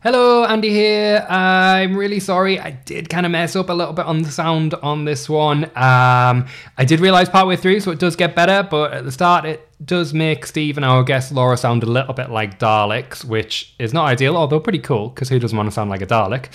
Hello, 0.00 0.44
Andy 0.44 0.70
here. 0.70 1.26
I'm 1.28 1.96
really 1.96 2.20
sorry. 2.20 2.60
I 2.60 2.70
did 2.70 3.08
kind 3.08 3.26
of 3.26 3.32
mess 3.32 3.56
up 3.56 3.68
a 3.68 3.72
little 3.72 3.92
bit 3.92 4.06
on 4.06 4.22
the 4.22 4.30
sound 4.30 4.74
on 4.74 5.04
this 5.04 5.28
one. 5.28 5.64
Um, 5.64 6.46
I 6.76 6.84
did 6.86 7.00
realize 7.00 7.28
partway 7.28 7.56
through, 7.56 7.80
so 7.80 7.90
it 7.90 7.98
does 7.98 8.14
get 8.14 8.36
better, 8.36 8.62
but 8.70 8.92
at 8.92 9.04
the 9.04 9.10
start, 9.10 9.44
it 9.44 9.68
does 9.84 10.14
make 10.14 10.46
Steve 10.46 10.76
and 10.76 10.84
our 10.84 11.02
guest 11.02 11.32
Laura 11.32 11.56
sound 11.56 11.82
a 11.82 11.86
little 11.86 12.14
bit 12.14 12.30
like 12.30 12.60
Daleks, 12.60 13.24
which 13.24 13.74
is 13.80 13.92
not 13.92 14.04
ideal, 14.04 14.36
although 14.36 14.60
pretty 14.60 14.78
cool, 14.78 15.08
because 15.08 15.30
who 15.30 15.40
doesn't 15.40 15.56
want 15.56 15.66
to 15.66 15.72
sound 15.72 15.90
like 15.90 16.00
a 16.00 16.06
Dalek? 16.06 16.46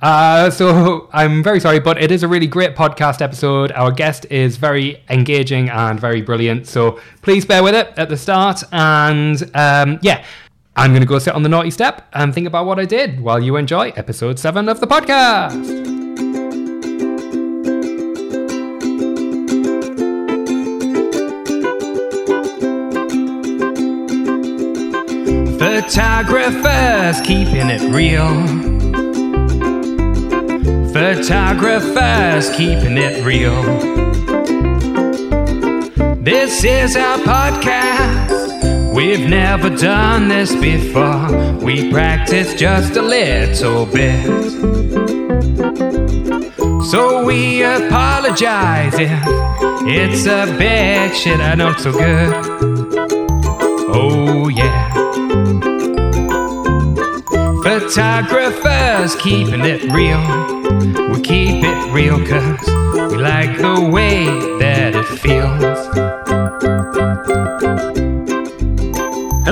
Uh, 0.00 0.48
so 0.58 1.10
I'm 1.12 1.42
very 1.42 1.60
sorry, 1.60 1.80
but 1.80 2.00
it 2.02 2.10
is 2.10 2.22
a 2.22 2.28
really 2.28 2.46
great 2.46 2.76
podcast 2.76 3.20
episode. 3.20 3.72
Our 3.72 3.92
guest 3.92 4.24
is 4.30 4.56
very 4.56 5.02
engaging 5.10 5.68
and 5.68 6.00
very 6.00 6.22
brilliant, 6.22 6.66
so 6.66 6.98
please 7.20 7.44
bear 7.44 7.62
with 7.62 7.74
it 7.74 7.92
at 7.98 8.08
the 8.08 8.16
start. 8.16 8.62
And 8.72 9.50
um, 9.54 9.98
yeah. 10.00 10.24
I'm 10.78 10.90
going 10.90 11.00
to 11.00 11.06
go 11.06 11.18
sit 11.18 11.34
on 11.34 11.42
the 11.42 11.48
naughty 11.48 11.70
step 11.70 12.06
and 12.12 12.34
think 12.34 12.46
about 12.46 12.66
what 12.66 12.78
I 12.78 12.84
did 12.84 13.20
while 13.20 13.42
you 13.42 13.56
enjoy 13.56 13.92
episode 13.96 14.38
7 14.38 14.68
of 14.68 14.78
the 14.78 14.86
podcast. 14.86 15.86
Photographers 25.58 27.22
keeping 27.22 27.70
it 27.70 27.80
real. 27.94 28.28
Photographers 30.92 32.50
keeping 32.50 32.98
it 32.98 33.24
real. 33.24 33.62
This 36.22 36.64
is 36.64 36.96
our 36.96 37.16
podcast. 37.18 38.35
We've 38.96 39.28
never 39.28 39.68
done 39.68 40.28
this 40.28 40.54
before. 40.54 41.58
We 41.62 41.92
practice 41.92 42.54
just 42.54 42.96
a 42.96 43.02
little 43.02 43.84
bit. 43.84 44.24
So 46.90 47.22
we 47.26 47.62
apologize 47.62 48.94
if 48.94 49.10
it's 49.86 50.24
a 50.24 50.46
bit 50.56 51.14
shit 51.14 51.40
I 51.40 51.54
not 51.56 51.78
so 51.78 51.92
good. 51.92 52.32
Oh 53.92 54.48
yeah. 54.48 54.90
Photographers 57.62 59.14
keeping 59.16 59.60
it 59.60 59.92
real. 59.92 60.22
We 61.10 61.20
keep 61.20 61.62
it 61.62 61.92
real 61.92 62.16
cause 62.26 62.66
we 63.12 63.18
like 63.18 63.58
the 63.58 63.90
way 63.92 64.24
that 64.58 64.96
it 64.96 65.04
feels. 65.04 65.86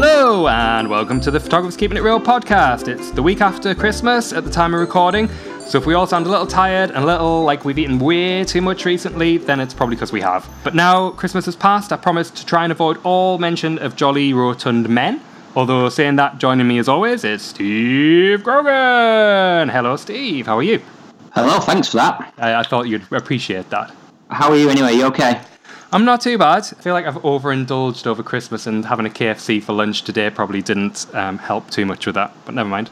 Hello, 0.06 0.48
and 0.48 0.90
welcome 0.90 1.18
to 1.22 1.30
the 1.30 1.40
Photographers 1.40 1.78
Keeping 1.78 1.96
It 1.96 2.02
Real 2.02 2.20
podcast. 2.20 2.88
It's 2.88 3.10
the 3.10 3.22
week 3.22 3.40
after 3.40 3.74
Christmas 3.74 4.34
at 4.34 4.44
the 4.44 4.50
time 4.50 4.74
of 4.74 4.80
recording, 4.80 5.30
so 5.60 5.78
if 5.78 5.86
we 5.86 5.94
all 5.94 6.06
sound 6.06 6.26
a 6.26 6.28
little 6.28 6.46
tired 6.46 6.90
and 6.90 7.04
a 7.04 7.06
little 7.06 7.42
like 7.42 7.64
we've 7.64 7.78
eaten 7.78 7.98
way 7.98 8.44
too 8.44 8.60
much 8.60 8.84
recently, 8.84 9.38
then 9.38 9.60
it's 9.60 9.72
probably 9.72 9.96
because 9.96 10.12
we 10.12 10.20
have. 10.20 10.46
But 10.62 10.74
now 10.74 11.12
Christmas 11.12 11.46
has 11.46 11.56
passed, 11.56 11.90
I 11.90 11.96
promise 11.96 12.30
to 12.32 12.44
try 12.44 12.64
and 12.64 12.70
avoid 12.70 12.98
all 13.02 13.38
mention 13.38 13.78
of 13.78 13.96
jolly 13.96 14.34
rotund 14.34 14.90
men. 14.90 15.22
Although 15.56 15.88
saying 15.88 16.16
that, 16.16 16.36
joining 16.36 16.68
me 16.68 16.76
as 16.76 16.86
always 16.86 17.24
is 17.24 17.40
Steve 17.40 18.44
Grogan. 18.44 19.70
Hello, 19.70 19.96
Steve. 19.96 20.44
How 20.44 20.58
are 20.58 20.62
you? 20.62 20.82
Hello, 21.32 21.60
thanks 21.60 21.88
for 21.88 21.96
that. 21.96 22.34
I, 22.36 22.56
I 22.56 22.62
thought 22.62 22.88
you'd 22.88 23.10
appreciate 23.10 23.70
that. 23.70 23.90
How 24.28 24.50
are 24.50 24.56
you 24.56 24.68
anyway? 24.68 24.96
You 24.96 25.06
okay? 25.06 25.40
I'm 25.94 26.04
not 26.04 26.20
too 26.20 26.36
bad. 26.38 26.64
I 26.76 26.82
feel 26.82 26.92
like 26.92 27.06
I've 27.06 27.22
overindulged 27.24 28.08
over 28.08 28.24
Christmas, 28.24 28.66
and 28.66 28.84
having 28.84 29.06
a 29.06 29.10
KFC 29.10 29.62
for 29.62 29.74
lunch 29.74 30.02
today 30.02 30.28
probably 30.28 30.60
didn't 30.60 31.06
um, 31.14 31.38
help 31.38 31.70
too 31.70 31.86
much 31.86 32.04
with 32.04 32.16
that. 32.16 32.34
But 32.44 32.56
never 32.56 32.68
mind. 32.68 32.90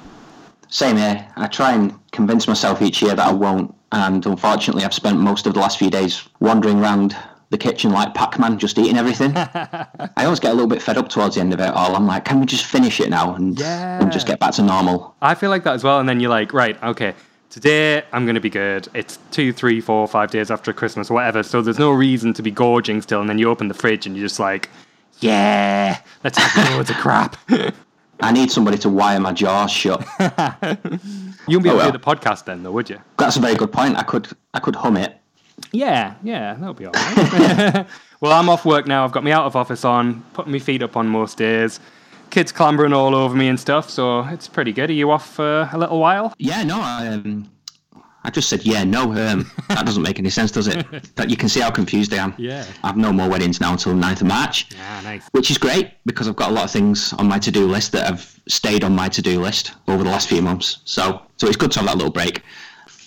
Same 0.68 0.96
here. 0.96 1.26
I 1.34 1.48
try 1.48 1.72
and 1.72 1.98
convince 2.12 2.46
myself 2.46 2.80
each 2.80 3.02
year 3.02 3.16
that 3.16 3.26
I 3.26 3.32
won't, 3.32 3.74
and 3.90 4.24
unfortunately, 4.24 4.84
I've 4.84 4.94
spent 4.94 5.18
most 5.18 5.48
of 5.48 5.54
the 5.54 5.58
last 5.58 5.80
few 5.80 5.90
days 5.90 6.28
wandering 6.38 6.78
around 6.78 7.16
the 7.50 7.58
kitchen 7.58 7.90
like 7.90 8.14
Pac-Man, 8.14 8.56
just 8.60 8.78
eating 8.78 8.96
everything. 8.96 9.32
I 9.36 9.88
always 10.18 10.38
get 10.38 10.52
a 10.52 10.54
little 10.54 10.68
bit 10.68 10.80
fed 10.80 10.96
up 10.96 11.08
towards 11.08 11.34
the 11.34 11.40
end 11.40 11.52
of 11.52 11.58
it 11.58 11.70
all. 11.70 11.96
I'm 11.96 12.06
like, 12.06 12.24
can 12.24 12.38
we 12.38 12.46
just 12.46 12.66
finish 12.66 13.00
it 13.00 13.10
now 13.10 13.34
and, 13.34 13.58
Yeah. 13.58 14.00
and 14.00 14.12
just 14.12 14.28
get 14.28 14.38
back 14.38 14.52
to 14.54 14.62
normal? 14.62 15.16
I 15.20 15.34
feel 15.34 15.50
like 15.50 15.64
that 15.64 15.74
as 15.74 15.82
well. 15.82 15.98
And 15.98 16.08
then 16.08 16.20
you're 16.20 16.30
like, 16.30 16.52
right, 16.54 16.80
okay, 16.84 17.14
today 17.52 18.02
I'm 18.12 18.24
going 18.24 18.34
to 18.34 18.40
be 18.40 18.50
good. 18.50 18.88
It's 18.94 19.18
two, 19.30 19.52
three, 19.52 19.80
four, 19.80 20.08
five 20.08 20.30
days 20.30 20.50
after 20.50 20.72
Christmas, 20.72 21.10
whatever. 21.10 21.42
So 21.42 21.60
there's 21.60 21.78
no 21.78 21.90
reason 21.92 22.32
to 22.34 22.42
be 22.42 22.50
gorging 22.50 23.02
still. 23.02 23.20
And 23.20 23.28
then 23.28 23.38
you 23.38 23.48
open 23.50 23.68
the 23.68 23.74
fridge 23.74 24.06
and 24.06 24.16
you're 24.16 24.26
just 24.26 24.40
like, 24.40 24.70
yeah, 25.20 26.00
let's 26.24 26.38
have 26.38 26.70
loads 26.72 26.90
of 26.90 26.96
crap. 26.96 27.36
I 28.20 28.32
need 28.32 28.50
somebody 28.50 28.78
to 28.78 28.88
wire 28.88 29.20
my 29.20 29.32
jaws 29.32 29.70
shut. 29.70 30.04
You 31.48 31.58
wouldn't 31.58 31.64
be 31.64 31.70
able 31.70 31.80
Oh, 31.80 31.86
to 31.86 31.92
do 31.92 31.98
the 31.98 32.04
podcast 32.04 32.44
then, 32.44 32.62
though, 32.62 32.70
would 32.70 32.88
you? 32.88 33.00
That's 33.18 33.36
a 33.36 33.40
very 33.40 33.56
good 33.56 33.72
point. 33.72 33.96
I 33.96 34.04
could 34.04 34.28
I 34.54 34.60
could 34.60 34.76
hum 34.76 34.96
it. 34.96 35.18
Yeah, 35.72 36.14
yeah, 36.22 36.54
that'll 36.54 36.72
be 36.72 36.86
all 36.86 36.92
right. 36.92 37.84
well, 38.20 38.32
I'm 38.32 38.48
off 38.48 38.64
work 38.64 38.86
now. 38.86 39.04
I've 39.04 39.10
got 39.10 39.24
my 39.24 39.32
out 39.32 39.46
of 39.46 39.56
office 39.56 39.84
on, 39.84 40.22
putting 40.34 40.52
my 40.52 40.60
feet 40.60 40.84
up 40.84 40.96
on 40.96 41.08
most 41.08 41.38
days. 41.38 41.80
Kids 42.32 42.50
clambering 42.50 42.94
all 42.94 43.14
over 43.14 43.36
me 43.36 43.48
and 43.48 43.60
stuff, 43.60 43.90
so 43.90 44.20
it's 44.28 44.48
pretty 44.48 44.72
good. 44.72 44.88
Are 44.88 44.94
you 44.94 45.10
off 45.10 45.34
for 45.34 45.68
a 45.70 45.76
little 45.76 46.00
while? 46.00 46.32
Yeah, 46.38 46.62
no, 46.62 46.80
I, 46.80 47.08
um, 47.08 47.50
I 48.24 48.30
just 48.30 48.48
said 48.48 48.64
yeah, 48.64 48.84
no. 48.84 49.12
Um, 49.12 49.50
that 49.68 49.84
doesn't 49.84 50.02
make 50.02 50.18
any 50.18 50.30
sense, 50.30 50.50
does 50.50 50.66
it? 50.66 50.86
But 51.14 51.28
you 51.28 51.36
can 51.36 51.50
see 51.50 51.60
how 51.60 51.70
confused 51.70 52.14
I 52.14 52.24
am. 52.24 52.34
Yeah. 52.38 52.64
I 52.82 52.86
have 52.86 52.96
no 52.96 53.12
more 53.12 53.28
weddings 53.28 53.60
now 53.60 53.72
until 53.72 53.92
9th 53.92 54.22
of 54.22 54.28
March. 54.28 54.68
Ah, 54.80 55.02
nice. 55.04 55.28
which 55.32 55.50
is 55.50 55.58
great 55.58 55.90
because 56.06 56.26
I've 56.26 56.36
got 56.36 56.48
a 56.48 56.54
lot 56.54 56.64
of 56.64 56.70
things 56.70 57.12
on 57.12 57.28
my 57.28 57.38
to-do 57.38 57.66
list 57.66 57.92
that 57.92 58.06
have 58.06 58.34
stayed 58.48 58.82
on 58.82 58.94
my 58.96 59.10
to-do 59.10 59.38
list 59.38 59.72
over 59.86 60.02
the 60.02 60.08
last 60.08 60.30
few 60.30 60.40
months. 60.40 60.78
So, 60.86 61.20
so 61.36 61.48
it's 61.48 61.58
good 61.58 61.70
to 61.72 61.80
have 61.80 61.88
that 61.88 61.96
little 61.98 62.10
break. 62.10 62.40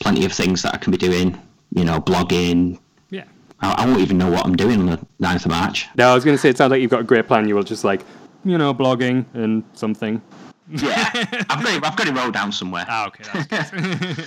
Plenty 0.02 0.24
of 0.26 0.34
things 0.34 0.62
that 0.62 0.76
I 0.76 0.78
can 0.78 0.92
be 0.92 1.00
doing, 1.00 1.42
you 1.72 1.84
know, 1.84 2.00
blogging. 2.00 2.78
Yeah. 3.10 3.24
I, 3.62 3.72
I 3.72 3.86
won't 3.88 4.02
even 4.02 4.20
know 4.20 4.30
what 4.30 4.46
I'm 4.46 4.56
doing 4.56 4.82
on 4.82 4.86
the 4.86 5.00
9th 5.20 5.46
of 5.46 5.52
March. 5.52 5.88
No, 5.96 6.12
I 6.12 6.14
was 6.14 6.24
going 6.24 6.38
to 6.38 6.42
say, 6.42 6.50
it 6.50 6.58
sounds 6.58 6.70
like 6.70 6.82
you've 6.82 6.92
got 6.92 7.02
a 7.02 7.06
great 7.06 7.26
plan. 7.26 7.48
You 7.48 7.56
will 7.56 7.64
just 7.64 7.84
like, 7.84 8.02
you 8.46 8.58
know, 8.58 8.74
blogging 8.74 9.26
and 9.34 9.64
something. 9.74 10.22
Yeah, 10.70 11.10
I've 11.50 11.64
got 11.64 11.76
it, 11.76 11.84
I've 11.86 11.96
got 11.96 12.08
it 12.08 12.16
rolled 12.16 12.34
down 12.34 12.52
somewhere. 12.52 12.86
Ah, 12.88 13.08
okay. 13.08 14.16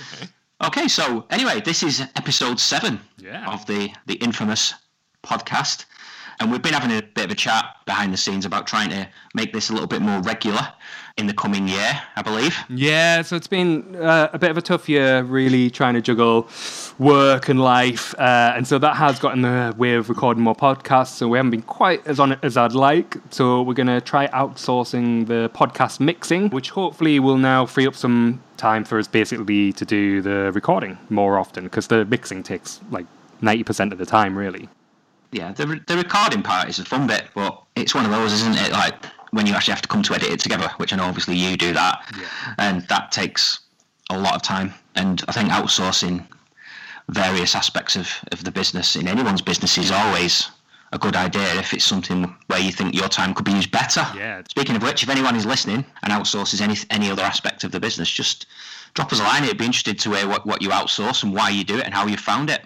Okay, 0.61 0.89
so 0.89 1.25
anyway, 1.29 1.61
this 1.61 1.83
is 1.83 2.01
episode 2.17 2.59
seven 2.59 2.99
Yeah. 3.17 3.49
of 3.53 3.65
the 3.65 3.91
the 4.07 4.15
infamous 4.15 4.73
podcast, 5.23 5.85
and 6.39 6.51
we've 6.51 6.61
been 6.61 6.73
having 6.73 6.95
a 6.97 7.01
bit 7.01 7.25
of 7.25 7.31
a 7.31 7.35
chat 7.35 7.65
behind 7.85 8.13
the 8.13 8.17
scenes 8.17 8.45
about 8.45 8.65
trying 8.65 8.89
to 8.89 9.07
make 9.33 9.51
this 9.51 9.69
a 9.69 9.73
little 9.73 9.87
bit 9.87 10.01
more 10.01 10.21
regular 10.21 10.73
in 11.17 11.27
the 11.27 11.33
coming 11.33 11.67
year, 11.67 12.01
I 12.15 12.21
believe. 12.21 12.55
yeah, 12.69 13.21
so 13.23 13.35
it's 13.35 13.47
been 13.47 13.95
uh, 13.97 14.29
a 14.31 14.39
bit 14.39 14.49
of 14.49 14.57
a 14.57 14.61
tough 14.61 14.87
year, 14.87 15.21
really 15.21 15.69
trying 15.69 15.95
to 15.95 16.01
juggle 16.01 16.47
work 16.97 17.49
and 17.49 17.61
life. 17.61 18.15
Uh, 18.17 18.53
and 18.55 18.65
so 18.65 18.79
that 18.79 18.95
has 18.95 19.19
got 19.19 19.33
in 19.33 19.41
the 19.41 19.75
way 19.77 19.95
of 19.95 20.07
recording 20.07 20.41
more 20.43 20.55
podcasts. 20.55 21.15
So 21.15 21.27
we 21.27 21.37
haven't 21.37 21.51
been 21.51 21.61
quite 21.61 22.05
as 22.07 22.19
on 22.21 22.31
it 22.31 22.39
as 22.41 22.55
I'd 22.55 22.71
like. 22.71 23.17
So 23.31 23.61
we're 23.61 23.73
going 23.73 23.87
to 23.87 23.99
try 23.99 24.27
outsourcing 24.27 25.27
the 25.27 25.51
podcast 25.53 25.99
mixing, 25.99 26.49
which 26.51 26.69
hopefully 26.69 27.19
will 27.19 27.37
now 27.37 27.65
free 27.65 27.85
up 27.85 27.95
some 27.95 28.41
time 28.55 28.85
for 28.85 28.97
us 28.97 29.07
basically 29.07 29.73
to 29.73 29.85
do 29.85 30.21
the 30.21 30.51
recording 30.53 30.97
more 31.09 31.37
often 31.37 31.65
because 31.65 31.87
the 31.87 32.05
mixing 32.05 32.43
takes 32.43 32.79
like 32.91 33.05
90% 33.41 33.91
of 33.91 33.97
the 33.97 34.05
time, 34.05 34.37
really. 34.37 34.69
Yeah, 35.31 35.51
the 35.53 35.79
the 35.87 35.97
recording 35.97 36.41
part 36.41 36.69
is 36.69 36.79
a 36.79 36.85
fun 36.85 37.07
bit, 37.07 37.25
but 37.35 37.61
it's 37.75 37.93
one 37.93 38.05
of 38.05 38.11
those, 38.11 38.33
isn't 38.33 38.57
it? 38.57 38.71
Like 38.71 38.95
when 39.31 39.45
you 39.45 39.53
actually 39.53 39.73
have 39.73 39.81
to 39.81 39.87
come 39.87 40.03
to 40.03 40.13
edit 40.15 40.29
it 40.29 40.39
together, 40.39 40.69
which 40.77 40.91
I 40.93 40.95
know 40.97 41.05
obviously 41.05 41.35
you 41.35 41.55
do 41.55 41.73
that, 41.73 42.01
and 42.57 42.81
that 42.87 43.11
takes 43.11 43.59
a 44.09 44.17
lot 44.17 44.35
of 44.35 44.41
time. 44.41 44.73
And 44.95 45.23
I 45.27 45.31
think 45.31 45.49
outsourcing 45.49 46.25
various 47.09 47.55
aspects 47.55 47.95
of, 47.95 48.09
of 48.31 48.43
the 48.43 48.51
business 48.51 48.95
in 48.95 49.07
anyone's 49.07 49.41
business 49.41 49.77
is 49.77 49.91
always 49.91 50.49
a 50.91 50.97
good 50.97 51.15
idea 51.15 51.53
if 51.59 51.73
it's 51.73 51.83
something 51.83 52.35
where 52.47 52.59
you 52.59 52.71
think 52.71 52.95
your 52.95 53.07
time 53.07 53.33
could 53.33 53.45
be 53.45 53.51
used 53.51 53.71
better. 53.71 54.05
Yeah. 54.15 54.41
Speaking 54.49 54.75
of 54.75 54.81
which, 54.81 55.03
if 55.03 55.09
anyone 55.09 55.35
is 55.35 55.45
listening 55.45 55.85
and 56.01 56.11
outsources 56.11 56.61
any 56.61 56.75
any 56.89 57.11
other 57.11 57.21
aspect 57.21 57.63
of 57.63 57.71
the 57.71 57.79
business, 57.79 58.09
just 58.09 58.47
drop 58.95 59.13
us 59.13 59.19
a 59.19 59.23
line. 59.23 59.43
It'd 59.43 59.57
be 59.57 59.65
interested 59.65 59.99
to 59.99 60.13
hear 60.13 60.27
what, 60.27 60.45
what 60.47 60.61
you 60.61 60.69
outsource 60.69 61.23
and 61.23 61.33
why 61.33 61.49
you 61.49 61.63
do 61.63 61.77
it 61.77 61.85
and 61.85 61.93
how 61.93 62.07
you 62.07 62.17
found 62.17 62.49
it. 62.49 62.65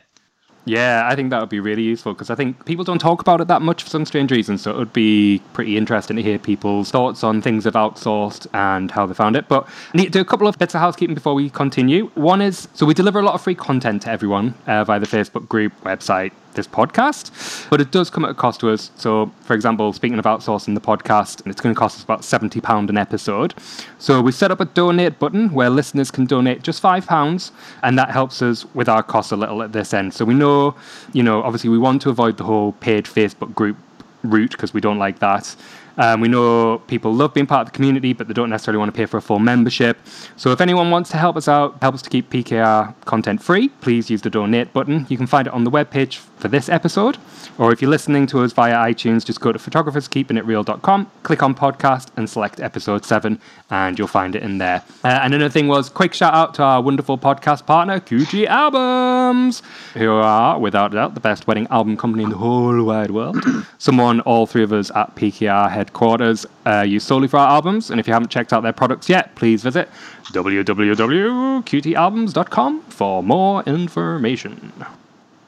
Yeah, 0.66 1.08
I 1.10 1.16
think 1.16 1.30
that 1.32 1.42
would 1.42 1.50
be 1.50 1.60
really 1.60 1.82
useful 1.82 2.14
because 2.14 2.30
I 2.30 2.36
think 2.36 2.66
people 2.66 2.86
don't 2.86 3.00
talk 3.00 3.20
about 3.20 3.42
it 3.42 3.48
that 3.50 3.62
much 3.62 3.84
for 3.84 3.90
some 3.90 4.06
strange 4.06 4.32
reason. 4.32 4.58
So 4.58 4.72
it 4.72 4.78
would 4.78 4.94
be 4.94 5.42
pretty 5.52 5.78
interesting 5.78 6.16
to 6.16 6.24
hear 6.24 6.40
people's 6.40 6.90
thoughts 6.90 7.24
on 7.24 7.42
things 7.42 7.66
they've 7.66 7.74
outsourced 7.74 8.48
and 8.54 8.90
how 8.90 9.06
they 9.06 9.14
found 9.14 9.36
it. 9.36 9.50
But 9.50 9.68
I 9.94 9.98
need 9.98 10.06
to 10.06 10.12
do 10.12 10.22
a 10.22 10.26
couple 10.26 10.48
of 10.48 10.58
bits 10.58 10.74
of 10.74 10.80
housekeeping 10.80 11.16
before 11.16 11.34
we 11.34 11.50
continue. 11.50 12.08
One 12.16 12.42
is 12.42 12.70
so 12.74 12.86
we 12.86 12.94
deliver 12.94 13.20
a 13.20 13.24
lot 13.24 13.34
of 13.34 13.42
free 13.42 13.56
content 13.56 14.04
to 14.04 14.10
everyone 14.10 14.56
uh, 14.66 14.86
via 14.86 15.00
the 15.00 15.06
Facebook 15.06 15.50
group, 15.50 15.74
website, 15.84 16.32
this 16.56 16.68
podcast, 16.68 17.70
but 17.70 17.82
it 17.82 17.92
does 17.92 18.10
come 18.10 18.26
at 18.26 18.32
a 18.32 18.34
cost 18.34 18.60
to 18.62 18.70
us. 18.70 18.92
So, 18.96 19.32
for 19.42 19.54
example, 19.54 19.94
speaking 19.94 20.20
of 20.20 20.26
outsourcing 20.26 20.74
the 20.74 20.82
podcast, 20.82 21.42
and 21.42 21.52
it's 21.52 21.62
going 21.62 21.74
to 21.74 21.80
cost 21.80 21.98
us 21.98 22.04
about 22.04 22.22
£70 22.22 22.90
an 22.90 22.98
episode. 22.98 23.54
So, 24.00 24.22
we 24.22 24.32
set 24.32 24.52
up 24.52 24.60
a 24.60 24.66
donate 24.66 25.20
button 25.20 25.54
where 25.54 25.70
listeners 25.70 26.12
can 26.12 26.26
donate 26.26 26.64
just 26.64 26.82
£5, 26.82 27.52
and 27.84 27.98
that 27.98 28.12
helps 28.12 28.42
us 28.42 28.66
with 28.74 28.90
our 28.90 29.04
costs 29.04 29.32
a 29.32 29.36
little 29.36 29.62
at 29.64 29.72
this 29.72 29.94
end. 29.94 30.14
So, 30.14 30.26
we 30.26 30.34
know, 30.34 30.76
you 31.14 31.24
know, 31.24 31.44
obviously 31.44 31.70
we 31.70 31.78
want 31.78 32.02
to 32.04 32.10
avoid 32.10 32.38
the 32.38 32.44
whole 32.44 32.74
paid 32.74 33.06
Facebook 33.06 33.54
group 33.54 33.78
route 34.24 34.52
because 34.52 34.74
we 34.74 34.82
don't 34.82 35.00
like 35.00 35.20
that. 35.20 35.56
Um, 35.98 36.22
we 36.22 36.28
know 36.28 36.80
people 36.88 37.14
love 37.14 37.34
being 37.34 37.48
part 37.48 37.68
of 37.68 37.72
the 37.72 37.76
community, 37.76 38.14
but 38.14 38.28
they 38.28 38.34
don't 38.34 38.50
necessarily 38.50 38.80
want 38.80 38.94
to 38.94 38.98
pay 38.98 39.06
for 39.06 39.18
a 39.18 39.22
full 39.22 39.40
membership. 39.40 39.98
So 40.38 40.52
if 40.52 40.62
anyone 40.62 40.92
wants 40.92 41.10
to 41.12 41.18
help 41.18 41.36
us 41.38 41.48
out, 41.48 41.78
help 41.82 41.96
us 41.96 42.02
to 42.04 42.10
keep 42.10 42.30
PKR 42.30 42.94
content 43.06 43.42
free, 43.42 43.70
please 43.70 44.10
use 44.10 44.22
the 44.22 44.30
donate 44.30 44.74
button. 44.74 45.06
You 45.10 45.18
can 45.18 45.28
find 45.28 45.48
it 45.48 45.54
on 45.54 45.64
the 45.64 45.72
webpage 45.72 46.18
for 46.44 46.48
this 46.50 46.68
episode. 46.68 47.18
Or 47.58 47.72
if 47.72 47.82
you're 47.82 47.92
listening 47.92 48.26
to 48.28 48.42
us 48.42 48.52
via 48.52 48.74
iTunes, 48.76 49.24
just 49.24 49.40
go 49.40 49.52
to 49.52 49.60
photographerskeepingitreal.com, 49.60 51.12
click 51.24 51.44
on 51.44 51.54
podcast, 51.56 52.08
and 52.18 52.30
select 52.30 52.60
episode 52.60 53.06
7, 53.06 53.40
and 53.70 53.98
you'll 53.98 54.08
find 54.08 54.36
it 54.36 54.44
in 54.44 54.58
there. 54.58 54.84
Uh, 55.04 55.20
and 55.22 55.34
another 55.34 55.52
thing 55.52 55.68
was 55.68 55.90
quick 55.90 56.14
shout 56.14 56.34
out 56.34 56.54
to 56.56 56.64
our 56.64 56.82
wonderful 56.82 57.18
podcast 57.18 57.66
partner, 57.66 58.00
QT 58.00 58.46
Albums, 58.48 59.62
who 59.94 60.12
are, 60.12 60.60
without 60.60 60.92
doubt, 60.92 61.14
the 61.14 61.20
best 61.20 61.48
wedding 61.48 61.68
album 61.70 61.96
company 61.96 62.24
in 62.24 62.30
the 62.30 62.38
whole 62.38 62.84
wide 62.84 63.12
world. 63.12 63.38
Someone 63.78 64.20
all 64.22 64.46
three 64.46 64.64
of 64.64 64.74
us 64.74 64.92
at 64.96 65.16
PKR 65.16 65.70
headquarters 65.84 66.46
uh, 66.66 66.82
use 66.88 67.04
solely 67.04 67.28
for 67.28 67.38
our 67.38 67.50
albums. 67.50 67.90
And 67.92 68.00
if 68.00 68.08
you 68.08 68.14
haven't 68.14 68.30
checked 68.30 68.54
out 68.54 68.64
their 68.64 68.72
products 68.74 69.10
yet, 69.10 69.36
please 69.36 69.62
visit 69.64 69.90
www.qtalbums.com 70.32 72.82
for 72.84 73.22
more 73.24 73.64
information. 73.64 74.72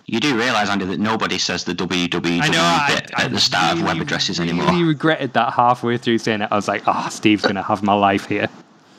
You 0.08 0.20
do 0.20 0.38
realise, 0.38 0.70
Andy, 0.70 0.86
that 0.86 1.00
nobody 1.00 1.40
says 1.40 1.64
the 1.64 1.74
www 1.74 2.42
I 2.42 2.48
know, 2.50 2.62
I- 2.62 2.94
bit 2.96 3.12
I 3.16 3.24
at 3.24 3.32
the 3.32 3.40
start 3.40 3.78
of 3.78 3.84
web 3.84 3.94
really, 3.94 4.02
addresses 4.02 4.40
really 4.40 4.52
anymore. 4.52 4.88
regretted 4.88 5.34
that 5.34 5.54
halfway 5.54 5.98
through 5.98 6.20
saying 6.20 6.42
it. 6.42 6.50
I 6.52 6.56
was 6.56 6.68
like, 6.68 6.84
oh, 6.86 7.08
Steve's 7.10 7.42
going 7.42 7.56
to 7.56 7.64
have 7.64 7.82
my 7.82 7.94
life 7.94 8.28
here. 8.28 8.48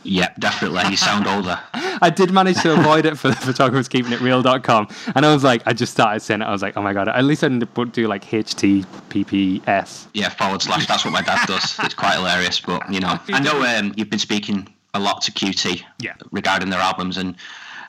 Yep, 0.06 0.38
definitely. 0.38 0.82
You 0.91 0.97
sound 0.97 1.26
older. 1.26 1.58
I 1.75 2.11
did 2.11 2.31
manage 2.31 2.61
to 2.62 2.73
avoid 2.79 3.06
it 3.06 3.17
for 3.19 3.29
the 3.29 3.37
photographers 3.37 3.88
keeping 3.88 4.12
it 4.12 4.20
real.com. 4.20 4.88
And 5.14 5.26
I 5.26 5.32
was 5.32 5.43
like, 5.43 5.62
I 5.67 5.73
just 5.73 5.93
started 5.93 6.20
saying 6.20 6.43
it. 6.43 6.44
I 6.44 6.53
was 6.53 6.62
like, 6.62 6.76
oh 6.76 6.82
my 6.82 6.93
God, 6.93 7.08
at 7.08 7.25
least 7.25 7.43
I 7.43 7.49
didn't 7.49 7.93
do 7.93 8.06
like 8.06 8.25
HTTPS. 8.25 10.06
Yeah, 10.14 10.29
forward 10.31 10.62
slash. 10.62 10.87
That's 10.87 11.05
what 11.05 11.12
my 11.12 11.23
dad 11.23 11.47
does. 11.47 11.76
It's 11.87 11.94
quite 11.94 12.14
hilarious, 12.14 12.61
but 12.61 12.93
you 12.93 13.00
know, 13.00 13.19
I 13.29 13.41
know 13.41 13.62
um, 13.64 13.93
you've 13.97 14.11
been 14.11 14.19
speaking 14.19 14.69
a 14.94 15.00
lot 15.00 15.23
to 15.23 15.32
QT 15.32 15.82
Yeah. 16.00 16.14
regarding 16.31 16.70
their 16.70 16.81
albums, 16.81 17.17
and 17.17 17.37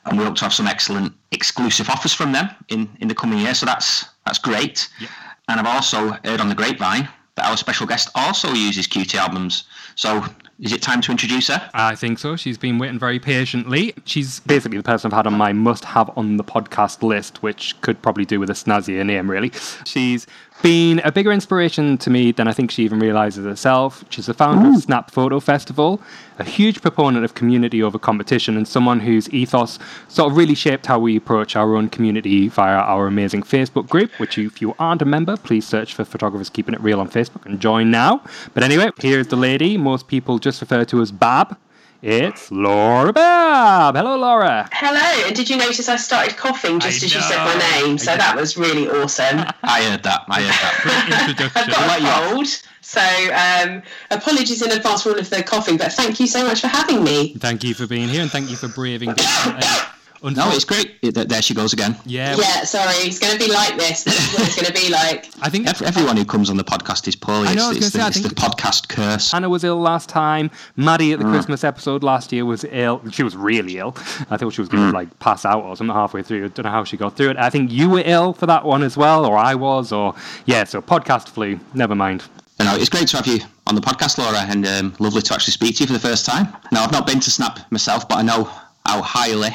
and 0.04 0.18
we 0.18 0.24
hope 0.24 0.36
to 0.36 0.44
have 0.44 0.52
some 0.54 0.66
excellent 0.66 1.12
exclusive 1.32 1.88
offers 1.90 2.12
from 2.14 2.32
them 2.32 2.48
in 2.68 2.88
in 3.00 3.08
the 3.08 3.14
coming 3.14 3.38
year. 3.38 3.54
So 3.54 3.66
that's 3.66 4.04
that's 4.26 4.38
great. 4.38 4.88
Yeah. 5.00 5.08
And 5.48 5.58
I've 5.60 5.66
also 5.66 6.12
heard 6.24 6.40
on 6.40 6.48
the 6.48 6.54
grapevine 6.54 7.08
that 7.36 7.46
our 7.50 7.56
special 7.56 7.86
guest 7.86 8.10
also 8.14 8.52
uses 8.52 8.86
QT 8.86 9.14
albums. 9.14 9.64
So 9.94 10.24
is 10.60 10.72
it 10.72 10.82
time 10.82 11.00
to 11.02 11.12
introduce 11.12 11.48
her? 11.48 11.70
I 11.72 11.94
think 11.94 12.18
so. 12.18 12.34
She's 12.34 12.58
been 12.58 12.78
waiting 12.78 12.98
very 12.98 13.20
patiently. 13.20 13.94
She's 14.04 14.40
basically 14.40 14.78
the 14.78 14.82
person 14.82 15.12
I've 15.12 15.16
had 15.16 15.26
on 15.26 15.34
my 15.34 15.52
must 15.52 15.84
have 15.84 16.10
on 16.16 16.36
the 16.36 16.42
podcast 16.42 17.02
list, 17.02 17.42
which 17.44 17.80
could 17.80 18.02
probably 18.02 18.24
do 18.24 18.40
with 18.40 18.50
a 18.50 18.54
snazzier 18.54 19.06
name, 19.06 19.30
really. 19.30 19.52
She's 19.84 20.26
been 20.62 21.00
a 21.04 21.12
bigger 21.12 21.32
inspiration 21.32 21.98
to 21.98 22.10
me 22.10 22.32
than 22.32 22.48
I 22.48 22.52
think 22.52 22.70
she 22.70 22.84
even 22.84 22.98
realizes 22.98 23.44
herself. 23.44 24.04
She's 24.10 24.26
the 24.26 24.34
founder 24.34 24.68
of 24.68 24.74
mm. 24.74 24.80
Snap 24.80 25.10
Photo 25.10 25.40
Festival, 25.40 26.00
a 26.38 26.44
huge 26.44 26.82
proponent 26.82 27.24
of 27.24 27.34
community 27.34 27.82
over 27.82 27.98
competition, 27.98 28.56
and 28.56 28.66
someone 28.66 29.00
whose 29.00 29.28
ethos 29.30 29.78
sort 30.08 30.30
of 30.30 30.36
really 30.36 30.54
shaped 30.54 30.86
how 30.86 30.98
we 30.98 31.16
approach 31.16 31.56
our 31.56 31.76
own 31.76 31.88
community 31.88 32.48
via 32.48 32.76
our 32.76 33.06
amazing 33.06 33.42
Facebook 33.42 33.88
group, 33.88 34.10
which 34.18 34.36
you, 34.36 34.46
if 34.46 34.60
you 34.60 34.74
aren't 34.78 35.02
a 35.02 35.04
member, 35.04 35.36
please 35.36 35.66
search 35.66 35.94
for 35.94 36.04
Photographers 36.04 36.50
Keeping 36.50 36.74
It 36.74 36.80
Real 36.80 37.00
on 37.00 37.08
Facebook 37.08 37.46
and 37.46 37.60
join 37.60 37.90
now. 37.90 38.22
But 38.54 38.62
anyway, 38.62 38.90
here's 39.00 39.28
the 39.28 39.36
lady 39.36 39.76
most 39.76 40.08
people 40.08 40.38
just 40.38 40.60
refer 40.60 40.84
to 40.86 41.00
as 41.00 41.12
Babb. 41.12 41.56
It's 42.00 42.52
Laura 42.52 43.12
Babb. 43.12 43.96
Hello, 43.96 44.16
Laura. 44.16 44.68
Hello, 44.72 45.26
and 45.26 45.34
did 45.34 45.50
you 45.50 45.56
notice 45.56 45.88
I 45.88 45.96
started 45.96 46.36
coughing 46.36 46.78
just 46.78 47.02
I 47.02 47.06
as 47.06 47.14
you 47.14 47.20
said 47.20 47.38
my 47.38 47.58
name? 47.80 47.98
So 47.98 48.12
I 48.12 48.16
that 48.16 48.36
was 48.36 48.56
really 48.56 48.88
awesome. 48.88 49.38
I 49.64 49.82
heard 49.82 50.04
that. 50.04 50.22
I 50.28 50.42
heard 50.42 51.36
that. 51.36 51.56
I've 51.56 51.68
got 51.70 51.88
let 51.88 52.00
a 52.00 52.30
cold, 52.30 52.46
so 52.82 53.00
um, 53.00 53.82
apologies 54.12 54.62
in 54.62 54.70
advance 54.70 55.02
for 55.02 55.10
all 55.10 55.18
of 55.18 55.28
the 55.28 55.42
coughing, 55.42 55.76
but 55.76 55.92
thank 55.92 56.20
you 56.20 56.28
so 56.28 56.44
much 56.44 56.60
for 56.60 56.68
having 56.68 57.02
me. 57.02 57.34
Thank 57.34 57.64
you 57.64 57.74
for 57.74 57.88
being 57.88 58.08
here 58.08 58.22
and 58.22 58.30
thank 58.30 58.48
you 58.48 58.56
for 58.56 58.68
braving. 58.68 59.12
No, 60.22 60.50
it's 60.50 60.64
great. 60.64 60.96
It- 61.02 61.28
There 61.28 61.42
she 61.42 61.54
goes 61.54 61.72
again. 61.72 61.96
Yeah, 62.06 62.36
Yeah, 62.36 62.64
sorry, 62.64 62.94
it's 63.06 63.18
going 63.18 63.32
to 63.32 63.38
be 63.38 63.50
like 63.52 63.76
this. 63.78 64.04
This 64.04 64.18
is 64.18 64.32
what 64.38 64.46
it's 64.46 64.54
going 64.56 64.66
to 64.66 64.72
be 64.72 64.90
like. 64.90 65.28
I 65.42 65.48
think 65.50 65.66
Ev- 65.68 65.82
Everyone 65.82 66.16
who 66.16 66.24
comes 66.24 66.50
on 66.50 66.56
the 66.56 66.64
podcast 66.64 67.06
is 67.08 67.16
poorly. 67.16 67.48
I 67.48 67.54
know, 67.54 67.66
I 67.68 67.70
It's, 67.70 67.76
was 67.78 67.86
it's, 67.86 67.92
the, 67.92 67.98
gonna 67.98 68.12
say, 68.12 68.20
I 68.20 68.24
it's 68.24 68.28
the 68.28 68.40
podcast 68.40 68.88
curse. 68.88 69.30
Hannah 69.32 69.48
was 69.48 69.64
ill 69.64 69.80
last 69.80 70.08
time. 70.08 70.50
Maddie 70.76 71.12
at 71.12 71.18
the 71.20 71.24
Christmas 71.24 71.64
episode 71.64 72.02
last 72.02 72.32
year 72.32 72.44
was 72.44 72.64
ill. 72.70 73.02
She 73.10 73.22
was 73.22 73.36
really 73.36 73.78
ill. 73.78 73.94
I 74.30 74.36
thought 74.36 74.52
she 74.52 74.60
was 74.60 74.68
going 74.68 74.90
to 74.90 74.94
like 74.96 75.18
pass 75.20 75.44
out 75.44 75.62
or 75.64 75.76
something 75.76 75.94
halfway 75.94 76.22
through. 76.22 76.44
I 76.44 76.48
don't 76.48 76.64
know 76.64 76.70
how 76.70 76.84
she 76.84 76.96
got 76.96 77.16
through 77.16 77.30
it. 77.30 77.36
I 77.36 77.50
think 77.50 77.70
you 77.70 77.88
were 77.90 78.02
ill 78.04 78.32
for 78.32 78.46
that 78.46 78.64
one 78.64 78.82
as 78.82 78.96
well, 78.96 79.24
or 79.24 79.36
I 79.36 79.54
was, 79.54 79.92
or 79.92 80.14
yeah. 80.46 80.64
So 80.64 80.80
podcast 80.82 81.28
flu. 81.28 81.58
Never 81.74 81.94
mind. 81.94 82.24
You 82.58 82.64
know, 82.66 82.74
it's 82.74 82.88
great 82.88 83.06
to 83.08 83.16
have 83.18 83.26
you 83.28 83.38
on 83.68 83.76
the 83.76 83.80
podcast, 83.80 84.18
Laura, 84.18 84.40
and 84.40 84.66
um, 84.66 84.94
lovely 84.98 85.22
to 85.22 85.34
actually 85.34 85.52
speak 85.52 85.76
to 85.76 85.84
you 85.84 85.86
for 85.86 85.92
the 85.92 85.98
first 86.00 86.26
time. 86.26 86.48
Now, 86.72 86.82
I've 86.82 86.90
not 86.90 87.06
been 87.06 87.20
to 87.20 87.30
Snap 87.30 87.60
myself, 87.70 88.08
but 88.08 88.18
I 88.18 88.22
know 88.22 88.50
how 88.84 89.00
highly 89.00 89.54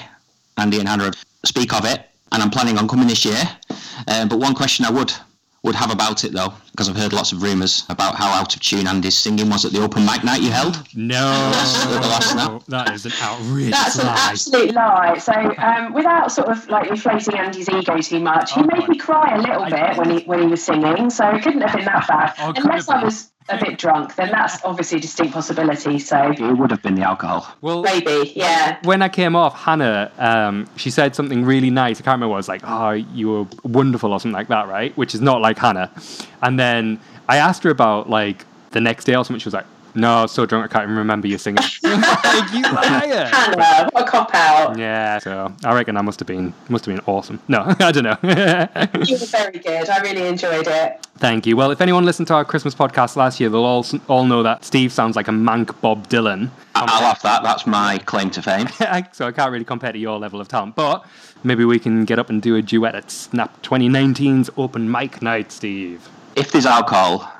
Andy 0.57 0.79
and 0.79 0.87
Hannah 0.87 1.11
speak 1.45 1.73
of 1.73 1.85
it, 1.85 2.09
and 2.31 2.41
I'm 2.41 2.49
planning 2.49 2.77
on 2.77 2.87
coming 2.87 3.07
this 3.07 3.25
year. 3.25 3.41
Um, 4.07 4.27
but 4.29 4.39
one 4.39 4.53
question 4.55 4.85
I 4.85 4.91
would 4.91 5.13
would 5.63 5.75
have 5.75 5.91
about 5.91 6.25
it, 6.25 6.33
though, 6.33 6.53
because 6.71 6.89
I've 6.89 6.97
heard 6.97 7.13
lots 7.13 7.31
of 7.31 7.41
rumours 7.41 7.85
about 7.87 8.15
how 8.15 8.27
out 8.33 8.53
of 8.53 8.59
tune 8.61 8.85
Andy's 8.85 9.17
singing 9.17 9.49
was 9.49 9.63
at 9.63 9.71
the 9.71 9.81
open 9.81 10.05
mic 10.05 10.21
night 10.21 10.41
you 10.41 10.51
held. 10.51 10.75
No, 10.93 11.23
the 11.23 12.01
last 12.01 12.31
snap. 12.31 12.65
that 12.67 12.91
is 12.93 13.05
an 13.05 13.13
outrageous 13.21 13.71
That's 13.71 13.95
an 13.97 14.07
absolute 14.07 14.73
lie. 14.73 15.17
So, 15.19 15.31
um, 15.59 15.93
without 15.93 16.33
sort 16.33 16.49
of 16.49 16.67
like 16.67 16.89
inflating 16.89 17.35
Andy's 17.37 17.69
ego 17.69 17.97
too 17.99 18.19
much, 18.19 18.51
he 18.53 18.59
Oh, 18.59 18.63
made 18.65 18.79
God. 18.81 18.89
me 18.89 18.97
cry 18.97 19.35
a 19.37 19.41
little 19.41 19.65
bit 19.69 19.95
when 19.97 20.09
he 20.09 20.25
when 20.25 20.41
he 20.41 20.47
was 20.47 20.61
singing. 20.61 21.09
So 21.09 21.29
it 21.29 21.41
couldn't 21.43 21.61
have 21.61 21.73
been 21.77 21.85
that 21.85 22.07
bad, 22.09 22.33
Oh, 22.39 22.51
unless 22.57 22.89
I 22.89 22.97
been. 22.97 23.05
was 23.05 23.31
a 23.49 23.57
bit 23.57 23.77
drunk. 23.77 24.15
Then 24.15 24.31
that's 24.31 24.63
obviously 24.63 24.97
a 24.97 25.01
distinct 25.01 25.33
possibility. 25.33 25.99
So 25.99 26.31
It 26.31 26.39
would 26.57 26.71
have 26.71 26.81
been 26.81 26.95
the 26.95 27.03
alcohol. 27.03 27.47
well, 27.61 27.81
maybe, 27.81 28.31
yeah. 28.35 28.77
when 28.83 29.01
I 29.01 29.09
came 29.09 29.35
off, 29.35 29.55
Hannah, 29.55 30.11
um, 30.17 30.67
she 30.75 30.89
said 30.89 31.15
something 31.15 31.43
really 31.43 31.69
nice. 31.69 31.99
I 31.99 32.03
can't 32.03 32.15
remember 32.15 32.29
what 32.29 32.35
it 32.35 32.39
was 32.39 32.47
like, 32.47 32.61
oh, 32.63 32.91
you 32.91 33.29
were 33.29 33.45
wonderful 33.63 34.11
or 34.13 34.19
something 34.19 34.33
like 34.35 34.47
that, 34.47 34.67
right? 34.67 34.95
Which 34.97 35.13
is 35.13 35.21
not 35.21 35.41
like 35.41 35.57
Hannah. 35.57 35.91
And 36.41 36.59
then 36.59 36.99
I 37.29 37.37
asked 37.37 37.63
her 37.63 37.69
about 37.69 38.09
like 38.09 38.45
the 38.71 38.81
next 38.81 39.05
day 39.05 39.15
or 39.15 39.23
something. 39.23 39.39
She 39.39 39.45
was 39.47 39.53
like, 39.53 39.65
no, 39.95 40.15
I 40.17 40.21
was 40.23 40.31
so 40.31 40.45
drunk 40.45 40.65
I 40.65 40.67
can't 40.67 40.83
even 40.85 40.97
remember 40.97 41.27
you 41.27 41.37
singing. 41.37 41.63
like, 41.83 42.53
you 42.53 42.61
liar. 42.63 43.25
Hannah, 43.31 43.89
what 43.91 44.07
a 44.07 44.09
cop 44.09 44.33
out. 44.33 44.77
Yeah, 44.77 45.19
so 45.19 45.53
I 45.63 45.73
reckon 45.73 45.95
that 45.95 46.03
must 46.03 46.19
have 46.19 46.27
been 46.27 46.53
must 46.69 46.85
have 46.85 46.95
been 46.95 47.03
awesome. 47.05 47.39
No, 47.47 47.63
I 47.79 47.91
don't 47.91 48.03
know. 48.03 48.17
You 49.03 49.17
were 49.19 49.25
very 49.25 49.59
good. 49.59 49.89
I 49.89 49.99
really 50.01 50.27
enjoyed 50.27 50.67
it. 50.67 51.05
Thank 51.17 51.45
you. 51.45 51.55
Well, 51.57 51.71
if 51.71 51.81
anyone 51.81 52.05
listened 52.05 52.27
to 52.29 52.33
our 52.33 52.45
Christmas 52.45 52.73
podcast 52.73 53.15
last 53.15 53.39
year, 53.39 53.49
they'll 53.49 53.63
all 53.65 53.85
all 54.07 54.25
know 54.25 54.43
that 54.43 54.63
Steve 54.65 54.91
sounds 54.91 55.15
like 55.15 55.27
a 55.27 55.31
mank 55.31 55.79
Bob 55.81 56.07
Dylan. 56.09 56.49
I- 56.75 56.81
I'll 56.87 57.01
have 57.13 57.21
that. 57.21 57.43
That's 57.43 57.67
my 57.67 57.97
claim 57.99 58.29
to 58.31 58.41
fame. 58.41 58.67
so 59.11 59.27
I 59.27 59.31
can't 59.31 59.51
really 59.51 59.65
compare 59.65 59.91
to 59.91 59.99
your 59.99 60.17
level 60.17 60.41
of 60.41 60.47
talent. 60.47 60.75
But 60.75 61.05
maybe 61.43 61.65
we 61.65 61.79
can 61.79 62.05
get 62.05 62.17
up 62.19 62.29
and 62.29 62.41
do 62.41 62.55
a 62.55 62.61
duet 62.61 62.95
at 62.95 63.11
Snap 63.11 63.61
2019's 63.61 64.49
open 64.57 64.89
mic 64.89 65.21
night, 65.21 65.51
Steve. 65.51 66.07
If 66.35 66.51
there's 66.51 66.65
alcohol, 66.65 67.31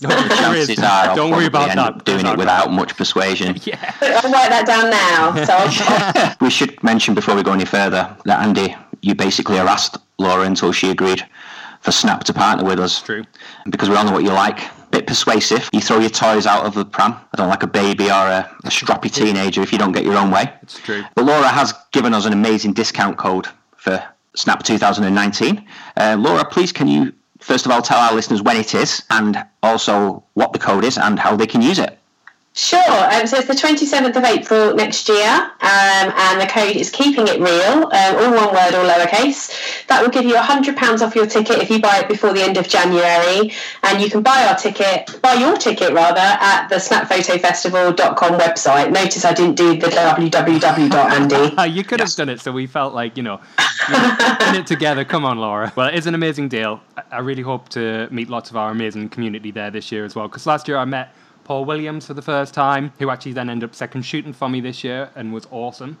No, 0.00 0.08
there 0.08 0.54
is. 0.56 0.66
chances 0.68 0.78
are 0.80 1.08
I'll 1.10 1.16
Don't 1.16 1.30
worry 1.30 1.46
about 1.46 1.70
end 1.70 1.78
that. 1.78 1.94
up 1.96 2.04
doing 2.04 2.22
There's 2.24 2.32
it 2.34 2.38
without 2.38 2.70
much 2.72 2.96
persuasion. 2.96 3.56
Yeah. 3.64 3.94
I'll 4.00 4.30
write 4.32 4.50
that 4.50 4.66
down 4.66 4.90
now. 4.90 5.44
So 5.44 5.52
I'll, 5.56 6.36
We 6.40 6.50
should 6.50 6.82
mention 6.82 7.14
before 7.14 7.34
we 7.34 7.42
go 7.42 7.52
any 7.52 7.64
further 7.64 8.14
that 8.24 8.42
Andy, 8.42 8.76
you 9.00 9.14
basically 9.14 9.56
harassed 9.56 9.96
Laura 10.18 10.44
until 10.44 10.72
she 10.72 10.90
agreed 10.90 11.24
for 11.80 11.92
Snap 11.92 12.24
to 12.24 12.32
partner 12.32 12.64
with 12.64 12.78
us. 12.80 13.00
True. 13.02 13.24
Because 13.70 13.88
we 13.88 13.96
all 13.96 14.04
know 14.04 14.12
what 14.12 14.22
you 14.24 14.30
like. 14.32 14.60
Bit 14.90 15.06
persuasive. 15.06 15.68
You 15.72 15.80
throw 15.80 15.98
your 15.98 16.10
toys 16.10 16.46
out 16.46 16.64
of 16.66 16.74
the 16.74 16.84
pram. 16.84 17.12
I 17.12 17.36
don't 17.36 17.48
like 17.48 17.62
a 17.62 17.66
baby 17.66 18.04
or 18.10 18.26
a, 18.38 18.48
a 18.64 18.68
stroppy 18.68 19.10
teenager 19.12 19.60
if 19.62 19.72
you 19.72 19.78
don't 19.78 19.92
get 19.92 20.04
your 20.04 20.16
own 20.16 20.30
way. 20.30 20.52
It's 20.62 20.78
true. 20.78 21.02
But 21.16 21.24
Laura 21.24 21.48
has 21.48 21.74
given 21.92 22.14
us 22.14 22.26
an 22.26 22.32
amazing 22.32 22.74
discount 22.74 23.16
code 23.18 23.48
for 23.76 24.02
Snap 24.36 24.62
2019. 24.62 25.66
Uh, 25.96 26.16
Laura, 26.18 26.44
please 26.44 26.70
can 26.72 26.86
you 26.88 27.12
first 27.44 27.66
of 27.66 27.72
all 27.72 27.82
tell 27.82 27.98
our 27.98 28.14
listeners 28.14 28.40
when 28.40 28.56
it 28.56 28.74
is 28.74 29.02
and 29.10 29.44
also 29.62 30.24
what 30.32 30.52
the 30.54 30.58
code 30.58 30.82
is 30.84 30.96
and 30.96 31.18
how 31.18 31.36
they 31.36 31.46
can 31.46 31.60
use 31.60 31.78
it? 31.78 31.98
Sure. 32.56 32.78
Um, 33.12 33.26
so 33.26 33.36
it's 33.36 33.48
the 33.48 33.54
27th 33.54 34.14
of 34.14 34.22
April 34.22 34.76
next 34.76 35.08
year, 35.08 35.26
um, 35.26 35.50
and 35.60 36.40
the 36.40 36.46
code 36.46 36.76
is 36.76 36.88
keeping 36.88 37.26
it 37.26 37.40
real, 37.40 37.90
um, 37.90 37.90
all 37.90 38.32
one 38.32 38.54
word, 38.54 38.74
all 38.76 38.88
lowercase. 38.88 39.86
That 39.88 40.00
will 40.00 40.10
give 40.10 40.24
you 40.24 40.36
£100 40.36 41.02
off 41.02 41.16
your 41.16 41.26
ticket 41.26 41.58
if 41.58 41.68
you 41.68 41.80
buy 41.80 41.98
it 41.98 42.08
before 42.08 42.32
the 42.32 42.42
end 42.42 42.56
of 42.56 42.68
January. 42.68 43.52
And 43.82 44.00
you 44.00 44.08
can 44.08 44.22
buy 44.22 44.46
our 44.48 44.54
ticket, 44.54 45.20
buy 45.20 45.34
your 45.34 45.56
ticket 45.56 45.92
rather, 45.94 46.20
at 46.20 46.68
the 46.68 46.76
snapphotofestival.com 46.76 48.38
website. 48.38 48.92
Notice 48.92 49.24
I 49.24 49.34
didn't 49.34 49.56
do 49.56 49.76
the 49.76 49.88
www. 49.88 50.94
Andy. 50.94 51.56
Uh, 51.56 51.64
you 51.64 51.82
could 51.82 51.98
have 51.98 52.14
done 52.14 52.28
it, 52.28 52.40
so 52.40 52.52
we 52.52 52.68
felt 52.68 52.94
like, 52.94 53.16
you 53.16 53.24
know, 53.24 53.40
you 53.88 53.94
know, 53.94 54.16
it 54.54 54.68
together. 54.68 55.04
Come 55.04 55.24
on, 55.24 55.38
Laura. 55.38 55.72
Well, 55.74 55.88
it 55.88 55.96
is 55.96 56.06
an 56.06 56.14
amazing 56.14 56.50
deal. 56.50 56.80
I 57.10 57.18
really 57.18 57.42
hope 57.42 57.68
to 57.70 58.06
meet 58.12 58.30
lots 58.30 58.50
of 58.50 58.56
our 58.56 58.70
amazing 58.70 59.08
community 59.08 59.50
there 59.50 59.72
this 59.72 59.90
year 59.90 60.04
as 60.04 60.14
well. 60.14 60.28
Because 60.28 60.46
last 60.46 60.68
year 60.68 60.76
I 60.76 60.84
met 60.84 61.12
Paul 61.44 61.64
Williams 61.64 62.06
for 62.06 62.14
the 62.14 62.22
first 62.22 62.54
time, 62.54 62.92
who 62.98 63.10
actually 63.10 63.32
then 63.32 63.48
ended 63.50 63.68
up 63.68 63.74
second 63.74 64.02
shooting 64.02 64.32
for 64.32 64.48
me 64.48 64.60
this 64.60 64.82
year 64.82 65.10
and 65.14 65.32
was 65.32 65.46
awesome. 65.50 65.90
Um, 65.90 65.96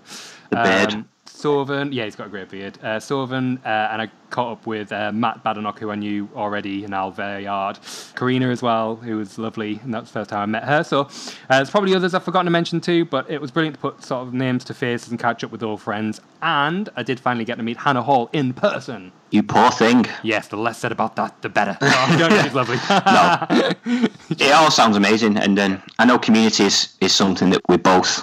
The 0.50 0.56
beard. 0.62 1.04
Sovan. 1.34 1.92
Yeah, 1.92 2.04
he's 2.04 2.16
got 2.16 2.28
a 2.28 2.30
great 2.30 2.48
beard. 2.48 2.78
Uh, 2.82 2.86
uh, 2.86 3.68
and 3.68 4.02
I 4.02 4.10
caught 4.30 4.52
up 4.52 4.66
with 4.66 4.92
uh, 4.92 5.12
Matt 5.12 5.42
Badenoch, 5.44 5.78
who 5.78 5.90
I 5.90 5.94
knew 5.96 6.28
already, 6.34 6.84
and 6.84 6.94
Al 6.94 7.12
Yard. 7.40 7.78
Karina 8.14 8.48
as 8.48 8.62
well, 8.62 8.96
who 8.96 9.16
was 9.16 9.38
lovely, 9.38 9.80
and 9.82 9.92
that 9.92 10.02
was 10.02 10.10
the 10.10 10.20
first 10.20 10.30
time 10.30 10.40
I 10.40 10.46
met 10.46 10.64
her. 10.64 10.84
So 10.84 11.00
uh, 11.02 11.08
there's 11.50 11.70
probably 11.70 11.94
others 11.94 12.14
I've 12.14 12.24
forgotten 12.24 12.46
to 12.46 12.50
mention 12.50 12.80
too, 12.80 13.04
but 13.04 13.28
it 13.28 13.40
was 13.40 13.50
brilliant 13.50 13.76
to 13.76 13.80
put 13.80 14.02
sort 14.02 14.26
of 14.26 14.32
names 14.32 14.64
to 14.64 14.74
faces 14.74 15.10
and 15.10 15.18
catch 15.18 15.44
up 15.44 15.50
with 15.50 15.62
old 15.62 15.82
friends. 15.82 16.20
And 16.40 16.88
I 16.96 17.02
did 17.02 17.18
finally 17.20 17.44
get 17.44 17.56
to 17.56 17.62
meet 17.62 17.78
Hannah 17.78 18.02
Hall 18.02 18.30
in 18.32 18.54
person. 18.54 19.12
You 19.30 19.42
poor 19.42 19.70
thing. 19.70 20.06
Yes, 20.22 20.48
the 20.48 20.56
less 20.56 20.78
said 20.78 20.92
about 20.92 21.16
that, 21.16 21.42
the 21.42 21.48
better. 21.48 21.76
Oh, 21.82 22.42
she's 22.42 22.54
lovely. 22.54 22.76
no, 22.88 24.08
it 24.46 24.52
all 24.52 24.70
sounds 24.70 24.96
amazing, 24.96 25.36
and 25.36 25.58
um, 25.58 25.82
I 25.98 26.04
know 26.04 26.18
community 26.18 26.64
is, 26.64 26.94
is 27.00 27.12
something 27.14 27.50
that 27.50 27.60
we 27.68 27.76
both 27.76 28.22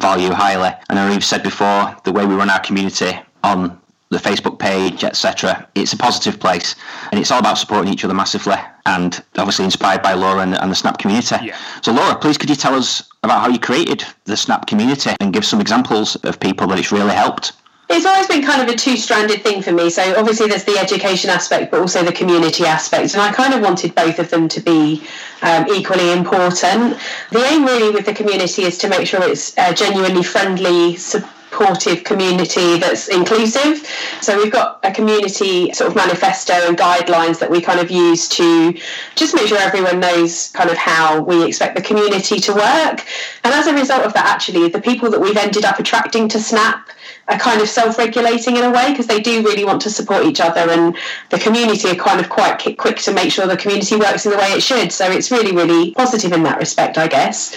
value 0.00 0.30
highly. 0.30 0.70
And 0.88 0.96
know 0.96 1.12
you've 1.12 1.24
said 1.24 1.42
before 1.42 1.94
the 2.04 2.12
way 2.12 2.26
we 2.26 2.34
run 2.34 2.50
our 2.50 2.60
community 2.60 3.18
on 3.42 3.80
the 4.10 4.18
Facebook 4.18 4.58
page, 4.58 5.04
etc. 5.04 5.66
It's 5.74 5.92
a 5.94 5.96
positive 5.96 6.38
place, 6.38 6.76
and 7.10 7.18
it's 7.18 7.30
all 7.30 7.40
about 7.40 7.56
supporting 7.56 7.92
each 7.92 8.04
other 8.04 8.12
massively, 8.12 8.56
and 8.84 9.22
obviously 9.38 9.64
inspired 9.64 10.02
by 10.02 10.12
Laura 10.12 10.42
and, 10.42 10.54
and 10.54 10.70
the 10.70 10.74
Snap 10.74 10.98
community. 10.98 11.36
Yeah. 11.42 11.56
So, 11.80 11.92
Laura, 11.92 12.14
please 12.16 12.36
could 12.36 12.50
you 12.50 12.56
tell 12.56 12.74
us 12.74 13.08
about 13.22 13.40
how 13.40 13.48
you 13.48 13.58
created 13.58 14.04
the 14.24 14.36
Snap 14.36 14.66
community 14.66 15.12
and 15.20 15.32
give 15.32 15.46
some 15.46 15.60
examples 15.60 16.16
of 16.16 16.38
people 16.38 16.66
that 16.68 16.78
it's 16.78 16.92
really 16.92 17.14
helped? 17.14 17.52
It's 17.94 18.06
always 18.06 18.26
been 18.26 18.42
kind 18.42 18.62
of 18.62 18.74
a 18.74 18.76
two 18.76 18.96
stranded 18.96 19.42
thing 19.42 19.60
for 19.60 19.70
me. 19.70 19.90
So, 19.90 20.02
obviously, 20.16 20.48
there's 20.48 20.64
the 20.64 20.78
education 20.78 21.28
aspect, 21.28 21.70
but 21.70 21.80
also 21.80 22.02
the 22.02 22.12
community 22.12 22.64
aspect. 22.64 23.12
And 23.12 23.20
I 23.20 23.30
kind 23.32 23.52
of 23.52 23.60
wanted 23.60 23.94
both 23.94 24.18
of 24.18 24.30
them 24.30 24.48
to 24.48 24.60
be 24.60 25.04
um, 25.42 25.66
equally 25.68 26.10
important. 26.10 26.96
The 27.30 27.44
aim, 27.44 27.66
really, 27.66 27.90
with 27.90 28.06
the 28.06 28.14
community 28.14 28.62
is 28.62 28.78
to 28.78 28.88
make 28.88 29.06
sure 29.06 29.22
it's 29.22 29.52
genuinely 29.74 30.22
friendly, 30.22 30.96
supportive 30.96 32.02
community 32.02 32.78
that's 32.78 33.08
inclusive. 33.08 33.86
So 34.22 34.38
we've 34.38 34.52
got 34.52 34.80
a 34.82 34.90
community 34.90 35.70
sort 35.74 35.90
of 35.90 35.94
manifesto 35.96 36.54
and 36.54 36.78
guidelines 36.78 37.40
that 37.40 37.50
we 37.50 37.60
kind 37.60 37.78
of 37.78 37.90
use 37.90 38.26
to 38.30 38.74
just 39.16 39.34
make 39.34 39.48
sure 39.48 39.58
everyone 39.58 40.00
knows 40.00 40.50
kind 40.52 40.70
of 40.70 40.78
how 40.78 41.20
we 41.20 41.46
expect 41.46 41.76
the 41.76 41.82
community 41.82 42.40
to 42.40 42.54
work. 42.54 43.06
And 43.44 43.52
as 43.52 43.66
a 43.66 43.74
result 43.74 44.06
of 44.06 44.14
that, 44.14 44.24
actually, 44.24 44.68
the 44.70 44.80
people 44.80 45.10
that 45.10 45.20
we've 45.20 45.36
ended 45.36 45.66
up 45.66 45.78
attracting 45.78 46.28
to 46.28 46.40
Snap 46.40 46.88
are 47.28 47.38
kind 47.38 47.60
of 47.60 47.68
self-regulating 47.68 48.56
in 48.56 48.64
a 48.64 48.70
way 48.70 48.90
because 48.90 49.06
they 49.06 49.20
do 49.20 49.42
really 49.42 49.64
want 49.64 49.80
to 49.82 49.90
support 49.90 50.24
each 50.24 50.40
other 50.40 50.70
and 50.70 50.96
the 51.30 51.38
community 51.38 51.88
are 51.88 51.94
kind 51.94 52.20
of 52.20 52.28
quite 52.28 52.58
quick 52.78 52.96
to 52.98 53.12
make 53.12 53.30
sure 53.30 53.46
the 53.46 53.56
community 53.56 53.96
works 53.96 54.26
in 54.26 54.32
the 54.32 54.38
way 54.38 54.52
it 54.52 54.62
should. 54.62 54.92
So 54.92 55.10
it's 55.10 55.30
really 55.30 55.54
really 55.54 55.92
positive 55.92 56.32
in 56.32 56.42
that 56.42 56.58
respect 56.58 56.98
i 56.98 57.06
guess. 57.06 57.54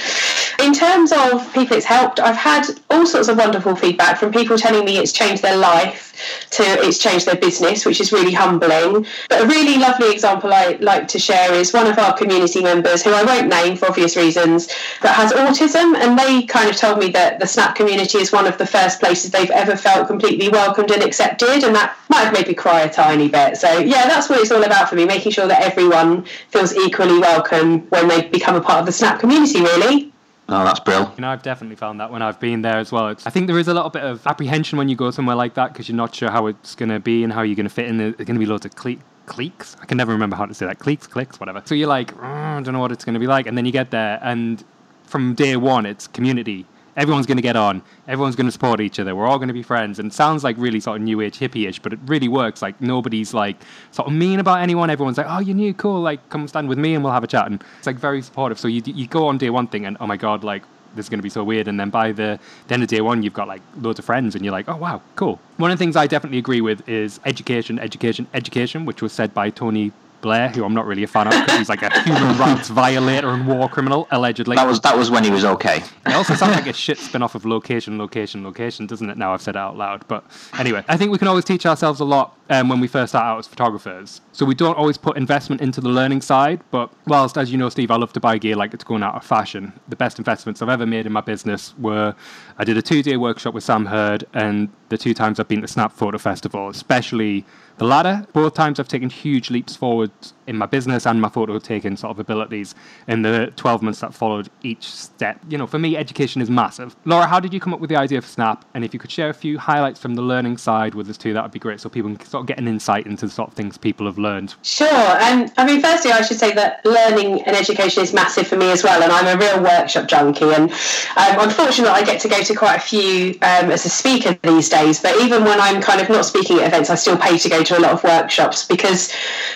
In 0.59 0.73
terms 0.73 1.11
of 1.11 1.51
people 1.53 1.77
it's 1.77 1.85
helped 1.85 2.19
i've 2.19 2.35
had 2.35 2.67
all 2.89 3.05
sorts 3.05 3.27
of 3.27 3.37
wonderful 3.37 3.75
feedback 3.75 4.17
from 4.17 4.31
people 4.31 4.57
telling 4.57 4.85
me 4.85 4.97
it's 4.97 5.11
changed 5.11 5.41
their 5.41 5.57
life 5.57 6.04
to 6.51 6.63
it's 6.63 6.97
changed 6.97 7.25
their 7.25 7.35
business 7.35 7.85
which 7.85 7.99
is 8.01 8.11
really 8.11 8.33
humbling 8.33 9.05
but 9.29 9.43
a 9.43 9.47
really 9.47 9.77
lovely 9.77 10.11
example 10.11 10.53
i 10.53 10.77
like 10.81 11.07
to 11.07 11.19
share 11.19 11.53
is 11.53 11.73
one 11.73 11.87
of 11.87 11.97
our 11.97 12.15
community 12.17 12.61
members 12.61 13.03
who 13.03 13.11
i 13.11 13.23
won't 13.23 13.47
name 13.47 13.75
for 13.75 13.87
obvious 13.87 14.15
reasons 14.15 14.67
that 15.01 15.15
has 15.15 15.31
autism 15.33 15.95
and 15.95 16.17
they 16.17 16.43
kind 16.43 16.69
of 16.69 16.75
told 16.75 16.99
me 16.99 17.09
that 17.09 17.39
the 17.39 17.47
snap 17.47 17.75
community 17.75 18.17
is 18.17 18.31
one 18.31 18.47
of 18.47 18.57
the 18.57 18.65
first 18.65 18.99
places 18.99 19.31
they've 19.31 19.51
ever 19.51 19.75
felt 19.75 20.07
completely 20.07 20.49
welcomed 20.49 20.91
and 20.91 21.03
accepted, 21.03 21.63
and 21.63 21.75
that 21.75 21.97
might 22.09 22.23
have 22.23 22.33
made 22.33 22.47
me 22.47 22.53
cry 22.53 22.81
a 22.81 22.91
tiny 22.91 23.27
bit. 23.27 23.57
So, 23.57 23.79
yeah, 23.79 24.07
that's 24.07 24.29
what 24.29 24.39
it's 24.39 24.51
all 24.51 24.63
about 24.63 24.89
for 24.89 24.95
me 24.95 25.05
making 25.05 25.31
sure 25.31 25.47
that 25.47 25.61
everyone 25.61 26.25
feels 26.49 26.75
equally 26.75 27.19
welcome 27.19 27.81
when 27.89 28.07
they 28.07 28.27
become 28.29 28.55
a 28.55 28.61
part 28.61 28.79
of 28.79 28.85
the 28.85 28.91
Snap 28.91 29.19
community, 29.19 29.61
really. 29.61 30.14
Oh, 30.47 30.63
that's 30.63 30.79
brilliant. 30.79 31.17
You 31.17 31.21
know, 31.21 31.29
I've 31.29 31.41
definitely 31.41 31.75
found 31.75 31.99
that 31.99 32.11
when 32.11 32.21
I've 32.21 32.39
been 32.39 32.61
there 32.61 32.77
as 32.77 32.91
well. 32.91 33.09
It's, 33.09 33.25
I 33.25 33.31
think 33.31 33.47
there 33.47 33.57
is 33.57 33.67
a 33.67 33.73
little 33.73 33.89
bit 33.89 34.03
of 34.03 34.25
apprehension 34.27 34.77
when 34.77 34.89
you 34.89 34.95
go 34.95 35.09
somewhere 35.09 35.35
like 35.35 35.55
that 35.55 35.73
because 35.73 35.89
you're 35.89 35.95
not 35.95 36.13
sure 36.13 36.29
how 36.29 36.45
it's 36.47 36.75
going 36.75 36.89
to 36.89 36.99
be 36.99 37.23
and 37.23 37.33
how 37.33 37.41
you're 37.41 37.55
going 37.55 37.67
to 37.67 37.73
fit 37.73 37.87
in. 37.87 37.97
There's 37.97 38.13
going 38.15 38.35
to 38.35 38.39
be 38.39 38.45
loads 38.45 38.65
of 38.65 38.75
cle- 38.75 39.01
cliques. 39.25 39.75
I 39.81 39.85
can 39.85 39.97
never 39.97 40.11
remember 40.11 40.35
how 40.35 40.45
to 40.45 40.53
say 40.53 40.67
that. 40.67 40.77
Cliques, 40.77 41.07
clicks, 41.07 41.39
whatever. 41.39 41.63
So 41.65 41.73
you're 41.73 41.87
like, 41.87 42.15
oh, 42.17 42.23
I 42.23 42.61
don't 42.61 42.73
know 42.73 42.79
what 42.79 42.91
it's 42.91 43.03
going 43.03 43.15
to 43.15 43.19
be 43.19 43.27
like. 43.27 43.47
And 43.47 43.57
then 43.57 43.65
you 43.65 43.71
get 43.71 43.89
there, 43.89 44.19
and 44.21 44.63
from 45.03 45.33
day 45.33 45.55
one, 45.55 45.85
it's 45.87 46.05
community 46.05 46.67
everyone's 46.95 47.25
going 47.25 47.37
to 47.37 47.43
get 47.43 47.55
on. 47.55 47.81
Everyone's 48.07 48.35
going 48.35 48.47
to 48.47 48.51
support 48.51 48.79
each 48.81 48.99
other. 48.99 49.15
We're 49.15 49.27
all 49.27 49.37
going 49.37 49.47
to 49.47 49.53
be 49.53 49.63
friends. 49.63 49.99
And 49.99 50.11
sounds 50.13 50.43
like 50.43 50.55
really 50.57 50.79
sort 50.79 50.97
of 50.97 51.03
new 51.03 51.21
age 51.21 51.37
hippie-ish, 51.37 51.79
but 51.79 51.93
it 51.93 51.99
really 52.05 52.27
works. 52.27 52.61
Like 52.61 52.79
nobody's 52.81 53.33
like 53.33 53.57
sort 53.91 54.07
of 54.07 54.13
mean 54.13 54.39
about 54.39 54.59
anyone. 54.61 54.89
Everyone's 54.89 55.17
like, 55.17 55.27
oh, 55.29 55.39
you're 55.39 55.55
new, 55.55 55.73
cool. 55.73 56.01
Like 56.01 56.27
come 56.29 56.47
stand 56.47 56.69
with 56.69 56.77
me 56.77 56.95
and 56.95 57.03
we'll 57.03 57.13
have 57.13 57.23
a 57.23 57.27
chat. 57.27 57.47
And 57.47 57.63
it's 57.77 57.87
like 57.87 57.97
very 57.97 58.21
supportive. 58.21 58.59
So 58.59 58.67
you 58.67 58.81
you 58.85 59.07
go 59.07 59.27
on 59.27 59.37
day 59.37 59.49
one 59.49 59.67
thing 59.67 59.85
and 59.85 59.97
oh 59.99 60.07
my 60.07 60.17
god, 60.17 60.43
like 60.43 60.63
this 60.95 61.05
is 61.05 61.09
going 61.09 61.19
to 61.19 61.23
be 61.23 61.29
so 61.29 61.43
weird. 61.43 61.67
And 61.67 61.79
then 61.79 61.89
by 61.89 62.11
the, 62.11 62.39
the 62.67 62.73
end 62.73 62.83
of 62.83 62.89
day 62.89 63.01
one, 63.01 63.21
you've 63.21 63.33
got 63.33 63.47
like 63.47 63.61
loads 63.77 63.99
of 63.99 64.05
friends, 64.05 64.35
and 64.35 64.43
you're 64.43 64.51
like, 64.51 64.69
oh 64.69 64.77
wow, 64.77 65.01
cool. 65.15 65.39
One 65.57 65.71
of 65.71 65.77
the 65.77 65.83
things 65.83 65.95
I 65.95 66.07
definitely 66.07 66.37
agree 66.37 66.61
with 66.61 66.87
is 66.87 67.19
education, 67.25 67.79
education, 67.79 68.27
education, 68.33 68.85
which 68.85 69.01
was 69.01 69.11
said 69.11 69.33
by 69.33 69.49
Tony 69.49 69.91
Blair, 70.25 70.49
who 70.49 70.65
I'm 70.65 70.73
not 70.73 70.87
really 70.87 71.03
a 71.03 71.07
fan 71.07 71.27
of 71.27 71.33
because 71.33 71.59
he's 71.59 71.69
like 71.69 71.83
a 71.83 71.99
human 72.01 72.35
rights 72.39 72.69
violator 72.69 73.29
and 73.29 73.45
war 73.47 73.69
criminal, 73.69 74.07
allegedly. 74.09 74.55
That 74.55 74.65
was 74.65 74.81
that 74.81 74.97
was 74.97 75.11
when 75.11 75.23
he 75.23 75.29
was 75.29 75.45
okay. 75.45 75.83
It 76.03 76.13
also 76.15 76.33
sounds 76.33 76.55
like 76.55 76.65
a 76.65 76.73
shit 76.73 76.97
spin 76.97 77.21
off 77.21 77.35
of 77.35 77.45
location, 77.45 77.99
location, 77.99 78.43
location, 78.43 78.87
doesn't 78.87 79.07
it? 79.07 79.19
Now 79.19 79.35
I've 79.35 79.43
said 79.43 79.55
it 79.55 79.59
out 79.59 79.77
loud. 79.77 80.03
But 80.07 80.25
anyway, 80.57 80.83
I 80.87 80.97
think 80.97 81.11
we 81.11 81.19
can 81.19 81.27
always 81.27 81.45
teach 81.45 81.67
ourselves 81.67 81.99
a 81.99 82.05
lot 82.05 82.35
um, 82.49 82.69
when 82.69 82.79
we 82.79 82.87
first 82.87 83.11
start 83.11 83.23
out 83.23 83.37
as 83.37 83.45
photographers. 83.45 84.19
So 84.31 84.47
we 84.47 84.55
don't 84.55 84.75
always 84.79 84.97
put 84.97 85.15
investment 85.15 85.61
into 85.61 85.79
the 85.79 85.89
learning 85.89 86.21
side. 86.21 86.59
But 86.71 86.91
whilst, 87.05 87.37
as 87.37 87.51
you 87.51 87.59
know, 87.59 87.69
Steve, 87.69 87.91
I 87.91 87.95
love 87.95 88.11
to 88.13 88.19
buy 88.19 88.39
gear 88.39 88.55
like 88.55 88.73
it's 88.73 88.83
going 88.83 89.03
out 89.03 89.13
of 89.13 89.23
fashion, 89.23 89.73
the 89.89 89.95
best 89.95 90.17
investments 90.17 90.63
I've 90.63 90.69
ever 90.69 90.87
made 90.87 91.05
in 91.05 91.11
my 91.11 91.21
business 91.21 91.75
were 91.77 92.15
I 92.57 92.63
did 92.63 92.77
a 92.77 92.81
two 92.81 93.03
day 93.03 93.17
workshop 93.17 93.53
with 93.53 93.63
Sam 93.63 93.85
Hurd 93.85 94.25
and 94.33 94.69
the 94.89 94.97
two 94.97 95.13
times 95.13 95.39
I've 95.39 95.47
been 95.47 95.61
to 95.61 95.67
Snap 95.67 95.91
Photo 95.91 96.17
Festival, 96.17 96.69
especially 96.69 97.45
the 97.77 97.85
latter, 97.85 98.25
both 98.33 98.53
times 98.53 98.79
I've 98.79 98.87
taken 98.87 99.09
huge 99.09 99.49
leaps 99.49 99.75
forward 99.75 100.11
in 100.47 100.57
my 100.57 100.65
business 100.65 101.05
and 101.05 101.21
my 101.21 101.29
photo 101.29 101.59
taking 101.59 101.97
sort 101.97 102.11
of 102.11 102.19
abilities 102.19 102.75
in 103.07 103.21
the 103.21 103.51
12 103.55 103.81
months 103.81 103.99
that 103.99 104.13
followed 104.13 104.49
each 104.63 104.91
step. 104.91 105.39
You 105.49 105.57
know, 105.57 105.67
for 105.67 105.79
me, 105.79 105.97
education 105.97 106.41
is 106.41 106.49
massive. 106.49 106.95
Laura, 107.05 107.27
how 107.27 107.39
did 107.39 107.53
you 107.53 107.59
come 107.59 107.73
up 107.73 107.79
with 107.79 107.89
the 107.89 107.95
idea 107.95 108.21
for 108.21 108.27
Snap? 108.27 108.65
And 108.73 108.83
if 108.83 108.93
you 108.93 108.99
could 108.99 109.11
share 109.11 109.29
a 109.29 109.33
few 109.33 109.57
highlights 109.57 109.99
from 109.99 110.15
the 110.15 110.21
learning 110.21 110.57
side 110.57 110.95
with 110.95 111.09
us 111.09 111.17
too, 111.17 111.33
that 111.33 111.43
would 111.43 111.51
be 111.51 111.59
great 111.59 111.79
so 111.79 111.89
people 111.89 112.15
can 112.15 112.27
sort 112.27 112.41
of 112.41 112.47
get 112.47 112.57
an 112.57 112.67
insight 112.67 113.05
into 113.05 113.25
the 113.25 113.31
sort 113.31 113.49
of 113.49 113.53
things 113.55 113.77
people 113.77 114.05
have 114.05 114.17
learned. 114.17 114.55
Sure. 114.61 114.87
Um, 114.89 115.51
I 115.57 115.65
mean, 115.65 115.81
firstly, 115.81 116.11
I 116.11 116.21
should 116.21 116.39
say 116.39 116.53
that 116.53 116.85
learning 116.85 117.41
and 117.43 117.55
education 117.55 118.03
is 118.03 118.13
massive 118.13 118.47
for 118.47 118.57
me 118.57 118.71
as 118.71 118.83
well. 118.83 119.01
And 119.01 119.11
I'm 119.11 119.27
a 119.27 119.39
real 119.39 119.63
workshop 119.63 120.07
junkie. 120.07 120.45
And 120.45 120.71
um, 120.71 121.39
unfortunately, 121.39 121.93
I 121.93 122.03
get 122.03 122.21
to 122.21 122.29
go 122.29 122.41
to 122.41 122.55
quite 122.55 122.75
a 122.75 122.81
few 122.81 123.31
um, 123.41 123.71
as 123.71 123.85
a 123.85 123.89
speaker 123.89 124.37
these 124.43 124.69
days. 124.69 125.01
But 125.01 125.19
even 125.21 125.43
when 125.43 125.59
I'm 125.59 125.81
kind 125.81 126.01
of 126.01 126.09
not 126.09 126.25
speaking 126.25 126.59
at 126.59 126.67
events, 126.67 126.89
I 126.89 126.95
still 126.95 127.17
pay 127.17 127.37
to 127.37 127.49
go 127.49 127.63
to 127.63 127.77
a 127.77 127.81
lot 127.81 127.91
of 127.91 128.03
workshops 128.03 128.65
because 128.65 129.11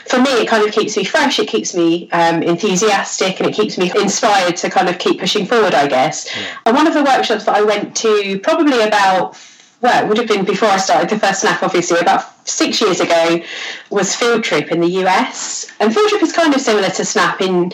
for 0.08 0.20
me 0.20 0.32
it 0.32 0.48
kind 0.48 0.66
of 0.66 0.74
keeps 0.80 0.98
me 0.98 1.04
fresh 1.04 1.40
it 1.40 1.48
keeps 1.48 1.76
me 1.76 2.10
um, 2.12 2.42
enthusiastic 2.44 3.40
and 3.40 3.50
it 3.50 3.54
keeps 3.54 3.78
me 3.78 3.92
inspired 3.96 4.56
to 4.56 4.70
kind 4.70 4.90
of 4.90 4.98
keep 4.98 5.20
pushing 5.20 5.46
forward 5.46 5.74
i 5.74 5.88
guess 5.88 6.28
yeah. 6.36 6.58
and 6.66 6.76
one 6.76 6.88
of 6.88 6.94
the 6.94 7.04
workshops 7.04 7.46
that 7.46 7.56
i 7.56 7.62
went 7.62 7.96
to 7.96 8.40
probably 8.44 8.82
about 8.82 9.38
well, 9.82 10.04
it 10.04 10.08
would 10.10 10.18
have 10.18 10.28
been 10.28 10.44
before 10.44 10.68
I 10.68 10.78
started 10.78 11.10
the 11.10 11.18
first 11.18 11.42
snap, 11.42 11.64
obviously, 11.64 12.00
about 12.00 12.48
six 12.48 12.82
years 12.82 13.00
ago, 13.00 13.42
was 13.90 14.14
Field 14.14 14.44
Trip 14.44 14.72
in 14.72 14.82
the 14.82 15.06
US. 15.06 15.72
And 15.80 15.94
Field 15.94 16.10
Trip 16.10 16.22
is 16.22 16.34
kind 16.34 16.54
of 16.54 16.60
similar 16.60 16.90
to 16.90 17.06
Snap 17.06 17.40
in 17.40 17.72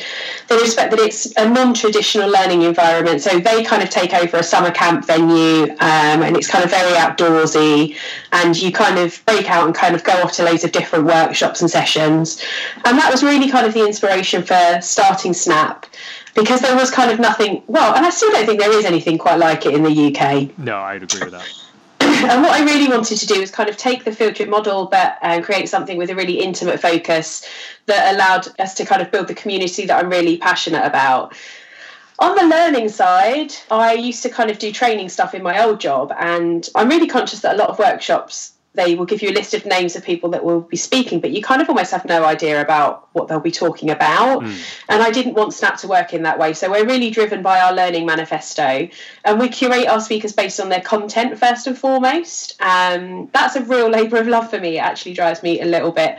the 0.47 0.55
respect 0.57 0.91
that 0.91 1.00
it's 1.00 1.35
a 1.38 1.50
non 1.50 1.74
traditional 1.74 2.29
learning 2.29 2.62
environment. 2.62 3.21
So 3.21 3.39
they 3.39 3.63
kind 3.63 3.81
of 3.81 3.89
take 3.89 4.13
over 4.13 4.38
a 4.38 4.43
summer 4.43 4.69
camp 4.69 5.05
venue 5.05 5.63
um, 5.63 6.21
and 6.21 6.38
it's 6.38 6.47
kind 6.47 6.63
of 6.63 6.69
very 6.69 6.93
outdoorsy. 6.93 7.97
And 8.31 8.55
you 8.55 8.71
kind 8.71 9.00
of 9.00 9.24
break 9.25 9.50
out 9.50 9.65
and 9.65 9.74
kind 9.74 9.95
of 9.95 10.03
go 10.03 10.13
off 10.21 10.33
to 10.33 10.43
loads 10.43 10.63
of 10.63 10.71
different 10.71 11.05
workshops 11.05 11.62
and 11.62 11.71
sessions. 11.71 12.39
And 12.85 13.00
that 13.00 13.12
was 13.12 13.24
really 13.24 13.50
kind 13.50 13.65
of 13.65 13.74
the 13.74 13.83
inspiration 13.83 14.43
for 14.43 14.79
starting 14.81 15.33
Snap 15.33 15.88
because 16.35 16.59
there 16.59 16.75
was 16.75 16.91
kind 16.91 17.09
of 17.09 17.19
nothing, 17.19 17.63
well, 17.65 17.95
and 17.95 18.05
I 18.05 18.09
still 18.12 18.29
don't 18.29 18.45
think 18.45 18.59
there 18.59 18.77
is 18.77 18.85
anything 18.85 19.17
quite 19.17 19.39
like 19.39 19.65
it 19.65 19.74
in 19.74 19.83
the 19.83 20.15
UK. 20.15 20.55
No, 20.59 20.77
I'd 20.77 21.01
agree 21.01 21.21
with 21.21 21.31
that. 21.31 21.64
and 22.29 22.41
what 22.41 22.51
I 22.51 22.63
really 22.63 22.88
wanted 22.88 23.17
to 23.20 23.27
do 23.27 23.39
was 23.39 23.51
kind 23.51 23.70
of 23.70 23.77
take 23.77 24.03
the 24.03 24.12
field 24.12 24.36
trip 24.36 24.50
model, 24.50 24.88
but 24.88 25.17
uh, 25.22 25.41
create 25.41 25.70
something 25.70 25.98
with 25.98 26.10
a 26.10 26.15
really 26.15 26.39
intimate 26.39 26.79
focus 26.79 27.48
that 27.86 28.13
allowed 28.13 28.48
us 28.60 28.74
to 28.75 28.86
kind 28.86 29.01
of 29.01 29.12
build 29.12 29.27
the 29.27 29.36
community 29.36 29.86
that 29.86 30.03
I'm 30.03 30.10
really 30.10 30.38
passionate 30.38 30.86
about. 30.86 31.36
On 32.17 32.36
the 32.36 32.44
learning 32.44 32.89
side, 32.89 33.53
I 33.70 33.94
used 33.94 34.24
to 34.24 34.29
kind 34.29 34.50
of 34.50 34.58
do 34.58 34.72
training 34.72 35.10
stuff 35.10 35.36
in 35.36 35.44
my 35.44 35.63
old 35.63 35.79
job, 35.79 36.13
and 36.17 36.67
I'm 36.74 36.89
really 36.89 37.08
conscious 37.08 37.41
that 37.41 37.55
a 37.55 37.58
lot 37.58 37.70
of 37.70 37.77
workshops 37.77 38.53
they 38.75 38.96
will 38.96 39.05
give 39.05 39.22
you 39.22 39.29
a 39.29 39.34
list 39.34 39.53
of 39.53 39.65
names 39.65 39.96
of 39.96 40.03
people 40.03 40.29
that 40.32 40.44
will 40.44 40.62
be 40.62 40.77
speaking, 40.77 41.20
but 41.20 41.32
you 41.32 41.41
kind 41.41 41.62
of 41.62 41.70
almost 41.70 41.91
have 41.91 42.05
no 42.05 42.24
idea 42.24 42.62
about 42.62 43.08
what 43.13 43.27
they'll 43.27 43.39
be 43.39 43.51
talking 43.51 43.89
about. 43.89 44.44
Mm. 44.44 44.58
And 44.89 45.01
I 45.01 45.12
didn't 45.12 45.34
want 45.34 45.53
Snap 45.53 45.77
to 45.77 45.88
work 45.88 46.13
in 46.13 46.24
that 46.24 46.38
way. 46.38 46.53
So 46.53 46.70
we're 46.70 46.86
really 46.86 47.10
driven 47.10 47.41
by 47.41 47.60
our 47.60 47.74
learning 47.74 48.05
manifesto 48.05 48.88
and 49.24 49.39
we 49.39 49.50
curate 49.50 49.88
our 49.88 50.01
speakers 50.01 50.34
based 50.34 50.60
on 50.60 50.70
their 50.70 50.82
content 50.82 51.38
first 51.39 51.67
and 51.67 51.77
foremost. 51.77 52.62
Um, 52.62 53.29
that's 53.34 53.55
a 53.55 53.63
real 53.63 53.89
labour 53.89 54.17
of 54.17 54.27
love 54.27 54.50
for 54.50 54.60
me. 54.60 54.77
It 54.77 54.82
actually 54.82 55.13
drives 55.13 55.41
me 55.41 55.62
a 55.62 55.65
little 55.65 55.91
bit 55.91 56.17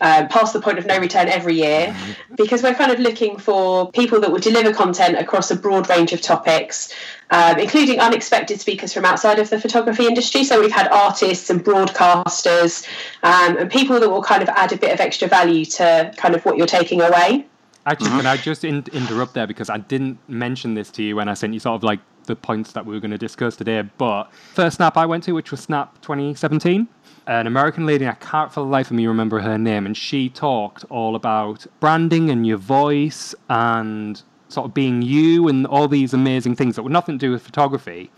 um, 0.00 0.28
past 0.28 0.52
the 0.52 0.60
point 0.60 0.78
of 0.78 0.86
no 0.86 0.98
return 0.98 1.28
every 1.28 1.54
year 1.54 1.94
because 2.36 2.62
we're 2.62 2.74
kind 2.74 2.92
of 2.92 2.98
looking 2.98 3.38
for 3.38 3.90
people 3.92 4.20
that 4.20 4.30
will 4.30 4.38
deliver 4.38 4.72
content 4.72 5.18
across 5.18 5.50
a 5.50 5.56
broad 5.56 5.88
range 5.88 6.12
of 6.12 6.20
topics 6.20 6.94
um, 7.30 7.58
including 7.58 8.00
unexpected 8.00 8.60
speakers 8.60 8.92
from 8.92 9.04
outside 9.04 9.38
of 9.38 9.50
the 9.50 9.60
photography 9.60 10.06
industry. 10.06 10.44
So 10.44 10.60
we've 10.60 10.72
had 10.72 10.88
artists 10.88 11.50
and 11.50 11.62
broadcasters 11.62 11.97
um, 12.00 13.56
and 13.58 13.70
people 13.70 14.00
that 14.00 14.08
will 14.08 14.22
kind 14.22 14.42
of 14.42 14.48
add 14.50 14.72
a 14.72 14.76
bit 14.76 14.92
of 14.92 15.00
extra 15.00 15.28
value 15.28 15.64
to 15.64 16.12
kind 16.16 16.34
of 16.34 16.44
what 16.44 16.56
you're 16.56 16.66
taking 16.66 17.00
away. 17.00 17.46
Actually, 17.86 18.10
can 18.10 18.26
I 18.26 18.36
just 18.36 18.64
in- 18.64 18.84
interrupt 18.92 19.34
there 19.34 19.46
because 19.46 19.70
I 19.70 19.78
didn't 19.78 20.18
mention 20.28 20.74
this 20.74 20.90
to 20.92 21.02
you 21.02 21.16
when 21.16 21.28
I 21.28 21.34
sent 21.34 21.54
you 21.54 21.60
sort 21.60 21.76
of 21.76 21.82
like 21.82 22.00
the 22.24 22.36
points 22.36 22.72
that 22.72 22.86
we 22.86 22.94
were 22.94 23.00
going 23.00 23.10
to 23.10 23.18
discuss 23.18 23.56
today. 23.56 23.82
But 23.96 24.32
first 24.54 24.76
Snap 24.76 24.96
I 24.96 25.06
went 25.06 25.24
to, 25.24 25.32
which 25.32 25.50
was 25.50 25.60
Snap 25.60 26.00
2017, 26.02 26.86
an 27.26 27.46
American 27.46 27.86
lady, 27.86 28.06
I 28.06 28.14
can't 28.14 28.52
for 28.52 28.60
the 28.60 28.66
life 28.66 28.90
of 28.90 28.96
me 28.96 29.06
remember 29.06 29.40
her 29.40 29.58
name, 29.58 29.86
and 29.86 29.96
she 29.96 30.28
talked 30.28 30.84
all 30.90 31.16
about 31.16 31.66
branding 31.80 32.30
and 32.30 32.46
your 32.46 32.58
voice 32.58 33.34
and 33.48 34.22
sort 34.48 34.66
of 34.66 34.74
being 34.74 35.02
you 35.02 35.48
and 35.48 35.66
all 35.66 35.88
these 35.88 36.14
amazing 36.14 36.56
things 36.56 36.76
that 36.76 36.82
were 36.82 36.90
nothing 36.90 37.18
to 37.18 37.26
do 37.26 37.30
with 37.30 37.42
photography. 37.42 38.10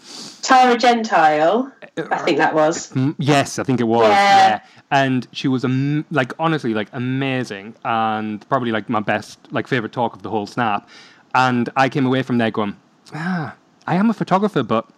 Tara 0.42 0.78
Gentile, 0.78 1.72
I 2.10 2.18
think 2.18 2.38
that 2.38 2.54
was. 2.54 2.92
Yes, 3.18 3.58
I 3.58 3.64
think 3.64 3.80
it 3.80 3.84
was. 3.84 4.08
Yeah. 4.08 4.48
yeah. 4.48 4.60
And 4.90 5.26
she 5.32 5.48
was 5.48 5.64
am- 5.64 6.04
like 6.10 6.32
honestly 6.38 6.74
like 6.74 6.88
amazing 6.92 7.74
and 7.84 8.48
probably 8.48 8.70
like 8.70 8.88
my 8.88 9.00
best 9.00 9.38
like 9.50 9.66
favorite 9.66 9.92
talk 9.92 10.14
of 10.14 10.22
the 10.22 10.30
whole 10.30 10.46
snap. 10.46 10.88
And 11.34 11.68
I 11.76 11.88
came 11.88 12.06
away 12.06 12.22
from 12.22 12.38
there 12.38 12.50
going, 12.50 12.76
ah, 13.14 13.54
I 13.86 13.96
am 13.96 14.10
a 14.10 14.14
photographer, 14.14 14.62
but 14.62 14.88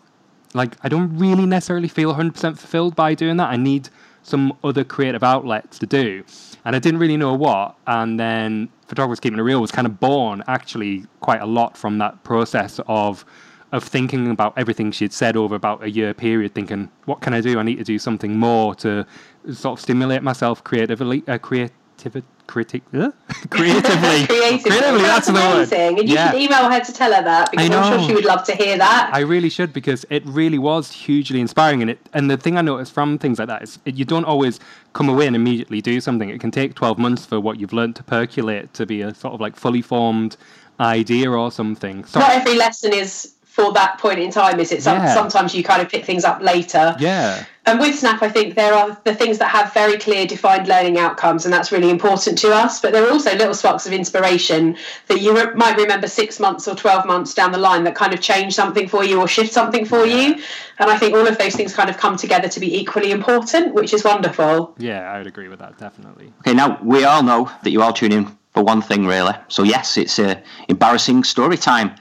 like 0.54 0.76
I 0.82 0.88
don't 0.88 1.18
really 1.18 1.46
necessarily 1.46 1.88
feel 1.88 2.14
100% 2.14 2.34
fulfilled 2.58 2.94
by 2.94 3.14
doing 3.14 3.38
that. 3.38 3.50
I 3.50 3.56
need 3.56 3.88
some 4.22 4.56
other 4.62 4.84
creative 4.84 5.22
outlets 5.22 5.78
to 5.80 5.86
do. 5.86 6.24
And 6.64 6.76
I 6.76 6.78
didn't 6.78 7.00
really 7.00 7.16
know 7.16 7.34
what. 7.34 7.76
And 7.86 8.18
then 8.18 8.68
Photographers 8.86 9.20
Keeping 9.20 9.38
It 9.38 9.42
Real 9.42 9.60
was 9.60 9.70
kind 9.70 9.86
of 9.86 9.98
born 10.00 10.44
actually 10.46 11.04
quite 11.20 11.40
a 11.40 11.46
lot 11.46 11.76
from 11.76 11.98
that 11.98 12.22
process 12.24 12.80
of 12.86 13.24
of 13.72 13.82
thinking 13.82 14.30
about 14.30 14.52
everything 14.58 14.92
she'd 14.92 15.14
said 15.14 15.34
over 15.34 15.54
about 15.54 15.82
a 15.82 15.90
year 15.90 16.12
period, 16.12 16.54
thinking, 16.54 16.90
what 17.06 17.22
can 17.22 17.32
I 17.32 17.40
do? 17.40 17.58
I 17.58 17.62
need 17.62 17.78
to 17.78 17.84
do 17.84 17.98
something 17.98 18.38
more 18.38 18.74
to 18.76 19.06
sort 19.50 19.78
of 19.78 19.80
stimulate 19.80 20.22
myself 20.22 20.62
creatively, 20.62 21.24
uh, 21.26 21.38
creativity, 21.38 22.26
critic, 22.46 22.82
uh? 22.94 23.10
creatively. 23.50 24.26
creatively. 24.26 24.58
creatively. 24.60 25.02
That's, 25.02 25.26
that's 25.26 25.28
amazing. 25.28 25.98
And 25.98 26.08
you 26.08 26.14
yeah. 26.14 26.30
should 26.30 26.40
email 26.40 26.70
her 26.70 26.80
to 26.80 26.92
tell 26.92 27.12
her 27.12 27.22
that 27.22 27.50
because 27.50 27.70
I'm 27.70 27.98
sure 27.98 28.08
she 28.08 28.14
would 28.14 28.24
love 28.24 28.44
to 28.44 28.54
hear 28.54 28.76
that. 28.78 29.10
I 29.12 29.20
really 29.20 29.48
should 29.48 29.72
because 29.72 30.04
it 30.10 30.24
really 30.26 30.58
was 30.58 30.90
hugely 30.90 31.40
inspiring. 31.40 31.82
And 31.82 31.90
it 31.90 31.98
and 32.12 32.30
the 32.30 32.36
thing 32.36 32.56
I 32.56 32.62
noticed 32.62 32.92
from 32.92 33.18
things 33.18 33.38
like 33.38 33.48
that 33.48 33.62
is 33.62 33.78
it, 33.84 33.94
you 33.94 34.04
don't 34.04 34.24
always 34.24 34.60
come 34.92 35.08
away 35.08 35.26
and 35.26 35.36
immediately 35.36 35.80
do 35.80 36.00
something. 36.00 36.28
It 36.28 36.40
can 36.40 36.50
take 36.50 36.74
12 36.74 36.98
months 36.98 37.24
for 37.24 37.40
what 37.40 37.58
you've 37.58 37.72
learned 37.72 37.96
to 37.96 38.02
percolate 38.02 38.74
to 38.74 38.86
be 38.86 39.02
a 39.02 39.14
sort 39.14 39.34
of 39.34 39.40
like 39.40 39.56
fully 39.56 39.82
formed 39.82 40.36
idea 40.80 41.30
or 41.30 41.50
something. 41.50 42.04
Sorry. 42.04 42.24
Not 42.24 42.36
every 42.36 42.56
lesson 42.56 42.92
is 42.92 43.34
for 43.52 43.70
that 43.74 43.98
point 43.98 44.18
in 44.18 44.30
time 44.30 44.58
is 44.58 44.72
it 44.72 44.82
some, 44.82 44.96
yeah. 44.96 45.12
sometimes 45.12 45.54
you 45.54 45.62
kind 45.62 45.82
of 45.82 45.88
pick 45.90 46.06
things 46.06 46.24
up 46.24 46.40
later 46.40 46.96
yeah 46.98 47.44
and 47.66 47.78
with 47.78 47.98
snap 47.98 48.22
i 48.22 48.28
think 48.28 48.54
there 48.54 48.74
are 48.74 48.96
the 49.04 49.14
things 49.14 49.38
that 49.38 49.48
have 49.48 49.72
very 49.72 49.98
clear 49.98 50.26
defined 50.26 50.68
learning 50.68 50.98
outcomes 50.98 51.44
and 51.44 51.52
that's 51.52 51.72
really 51.72 51.90
important 51.90 52.38
to 52.38 52.52
us. 52.52 52.80
But 52.80 52.92
there 52.92 53.04
are 53.06 53.10
also 53.10 53.32
little 53.32 53.54
sparks 53.54 53.86
of 53.86 53.92
inspiration 53.92 54.76
that 55.08 55.20
you 55.20 55.34
re- 55.34 55.54
might 55.54 55.76
remember 55.76 56.08
six 56.08 56.40
months 56.40 56.68
or 56.68 56.74
12 56.74 57.06
months 57.06 57.34
down 57.34 57.52
the 57.52 57.58
line 57.58 57.84
that 57.84 57.94
kind 57.94 58.12
of 58.12 58.20
change 58.20 58.54
something 58.54 58.88
for 58.88 59.04
you 59.04 59.20
or 59.20 59.28
shift 59.28 59.52
something 59.52 59.84
for 59.84 60.04
you. 60.04 60.34
And 60.78 60.90
i 60.90 60.98
think 60.98 61.14
all 61.14 61.26
of 61.26 61.38
those 61.38 61.54
things 61.54 61.74
kind 61.74 61.90
of 61.90 61.96
come 61.96 62.16
together 62.16 62.48
to 62.48 62.60
be 62.60 62.76
equally 62.76 63.10
important 63.10 63.74
which 63.74 63.92
is 63.94 64.04
wonderful. 64.04 64.74
Yeah 64.78 65.12
i 65.12 65.18
would 65.18 65.26
agree 65.26 65.48
with 65.48 65.58
that 65.60 65.78
definitely. 65.78 66.32
Okay 66.40 66.54
now 66.54 66.78
we 66.82 67.04
all 67.04 67.22
know 67.22 67.50
that 67.62 67.70
you 67.70 67.82
all 67.82 67.92
tune 67.92 68.12
in 68.12 68.36
for 68.52 68.62
one 68.62 68.82
thing 68.82 69.06
really. 69.06 69.34
So 69.48 69.62
yes 69.62 69.96
it's 69.96 70.18
a 70.18 70.42
embarrassing 70.68 71.24
story 71.24 71.56
time. 71.56 71.94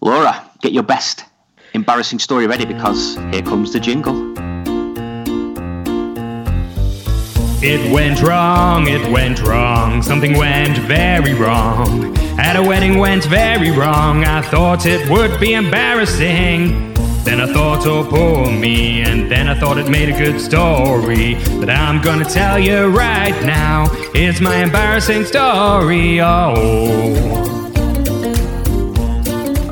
Laura, 0.00 0.50
get 0.62 0.72
your 0.72 0.82
best 0.82 1.24
embarrassing 1.74 2.18
story 2.18 2.46
ready 2.46 2.64
because 2.64 3.16
here 3.32 3.42
comes 3.42 3.72
the 3.72 3.80
jingle. 3.80 4.49
It 7.62 7.92
went 7.92 8.22
wrong, 8.22 8.88
it 8.88 9.12
went 9.12 9.42
wrong, 9.42 10.00
something 10.02 10.34
went 10.34 10.78
very 10.78 11.34
wrong. 11.34 12.16
At 12.38 12.56
a 12.56 12.62
wedding 12.62 12.96
went 12.96 13.24
very 13.24 13.70
wrong, 13.70 14.24
I 14.24 14.40
thought 14.40 14.86
it 14.86 15.10
would 15.10 15.38
be 15.38 15.52
embarrassing. 15.52 16.94
Then 17.22 17.38
I 17.38 17.52
thought, 17.52 17.86
oh, 17.86 18.02
poor 18.02 18.50
me, 18.50 19.02
and 19.02 19.30
then 19.30 19.46
I 19.46 19.54
thought 19.54 19.76
it 19.76 19.90
made 19.90 20.08
a 20.08 20.16
good 20.16 20.40
story. 20.40 21.34
But 21.60 21.68
I'm 21.68 22.00
gonna 22.00 22.24
tell 22.24 22.58
you 22.58 22.86
right 22.86 23.38
now, 23.44 23.88
it's 24.14 24.40
my 24.40 24.62
embarrassing 24.62 25.26
story, 25.26 26.18
oh. 26.22 26.54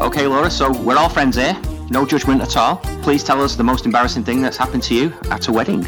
Okay, 0.03 0.27
Laura, 0.27 0.51
so 0.51 0.71
we're 0.83 0.99
all 0.99 1.09
friends 1.09 1.37
here. 1.37 1.57
No 1.89 2.05
judgment 2.05 2.43
at 2.43 2.55
all. 2.55 2.77
Please 3.03 3.25
tell 3.25 3.43
us 3.43 3.57
the 3.57 3.65
most 3.65 3.87
embarrassing 3.87 4.25
thing 4.25 4.43
that's 4.43 4.59
happened 4.59 4.83
to 4.83 4.95
you 4.95 5.15
at 5.31 5.49
a 5.49 5.53
wedding. 5.53 5.87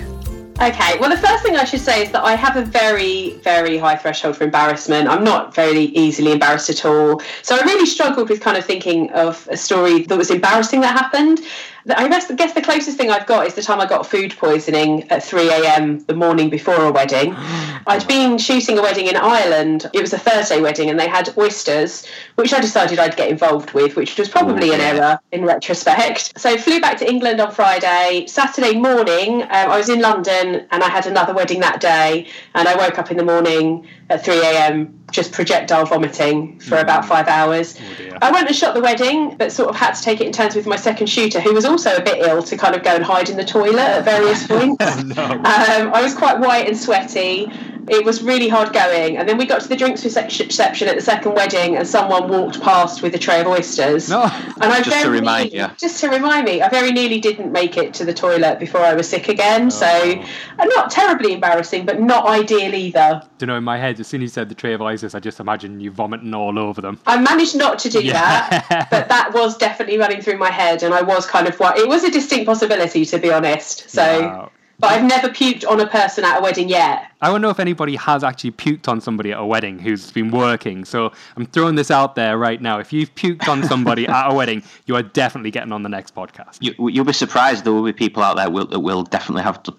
Okay, 0.62 0.98
well, 0.98 1.08
the 1.08 1.16
first 1.16 1.42
thing 1.42 1.56
I 1.56 1.64
should 1.64 1.80
say 1.80 2.02
is 2.02 2.12
that 2.12 2.22
I 2.22 2.34
have 2.34 2.54
a 2.54 2.62
very, 2.62 3.30
very 3.38 3.78
high 3.78 3.96
threshold 3.96 4.36
for 4.36 4.44
embarrassment. 4.44 5.08
I'm 5.08 5.24
not 5.24 5.54
very 5.54 5.84
easily 5.84 6.32
embarrassed 6.32 6.68
at 6.68 6.84
all. 6.84 7.22
So 7.40 7.56
I 7.56 7.62
really 7.62 7.86
struggled 7.86 8.28
with 8.28 8.42
kind 8.42 8.58
of 8.58 8.66
thinking 8.66 9.10
of 9.12 9.48
a 9.50 9.56
story 9.56 10.02
that 10.02 10.18
was 10.18 10.30
embarrassing 10.30 10.82
that 10.82 10.94
happened. 10.94 11.40
I 11.88 12.08
guess 12.08 12.52
the 12.52 12.62
closest 12.62 12.96
thing 12.96 13.10
I've 13.10 13.26
got 13.26 13.46
is 13.46 13.54
the 13.54 13.62
time 13.62 13.80
I 13.80 13.86
got 13.86 14.06
food 14.06 14.36
poisoning 14.36 15.10
at 15.10 15.22
3 15.22 15.48
a.m. 15.48 16.00
the 16.00 16.14
morning 16.14 16.50
before 16.50 16.74
a 16.74 16.92
wedding. 16.92 17.34
I'd 17.86 18.06
been 18.06 18.36
shooting 18.36 18.78
a 18.78 18.82
wedding 18.82 19.06
in 19.06 19.16
Ireland. 19.16 19.88
It 19.94 20.00
was 20.00 20.12
a 20.12 20.18
Thursday 20.18 20.60
wedding, 20.60 20.90
and 20.90 21.00
they 21.00 21.08
had 21.08 21.34
oysters, 21.38 22.06
which 22.34 22.52
I 22.52 22.60
decided 22.60 22.98
I'd 22.98 23.16
get 23.16 23.30
involved 23.30 23.72
with, 23.72 23.96
which 23.96 24.18
was 24.18 24.28
probably 24.28 24.74
an 24.74 24.80
error 24.80 25.18
in 25.32 25.44
retrospect. 25.44 26.38
So 26.38 26.58
flew 26.58 26.80
back 26.80 26.98
to 26.98 27.08
England 27.08 27.40
on 27.40 27.50
Friday. 27.50 28.26
Saturday 28.26 28.78
morning, 28.78 29.42
um, 29.42 29.48
I 29.50 29.78
was 29.78 29.88
in 29.88 30.00
London, 30.00 30.66
and 30.70 30.82
I 30.82 30.90
had 30.90 31.06
another 31.06 31.32
wedding 31.32 31.60
that 31.60 31.80
day. 31.80 32.28
And 32.54 32.68
I 32.68 32.76
woke 32.76 32.98
up 32.98 33.10
in 33.10 33.16
the 33.16 33.24
morning 33.24 33.88
at 34.10 34.24
3 34.24 34.38
a.m. 34.38 35.00
just 35.12 35.32
projectile 35.32 35.86
vomiting 35.86 36.58
for 36.58 36.76
mm. 36.76 36.82
about 36.82 37.04
five 37.04 37.28
hours. 37.28 37.78
Oh 37.80 38.18
I 38.20 38.32
went 38.32 38.48
and 38.48 38.56
shot 38.56 38.74
the 38.74 38.80
wedding, 38.80 39.36
but 39.36 39.52
sort 39.52 39.70
of 39.70 39.76
had 39.76 39.94
to 39.94 40.02
take 40.02 40.20
it 40.20 40.26
in 40.26 40.32
turns 40.32 40.56
with 40.56 40.66
my 40.66 40.76
second 40.76 41.06
shooter, 41.06 41.40
who 41.40 41.54
was 41.54 41.64
also 41.64 41.96
a 41.96 42.02
bit 42.02 42.18
ill, 42.26 42.42
to 42.42 42.56
kind 42.56 42.74
of 42.74 42.82
go 42.82 42.94
and 42.94 43.04
hide 43.04 43.30
in 43.30 43.36
the 43.36 43.44
toilet 43.44 43.78
at 43.78 44.04
various 44.04 44.46
points. 44.48 44.84
oh, 44.84 45.02
no. 45.06 45.22
um, 45.24 45.94
I 45.94 46.02
was 46.02 46.14
quite 46.14 46.40
white 46.40 46.66
and 46.66 46.76
sweaty. 46.76 47.50
It 47.88 48.04
was 48.04 48.22
really 48.22 48.48
hard 48.48 48.72
going. 48.72 49.16
And 49.16 49.28
then 49.28 49.38
we 49.38 49.46
got 49.46 49.62
to 49.62 49.68
the 49.68 49.76
drinks 49.76 50.04
reception 50.04 50.88
at 50.88 50.96
the 50.96 51.02
second 51.02 51.34
wedding, 51.34 51.76
and 51.76 51.86
someone 51.86 52.28
walked 52.28 52.60
past 52.60 53.02
with 53.02 53.14
a 53.14 53.18
tray 53.18 53.40
of 53.40 53.46
oysters. 53.46 54.08
No. 54.10 54.22
And 54.22 54.72
I 54.72 54.80
just 54.82 55.02
to 55.02 55.10
remind 55.10 55.52
nearly, 55.52 55.70
you. 55.70 55.76
Just 55.76 56.00
to 56.00 56.08
remind 56.08 56.44
me, 56.44 56.62
I 56.62 56.68
very 56.68 56.92
nearly 56.92 57.20
didn't 57.20 57.52
make 57.52 57.76
it 57.76 57.94
to 57.94 58.04
the 58.04 58.14
toilet 58.14 58.58
before 58.58 58.80
I 58.80 58.94
was 58.94 59.08
sick 59.08 59.28
again. 59.28 59.66
Oh. 59.66 59.70
So, 59.70 59.86
uh, 59.86 60.64
not 60.66 60.90
terribly 60.90 61.32
embarrassing, 61.32 61.86
but 61.86 62.00
not 62.00 62.26
ideal 62.26 62.74
either. 62.74 63.22
Do 63.38 63.44
you 63.44 63.46
know, 63.48 63.56
in 63.56 63.64
my 63.64 63.78
head, 63.78 63.98
as 64.00 64.08
soon 64.08 64.22
as 64.22 64.24
you 64.24 64.28
said 64.28 64.48
the 64.48 64.54
tray 64.54 64.72
of 64.72 64.80
oysters, 64.80 65.14
I 65.14 65.20
just 65.20 65.40
imagine 65.40 65.80
you 65.80 65.90
vomiting 65.90 66.34
all 66.34 66.58
over 66.58 66.80
them. 66.80 66.98
I 67.06 67.20
managed 67.20 67.56
not 67.56 67.78
to 67.80 67.90
do 67.90 68.02
yeah. 68.02 68.60
that, 68.60 68.88
but 68.90 69.08
that 69.08 69.32
was 69.32 69.56
definitely 69.56 69.98
running 69.98 70.20
through 70.20 70.38
my 70.38 70.50
head, 70.50 70.82
and 70.82 70.94
I 70.94 71.02
was 71.02 71.26
kind 71.26 71.46
of 71.46 71.58
what 71.60 71.78
it 71.78 71.88
was 71.88 72.04
a 72.04 72.10
distinct 72.10 72.46
possibility, 72.46 73.04
to 73.06 73.18
be 73.18 73.32
honest. 73.32 73.88
So. 73.90 74.02
Wow. 74.02 74.50
But 74.80 74.92
I've 74.92 75.04
never 75.04 75.28
puked 75.28 75.68
on 75.68 75.78
a 75.78 75.86
person 75.86 76.24
at 76.24 76.38
a 76.38 76.42
wedding 76.42 76.70
yet. 76.70 77.12
I 77.20 77.28
don't 77.28 77.42
know 77.42 77.50
if 77.50 77.60
anybody 77.60 77.96
has 77.96 78.24
actually 78.24 78.52
puked 78.52 78.88
on 78.88 78.98
somebody 79.02 79.30
at 79.30 79.38
a 79.38 79.44
wedding 79.44 79.78
who's 79.78 80.10
been 80.10 80.30
working. 80.30 80.86
So 80.86 81.12
I'm 81.36 81.44
throwing 81.44 81.74
this 81.74 81.90
out 81.90 82.14
there 82.14 82.38
right 82.38 82.62
now. 82.62 82.78
If 82.78 82.90
you've 82.90 83.14
puked 83.14 83.46
on 83.46 83.62
somebody 83.64 84.08
at 84.08 84.30
a 84.30 84.34
wedding, 84.34 84.62
you 84.86 84.96
are 84.96 85.02
definitely 85.02 85.50
getting 85.50 85.72
on 85.72 85.82
the 85.82 85.90
next 85.90 86.14
podcast. 86.14 86.56
You, 86.60 86.74
will 86.78 87.04
be 87.04 87.12
surprised 87.12 87.64
there 87.64 87.74
will 87.74 87.84
be 87.84 87.92
people 87.92 88.22
out 88.22 88.36
there 88.36 88.48
will, 88.48 88.66
that 88.68 88.80
will 88.80 89.02
definitely 89.02 89.42
have 89.42 89.62
to. 89.64 89.76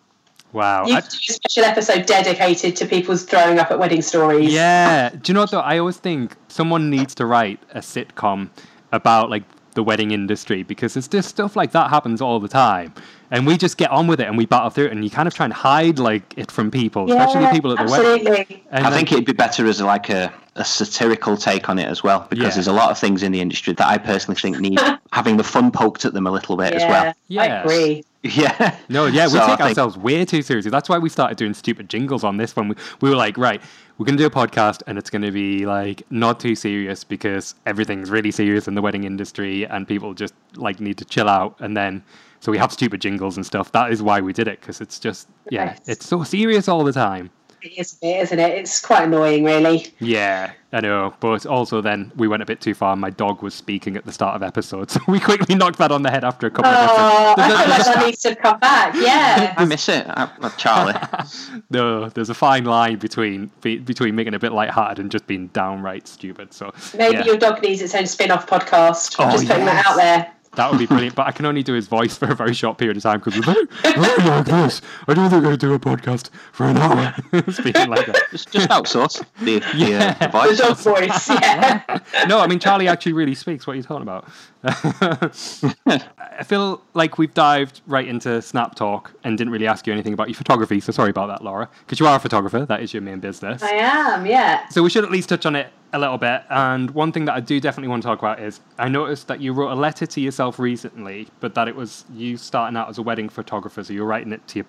Wow. 0.54 0.86
You 0.86 0.96
could 0.96 1.10
do 1.10 1.18
a 1.30 1.34
special 1.34 1.64
episode 1.64 2.06
dedicated 2.06 2.76
to 2.78 2.86
people's 2.86 3.24
throwing 3.24 3.60
up 3.60 3.72
at 3.72 3.80
wedding 3.80 4.02
stories. 4.02 4.52
Yeah. 4.52 5.10
Do 5.10 5.32
you 5.32 5.34
know 5.34 5.42
what, 5.42 5.52
though? 5.52 5.60
I 5.60 5.78
always 5.78 5.98
think 5.98 6.36
someone 6.50 6.90
needs 6.90 7.16
to 7.16 7.26
write 7.26 7.60
a 7.74 7.80
sitcom 7.80 8.50
about, 8.92 9.30
like, 9.30 9.44
the 9.74 9.84
wedding 9.84 10.12
industry 10.12 10.64
because 10.64 10.98
it's 10.98 11.08
just 11.08 11.30
stuff 11.30 11.56
like 11.56 11.72
that 11.72 11.90
happens 11.90 12.22
all 12.22 12.40
the 12.40 12.48
time 12.48 12.94
and 13.32 13.48
we 13.48 13.58
just 13.58 13.78
get 13.78 13.90
on 13.90 14.08
with 14.08 14.20
it 14.20 14.28
and 14.28 14.38
we 14.38 14.46
battle 14.46 14.70
through 14.70 14.86
it 14.86 14.92
and 14.92 15.04
you 15.04 15.10
kind 15.10 15.28
of 15.28 15.34
try 15.34 15.46
and 15.46 15.54
hide 15.54 15.98
like 15.98 16.34
it 16.38 16.52
from 16.52 16.70
people 16.70 17.08
yeah, 17.08 17.26
especially 17.26 17.50
people 17.52 17.72
at 17.72 17.78
the 17.78 17.84
absolutely. 17.84 18.32
wedding 18.32 18.62
and 18.72 18.86
I 18.86 18.92
think 18.92 19.12
it'd 19.12 19.26
be 19.26 19.32
better 19.32 19.66
as 19.68 19.82
like 19.82 20.10
a 20.10 20.34
a 20.58 20.66
satirical 20.66 21.38
take 21.38 21.70
on 21.70 21.80
it 21.80 21.88
as 21.88 22.04
well 22.04 22.28
because 22.30 22.44
Yeah. 22.44 22.50
there's 22.52 22.68
a 22.68 22.74
lot 22.74 22.92
of 22.92 22.98
things 23.00 23.24
in 23.24 23.32
the 23.32 23.40
industry 23.40 23.74
that 23.74 23.88
I 23.88 23.98
personally 23.98 24.40
think 24.40 24.60
need 24.60 24.80
having 25.14 25.38
the 25.38 25.44
fun 25.46 25.72
poked 25.72 26.04
at 26.04 26.14
them 26.14 26.28
a 26.28 26.32
little 26.32 26.58
bit 26.58 26.74
as 26.74 26.84
well. 26.84 27.14
Yeah. 27.30 27.42
I 27.42 27.46
agree. 27.62 28.04
Yeah. 28.24 28.76
No, 28.90 29.06
yeah, 29.08 29.26
we 29.28 29.32
So 29.32 29.38
I 29.40 29.48
take 29.48 29.58
think- 29.58 29.70
ourselves 29.70 29.98
way 29.98 30.24
too 30.26 30.42
seriously. 30.42 30.70
That's 30.70 30.90
why 30.90 30.98
we 31.00 31.08
started 31.10 31.38
doing 31.38 31.54
stupid 31.54 31.90
jingles 31.90 32.24
on 32.26 32.36
this 32.38 32.56
one. 32.56 32.68
We, 32.68 32.76
we 33.00 33.10
were 33.10 33.16
like, 33.16 33.38
right, 33.38 33.62
we're 33.98 34.06
going 34.06 34.18
to 34.18 34.22
do 34.22 34.28
a 34.28 34.30
podcast 34.30 34.84
and 34.88 34.98
it's 34.98 35.10
going 35.10 35.22
to 35.24 35.32
be 35.32 35.66
like 35.66 36.04
not 36.12 36.40
too 36.40 36.54
serious 36.56 37.04
because 37.06 37.56
everything's 37.66 38.10
really 38.12 38.32
serious 38.32 38.68
in 38.68 38.76
the 38.76 38.82
wedding 38.82 39.06
industry 39.06 39.66
and 39.66 39.88
people 39.88 40.14
just 40.14 40.34
like 40.56 40.80
need 40.82 40.98
to 40.98 41.06
chill 41.06 41.30
out. 41.30 41.56
And 41.62 41.76
then, 41.78 42.04
so 42.42 42.52
we 42.52 42.58
have 42.58 42.72
stupid 42.74 43.00
jingles 43.02 43.38
and 43.38 43.46
stuff. 43.46 43.72
That 43.72 43.92
is 43.92 44.04
why 44.04 44.20
we 44.20 44.34
did 44.34 44.48
it 44.48 44.60
because 44.60 44.82
it's 44.82 45.00
just, 45.00 45.28
yeah, 45.50 45.66
Nice. 45.66 45.80
it's 45.88 46.06
so 46.08 46.24
serious 46.24 46.68
all 46.68 46.84
the 46.84 46.92
time. 46.94 47.30
It 47.64 47.78
is 47.78 47.94
a 47.94 47.98
bit, 48.00 48.20
isn't 48.22 48.40
it? 48.40 48.58
It's 48.58 48.80
quite 48.82 49.04
annoying, 49.04 49.44
really. 49.44 49.88
Yeah, 50.00 50.52
I 50.74 50.82
know. 50.82 51.14
But 51.20 51.46
also 51.46 51.80
then 51.82 52.12
we 52.16 52.28
went 52.28 52.42
a 52.42 52.46
bit 52.46 52.60
too 52.62 52.74
far. 52.74 52.96
My 52.96 53.10
dog 53.12 53.42
was 53.44 53.54
speaking 53.54 53.96
at 53.96 54.06
the 54.06 54.12
start 54.12 54.36
of 54.36 54.44
episodes. 54.44 54.94
So 55.02 55.02
we 55.08 55.20
quickly 55.20 55.56
knocked 55.56 55.78
that 55.78 55.92
on 55.92 56.02
the 56.02 56.10
head 56.12 56.24
after 56.24 56.48
a 56.48 56.52
couple 56.52 56.72
of 56.72 56.90
Oh, 56.90 57.32
episodes. 57.32 57.40
I 57.40 57.48
feel 57.48 57.70
like 57.70 57.86
that 57.96 58.06
needs 58.06 58.22
to 58.24 58.36
come 58.36 58.60
back. 58.60 58.96
Yeah. 58.96 59.54
I 59.58 59.66
miss 59.66 59.88
it, 59.90 60.06
I, 60.08 60.30
I- 60.42 60.50
Charlie. 60.50 60.94
No, 61.70 62.10
there's 62.10 62.30
a 62.30 62.34
fine 62.34 62.66
line 62.66 62.98
between 62.98 63.52
between 63.62 64.16
making 64.16 64.34
it 64.34 64.38
a 64.38 64.40
bit 64.40 64.52
lighthearted 64.54 65.00
and 65.00 65.12
just 65.12 65.28
being 65.28 65.48
downright 65.48 66.08
stupid. 66.08 66.54
So 66.54 66.74
Maybe 66.98 67.18
yeah, 67.18 67.26
your 67.26 67.38
dog 67.38 67.62
needs 67.62 67.82
its 67.82 67.94
own 67.96 68.08
spin-off 68.08 68.48
podcast. 68.48 69.16
Oh, 69.20 69.32
Just 69.32 69.48
putting 69.48 69.66
yes. 69.66 69.84
that 69.84 69.86
out 69.92 69.96
there. 69.98 70.34
That 70.56 70.70
would 70.70 70.80
be 70.80 70.86
brilliant. 70.86 71.16
But 71.16 71.28
I 71.28 71.32
can 71.32 71.46
only 71.46 71.64
do 71.64 71.74
his 71.74 71.88
voice 71.88 72.18
for 72.18 72.30
a 72.30 72.36
very 72.36 72.54
short 72.54 72.78
period 72.78 72.98
of 72.98 73.04
time 73.04 73.20
because 73.20 73.36
we're 73.36 73.54
very, 73.54 73.66
very 73.96 74.28
like 74.30 74.46
this. 74.64 74.82
I 75.08 75.14
don't 75.14 75.30
think 75.30 75.46
I 75.46 75.56
do 75.56 75.74
a 75.74 75.80
podcast 75.80 76.30
for 76.52 76.66
an 76.66 76.78
hour. 76.78 77.14
Speaking 77.52 77.90
like 77.90 78.06
that. 78.08 78.22
just, 78.32 78.52
just 78.52 78.70
outsource 78.70 79.24
the, 79.40 79.60
the, 79.78 79.96
uh, 79.96 80.14
the 80.14 80.56
The 80.58 80.74
voice. 80.76 80.84
voice, 80.84 81.30
yeah. 81.30 82.00
No, 82.28 82.40
I 82.40 82.48
mean 82.48 82.60
Charlie 82.60 82.88
actually 82.88 83.14
really 83.14 83.36
speaks. 83.36 83.66
What 83.66 83.74
are 83.74 83.78
you 83.78 83.84
talking 83.84 84.04
about? 84.04 84.28
I 84.64 86.44
feel 86.46 86.82
like 86.94 87.18
we've 87.18 87.34
dived 87.34 87.82
right 87.88 88.08
into 88.08 88.42
Snap 88.42 88.76
Talk 88.76 89.14
and 89.24 89.38
didn't 89.38 89.52
really 89.54 89.68
ask 89.68 89.88
you 89.88 89.94
anything 89.94 90.14
about 90.14 90.28
your 90.28 90.36
photography. 90.36 90.80
So 90.80 90.92
sorry 90.92 91.10
about 91.10 91.28
that, 91.28 91.44
Laura, 91.44 91.70
because 91.86 92.00
you 92.00 92.08
are 92.08 92.16
a 92.18 92.20
photographer. 92.20 92.66
That 92.66 92.82
is 92.82 92.94
your 92.94 93.02
main 93.02 93.20
business. 93.20 93.64
I 93.64 93.72
am, 93.72 94.26
yeah. 94.26 94.68
So 94.70 94.84
we 94.84 94.90
should 94.90 95.04
at 95.04 95.12
least 95.12 95.30
touch 95.30 95.46
on 95.46 95.56
it 95.56 95.72
a 95.94 96.00
little 96.00 96.18
bit. 96.18 96.44
And 96.50 96.92
one 96.92 97.12
thing 97.12 97.26
that 97.26 97.34
I 97.34 97.40
do 97.40 97.60
definitely 97.60 97.90
want 97.90 98.04
to 98.04 98.08
talk 98.08 98.20
about 98.20 98.40
is 98.40 98.62
I 98.78 98.90
noticed 98.90 99.28
that 99.28 99.42
you 99.42 99.54
wrote 99.54 99.72
a 99.72 99.76
letter 99.76 100.06
to 100.06 100.22
yourself 100.22 100.60
recently, 100.60 101.28
but 101.40 101.56
that 101.56 101.68
it 101.68 101.76
was 101.76 102.06
you 102.14 102.38
starting 102.38 102.78
out 102.78 102.90
as 102.90 102.98
a 102.98 103.02
wedding 103.02 103.30
photographer, 103.30 103.84
so 103.84 103.94
you're 103.94 104.06
writing 104.06 104.32
it 104.34 104.48
to 104.50 104.60
your 104.60 104.66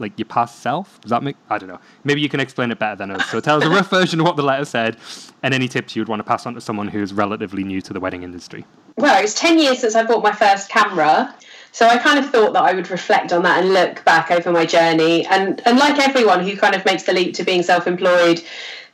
like 0.00 0.18
your 0.18 0.26
past 0.26 0.60
self. 0.60 1.00
Does 1.00 1.10
that 1.10 1.22
make 1.22 1.36
I 1.48 1.58
don't 1.58 1.68
know. 1.68 1.80
Maybe 2.02 2.20
you 2.20 2.28
can 2.28 2.40
explain 2.40 2.70
it 2.70 2.78
better 2.78 2.96
than 2.96 3.10
us. 3.10 3.28
So 3.30 3.40
tell 3.40 3.58
us 3.58 3.64
a 3.64 3.70
rough 3.70 3.90
version 3.98 4.20
of 4.20 4.26
what 4.26 4.36
the 4.36 4.42
letter 4.42 4.64
said 4.64 4.96
and 5.42 5.54
any 5.54 5.68
tips 5.68 5.94
you 5.94 6.00
would 6.00 6.08
want 6.08 6.20
to 6.20 6.24
pass 6.24 6.46
on 6.46 6.54
to 6.54 6.60
someone 6.60 6.88
who's 6.88 7.12
relatively 7.12 7.64
new 7.64 7.80
to 7.82 7.92
the 7.92 8.00
wedding 8.00 8.22
industry. 8.22 8.64
Well, 8.96 9.22
it's 9.22 9.34
10 9.34 9.58
years 9.58 9.80
since 9.80 9.94
I 9.94 10.04
bought 10.04 10.22
my 10.22 10.32
first 10.32 10.68
camera. 10.68 11.34
So 11.72 11.88
I 11.88 11.98
kind 11.98 12.20
of 12.20 12.30
thought 12.30 12.52
that 12.52 12.62
I 12.62 12.72
would 12.72 12.88
reflect 12.90 13.32
on 13.32 13.42
that 13.42 13.62
and 13.62 13.72
look 13.72 14.04
back 14.04 14.30
over 14.30 14.52
my 14.52 14.64
journey. 14.64 15.26
And, 15.26 15.60
and 15.66 15.78
like 15.78 15.98
everyone 15.98 16.44
who 16.46 16.56
kind 16.56 16.74
of 16.74 16.84
makes 16.84 17.02
the 17.02 17.12
leap 17.12 17.34
to 17.34 17.44
being 17.44 17.64
self 17.64 17.88
employed, 17.88 18.42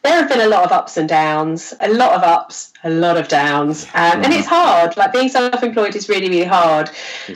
there 0.02 0.14
have 0.14 0.28
been 0.28 0.40
a 0.40 0.48
lot 0.48 0.64
of 0.64 0.72
ups 0.72 0.96
and 0.96 1.08
downs, 1.08 1.74
a 1.80 1.92
lot 1.92 2.12
of 2.14 2.22
ups, 2.22 2.72
a 2.84 2.90
lot 2.90 3.16
of 3.16 3.28
downs. 3.28 3.84
Um, 3.94 4.24
and 4.24 4.32
it's 4.32 4.46
hard. 4.46 4.96
Like 4.96 5.12
being 5.12 5.28
self 5.28 5.62
employed 5.62 5.94
is 5.94 6.08
really, 6.08 6.28
really 6.28 6.44
hard. 6.44 6.90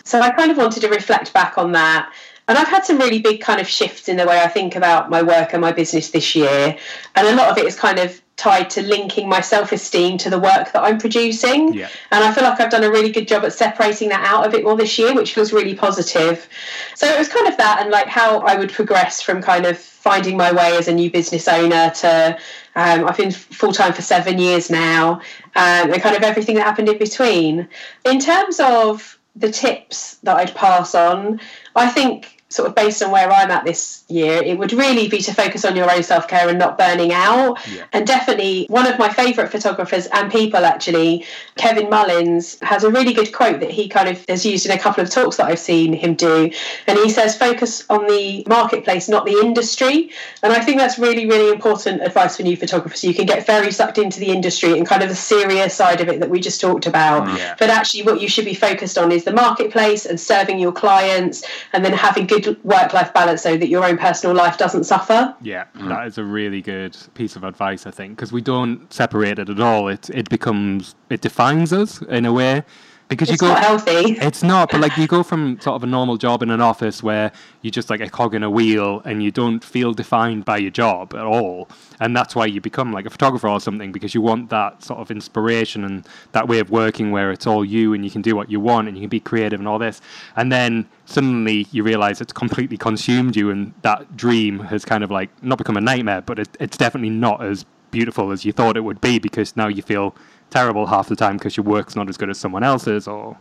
So 0.04 0.20
I 0.20 0.30
kind 0.30 0.50
of 0.50 0.56
wanted 0.56 0.80
to 0.80 0.88
reflect 0.88 1.32
back 1.32 1.58
on 1.58 1.72
that. 1.72 2.12
And 2.46 2.58
I've 2.58 2.68
had 2.68 2.84
some 2.84 2.98
really 2.98 3.20
big 3.20 3.40
kind 3.40 3.60
of 3.60 3.66
shifts 3.66 4.08
in 4.08 4.16
the 4.16 4.26
way 4.26 4.40
I 4.40 4.48
think 4.48 4.76
about 4.76 5.08
my 5.08 5.22
work 5.22 5.52
and 5.52 5.62
my 5.62 5.72
business 5.72 6.10
this 6.10 6.34
year. 6.34 6.76
And 7.14 7.26
a 7.26 7.34
lot 7.34 7.50
of 7.50 7.58
it 7.58 7.64
is 7.64 7.74
kind 7.74 7.98
of 7.98 8.20
tied 8.36 8.68
to 8.68 8.82
linking 8.82 9.28
my 9.28 9.40
self 9.40 9.72
esteem 9.72 10.18
to 10.18 10.30
the 10.30 10.38
work 10.38 10.72
that 10.72 10.82
I'm 10.82 10.98
producing. 10.98 11.72
Yeah. 11.72 11.88
And 12.10 12.24
I 12.24 12.32
feel 12.32 12.44
like 12.44 12.60
I've 12.60 12.70
done 12.70 12.84
a 12.84 12.90
really 12.90 13.12
good 13.12 13.28
job 13.28 13.44
at 13.44 13.52
separating 13.52 14.08
that 14.08 14.26
out 14.26 14.46
a 14.46 14.50
bit 14.50 14.64
more 14.64 14.76
this 14.76 14.98
year, 14.98 15.14
which 15.14 15.34
feels 15.34 15.52
really 15.52 15.74
positive. 15.74 16.48
So 16.94 17.06
it 17.06 17.18
was 17.18 17.28
kind 17.28 17.46
of 17.46 17.56
that 17.58 17.80
and 17.80 17.90
like 17.90 18.08
how 18.08 18.40
I 18.40 18.56
would 18.56 18.72
progress 18.72 19.20
from 19.20 19.40
kind 19.42 19.66
of 19.66 19.93
finding 20.04 20.36
my 20.36 20.52
way 20.52 20.76
as 20.76 20.86
a 20.86 20.92
new 20.92 21.10
business 21.10 21.48
owner 21.48 21.88
to 21.88 22.38
um, 22.76 23.06
I've 23.08 23.16
been 23.16 23.30
full 23.30 23.72
time 23.72 23.94
for 23.94 24.02
seven 24.02 24.38
years 24.38 24.68
now, 24.68 25.14
um, 25.56 25.92
and 25.92 26.02
kind 26.02 26.14
of 26.14 26.22
everything 26.22 26.56
that 26.56 26.66
happened 26.66 26.90
in 26.90 26.98
between. 26.98 27.68
In 28.04 28.20
terms 28.20 28.60
of 28.60 29.18
the 29.34 29.50
tips 29.50 30.16
that 30.24 30.36
I'd 30.36 30.54
pass 30.54 30.94
on, 30.94 31.40
I 31.74 31.88
think 31.88 32.33
sort 32.54 32.68
of 32.68 32.74
based 32.76 33.02
on 33.02 33.10
where 33.10 33.30
I'm 33.32 33.50
at 33.50 33.64
this 33.64 34.04
year, 34.08 34.40
it 34.40 34.56
would 34.56 34.72
really 34.72 35.08
be 35.08 35.18
to 35.18 35.34
focus 35.34 35.64
on 35.64 35.74
your 35.74 35.90
own 35.90 36.04
self 36.04 36.28
care 36.28 36.48
and 36.48 36.56
not 36.56 36.78
burning 36.78 37.12
out. 37.12 37.58
Yeah. 37.66 37.84
And 37.92 38.06
definitely 38.06 38.66
one 38.68 38.86
of 38.86 38.96
my 38.96 39.12
favourite 39.12 39.50
photographers 39.50 40.06
and 40.06 40.30
people 40.30 40.64
actually, 40.64 41.26
Kevin 41.56 41.90
Mullins, 41.90 42.56
has 42.60 42.84
a 42.84 42.90
really 42.90 43.12
good 43.12 43.32
quote 43.32 43.58
that 43.58 43.72
he 43.72 43.88
kind 43.88 44.08
of 44.08 44.24
has 44.28 44.46
used 44.46 44.66
in 44.66 44.72
a 44.72 44.78
couple 44.78 45.02
of 45.02 45.10
talks 45.10 45.38
that 45.38 45.46
I've 45.46 45.58
seen 45.58 45.92
him 45.92 46.14
do. 46.14 46.48
And 46.86 46.98
he 47.00 47.10
says, 47.10 47.36
focus 47.36 47.84
on 47.90 48.06
the 48.06 48.44
marketplace, 48.46 49.08
not 49.08 49.26
the 49.26 49.40
industry. 49.40 50.10
And 50.40 50.52
I 50.52 50.60
think 50.60 50.78
that's 50.78 50.96
really, 50.96 51.26
really 51.26 51.50
important 51.50 52.02
advice 52.02 52.36
for 52.36 52.44
new 52.44 52.56
photographers. 52.56 53.02
You 53.02 53.14
can 53.14 53.26
get 53.26 53.44
very 53.46 53.72
sucked 53.72 53.98
into 53.98 54.20
the 54.20 54.30
industry 54.30 54.78
and 54.78 54.86
kind 54.86 55.02
of 55.02 55.08
the 55.08 55.16
serious 55.16 55.74
side 55.74 56.00
of 56.00 56.08
it 56.08 56.20
that 56.20 56.30
we 56.30 56.38
just 56.38 56.60
talked 56.60 56.86
about. 56.86 57.26
Yeah. 57.36 57.56
But 57.58 57.70
actually, 57.70 58.04
what 58.04 58.20
you 58.20 58.28
should 58.28 58.44
be 58.44 58.54
focused 58.54 58.96
on 58.96 59.10
is 59.10 59.24
the 59.24 59.32
marketplace 59.32 60.06
and 60.06 60.20
serving 60.20 60.60
your 60.60 60.72
clients 60.72 61.42
and 61.72 61.84
then 61.84 61.92
having 61.92 62.28
good 62.28 62.43
work 62.62 62.92
life 62.92 63.12
balance 63.12 63.42
so 63.42 63.56
that 63.56 63.68
your 63.68 63.84
own 63.84 63.98
personal 63.98 64.34
life 64.34 64.58
doesn't 64.58 64.84
suffer. 64.84 65.34
Yeah, 65.40 65.64
mm. 65.76 65.88
that 65.88 66.06
is 66.06 66.18
a 66.18 66.24
really 66.24 66.62
good 66.62 66.96
piece 67.14 67.36
of 67.36 67.44
advice, 67.44 67.86
I 67.86 67.90
think, 67.90 68.16
because 68.16 68.32
we 68.32 68.40
don't 68.40 68.92
separate 68.92 69.38
it 69.38 69.48
at 69.48 69.60
all. 69.60 69.88
It 69.88 70.10
it 70.10 70.28
becomes 70.28 70.94
it 71.10 71.20
defines 71.20 71.72
us 71.72 72.02
in 72.02 72.24
a 72.26 72.32
way 72.32 72.62
because 73.08 73.28
It's 73.30 73.42
you 73.42 73.48
go. 73.48 73.54
not 73.54 73.62
healthy. 73.62 74.12
It's 74.20 74.42
not, 74.42 74.70
but 74.70 74.80
like 74.80 74.96
you 74.96 75.06
go 75.06 75.22
from 75.22 75.60
sort 75.60 75.76
of 75.76 75.82
a 75.82 75.86
normal 75.86 76.16
job 76.16 76.42
in 76.42 76.50
an 76.50 76.60
office 76.60 77.02
where 77.02 77.30
you're 77.62 77.70
just 77.70 77.90
like 77.90 78.00
a 78.00 78.08
cog 78.08 78.34
in 78.34 78.42
a 78.42 78.50
wheel 78.50 79.02
and 79.04 79.22
you 79.22 79.30
don't 79.30 79.62
feel 79.62 79.92
defined 79.92 80.44
by 80.44 80.56
your 80.56 80.70
job 80.70 81.14
at 81.14 81.24
all. 81.24 81.68
And 82.00 82.16
that's 82.16 82.34
why 82.34 82.46
you 82.46 82.60
become 82.60 82.92
like 82.92 83.06
a 83.06 83.10
photographer 83.10 83.48
or 83.48 83.60
something 83.60 83.92
because 83.92 84.14
you 84.14 84.20
want 84.22 84.50
that 84.50 84.82
sort 84.82 85.00
of 85.00 85.10
inspiration 85.10 85.84
and 85.84 86.06
that 86.32 86.48
way 86.48 86.58
of 86.58 86.70
working 86.70 87.10
where 87.10 87.30
it's 87.30 87.46
all 87.46 87.64
you 87.64 87.92
and 87.92 88.04
you 88.04 88.10
can 88.10 88.22
do 88.22 88.34
what 88.34 88.50
you 88.50 88.58
want 88.60 88.88
and 88.88 88.96
you 88.96 89.02
can 89.02 89.10
be 89.10 89.20
creative 89.20 89.60
and 89.60 89.68
all 89.68 89.78
this. 89.78 90.00
And 90.36 90.50
then 90.50 90.86
suddenly 91.04 91.66
you 91.70 91.82
realize 91.82 92.20
it's 92.20 92.32
completely 92.32 92.76
consumed 92.78 93.36
you 93.36 93.50
and 93.50 93.74
that 93.82 94.16
dream 94.16 94.58
has 94.60 94.84
kind 94.84 95.04
of 95.04 95.10
like 95.10 95.30
not 95.42 95.58
become 95.58 95.76
a 95.76 95.80
nightmare, 95.80 96.22
but 96.22 96.38
it, 96.38 96.48
it's 96.58 96.76
definitely 96.76 97.10
not 97.10 97.44
as 97.44 97.66
beautiful 97.90 98.32
as 98.32 98.44
you 98.44 98.52
thought 98.52 98.76
it 98.76 98.80
would 98.80 99.00
be 99.00 99.20
because 99.20 99.56
now 99.56 99.68
you 99.68 99.80
feel 99.80 100.16
terrible 100.54 100.86
half 100.86 101.08
the 101.08 101.16
time 101.16 101.36
because 101.36 101.56
your 101.56 101.64
work's 101.64 101.96
not 101.96 102.08
as 102.08 102.16
good 102.16 102.30
as 102.30 102.38
someone 102.38 102.62
else's 102.62 103.08
or 103.08 103.36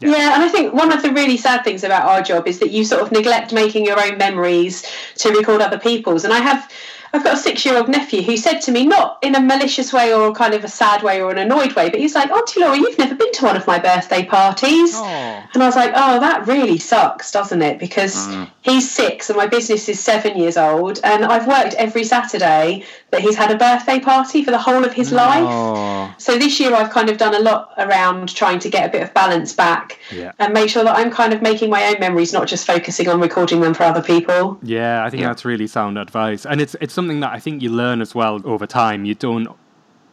Yeah. 0.00 0.10
Yeah. 0.10 0.34
and 0.34 0.42
I 0.44 0.48
think 0.48 0.72
one 0.72 0.92
of 0.92 1.02
the 1.02 1.12
really 1.12 1.36
sad 1.36 1.64
things 1.64 1.82
about 1.82 2.04
our 2.06 2.22
job 2.22 2.46
is 2.46 2.60
that 2.60 2.70
you 2.70 2.84
sort 2.84 3.02
of 3.02 3.10
neglect 3.10 3.52
making 3.52 3.84
your 3.84 3.98
own 4.04 4.16
memories 4.16 4.84
to 5.22 5.30
record 5.30 5.60
other 5.60 5.78
people's. 5.78 6.22
And 6.24 6.32
I 6.32 6.38
have, 6.38 6.70
I've 7.12 7.24
got 7.24 7.34
a 7.34 7.36
six-year-old 7.36 7.88
nephew 7.88 8.22
who 8.22 8.36
said 8.36 8.58
to 8.66 8.70
me, 8.72 8.86
not 8.86 9.18
in 9.22 9.34
a 9.34 9.40
malicious 9.40 9.92
way 9.92 10.14
or 10.14 10.32
kind 10.32 10.54
of 10.54 10.62
a 10.64 10.68
sad 10.68 11.02
way 11.02 11.20
or 11.20 11.30
an 11.30 11.38
annoyed 11.38 11.72
way, 11.74 11.90
but 11.90 11.98
he's 12.00 12.14
like, 12.14 12.30
Auntie 12.30 12.60
Laura, 12.60 12.76
you've 12.76 12.98
never 12.98 13.16
been 13.16 13.32
to 13.32 13.44
one 13.44 13.56
of 13.56 13.66
my 13.66 13.78
birthday 13.78 14.24
parties. 14.24 14.92
Oh. 14.94 15.44
And 15.52 15.62
I 15.62 15.66
was 15.66 15.76
like, 15.76 15.92
oh, 15.94 16.20
that 16.20 16.46
really 16.46 16.78
sucks, 16.78 17.32
doesn't 17.32 17.62
it? 17.62 17.78
Because 17.78 18.14
mm. 18.28 18.48
He's 18.62 18.90
six 18.90 19.28
and 19.28 19.36
my 19.36 19.46
business 19.46 19.88
is 19.88 20.00
seven 20.00 20.36
years 20.38 20.56
old, 20.56 21.00
and 21.04 21.24
I've 21.24 21.46
worked 21.46 21.74
every 21.74 22.04
Saturday 22.04 22.84
that 23.10 23.20
he's 23.20 23.36
had 23.36 23.50
a 23.50 23.56
birthday 23.58 24.00
party 24.00 24.42
for 24.42 24.50
the 24.50 24.58
whole 24.58 24.84
of 24.84 24.92
his 24.94 25.12
life. 25.12 26.14
So 26.18 26.38
this 26.38 26.58
year 26.60 26.74
I've 26.74 26.90
kind 26.90 27.10
of 27.10 27.18
done 27.18 27.34
a 27.34 27.40
lot 27.40 27.72
around 27.78 28.34
trying 28.34 28.58
to 28.60 28.70
get 28.70 28.88
a 28.88 28.92
bit 28.92 29.02
of 29.02 29.12
balance 29.14 29.52
back 29.52 29.98
Yeah. 30.10 30.32
and 30.38 30.54
make 30.54 30.70
sure 30.70 30.84
that 30.84 30.96
I'm 30.96 31.10
kind 31.10 31.32
of 31.32 31.42
making 31.42 31.70
my 31.70 31.84
own 31.88 32.00
memories, 32.00 32.32
not 32.32 32.46
just 32.48 32.66
focusing 32.66 33.08
on 33.08 33.20
recording 33.20 33.60
them 33.60 33.74
for 33.74 33.82
other 33.84 34.02
people. 34.02 34.58
yeah, 34.62 35.04
I 35.04 35.10
think 35.10 35.20
Yeah. 35.22 35.28
that's 35.28 35.44
really 35.44 35.66
sound 35.66 35.98
advice, 35.98 36.46
and 36.46 36.60
it's 36.60 36.74
it's 36.80 36.94
something 36.94 37.20
that 37.20 37.32
I 37.32 37.38
think 37.38 37.62
you 37.62 37.70
learn 37.70 38.00
as 38.00 38.14
well 38.14 38.40
over 38.44 38.66
time. 38.66 39.04
You 39.04 39.14
don't. 39.14 39.48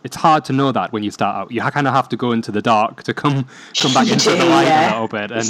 It's 0.03 0.15
hard 0.15 0.45
to 0.45 0.53
know 0.53 0.71
that 0.71 0.93
when 0.93 1.03
you 1.03 1.11
start 1.11 1.35
out. 1.35 1.51
You 1.51 1.61
kind 1.61 1.87
of 1.87 1.93
have 1.93 2.07
to 2.09 2.17
go 2.17 2.31
into 2.31 2.51
the 2.51 2.61
dark 2.61 3.03
to 3.03 3.13
come 3.13 3.47
come 3.77 3.93
back 3.93 4.09
into 4.09 4.29
the 4.31 4.45
light 4.45 4.63
yeah. 4.67 4.89
a 4.89 4.93
little 4.93 5.07
bit. 5.07 5.31
And. 5.31 5.49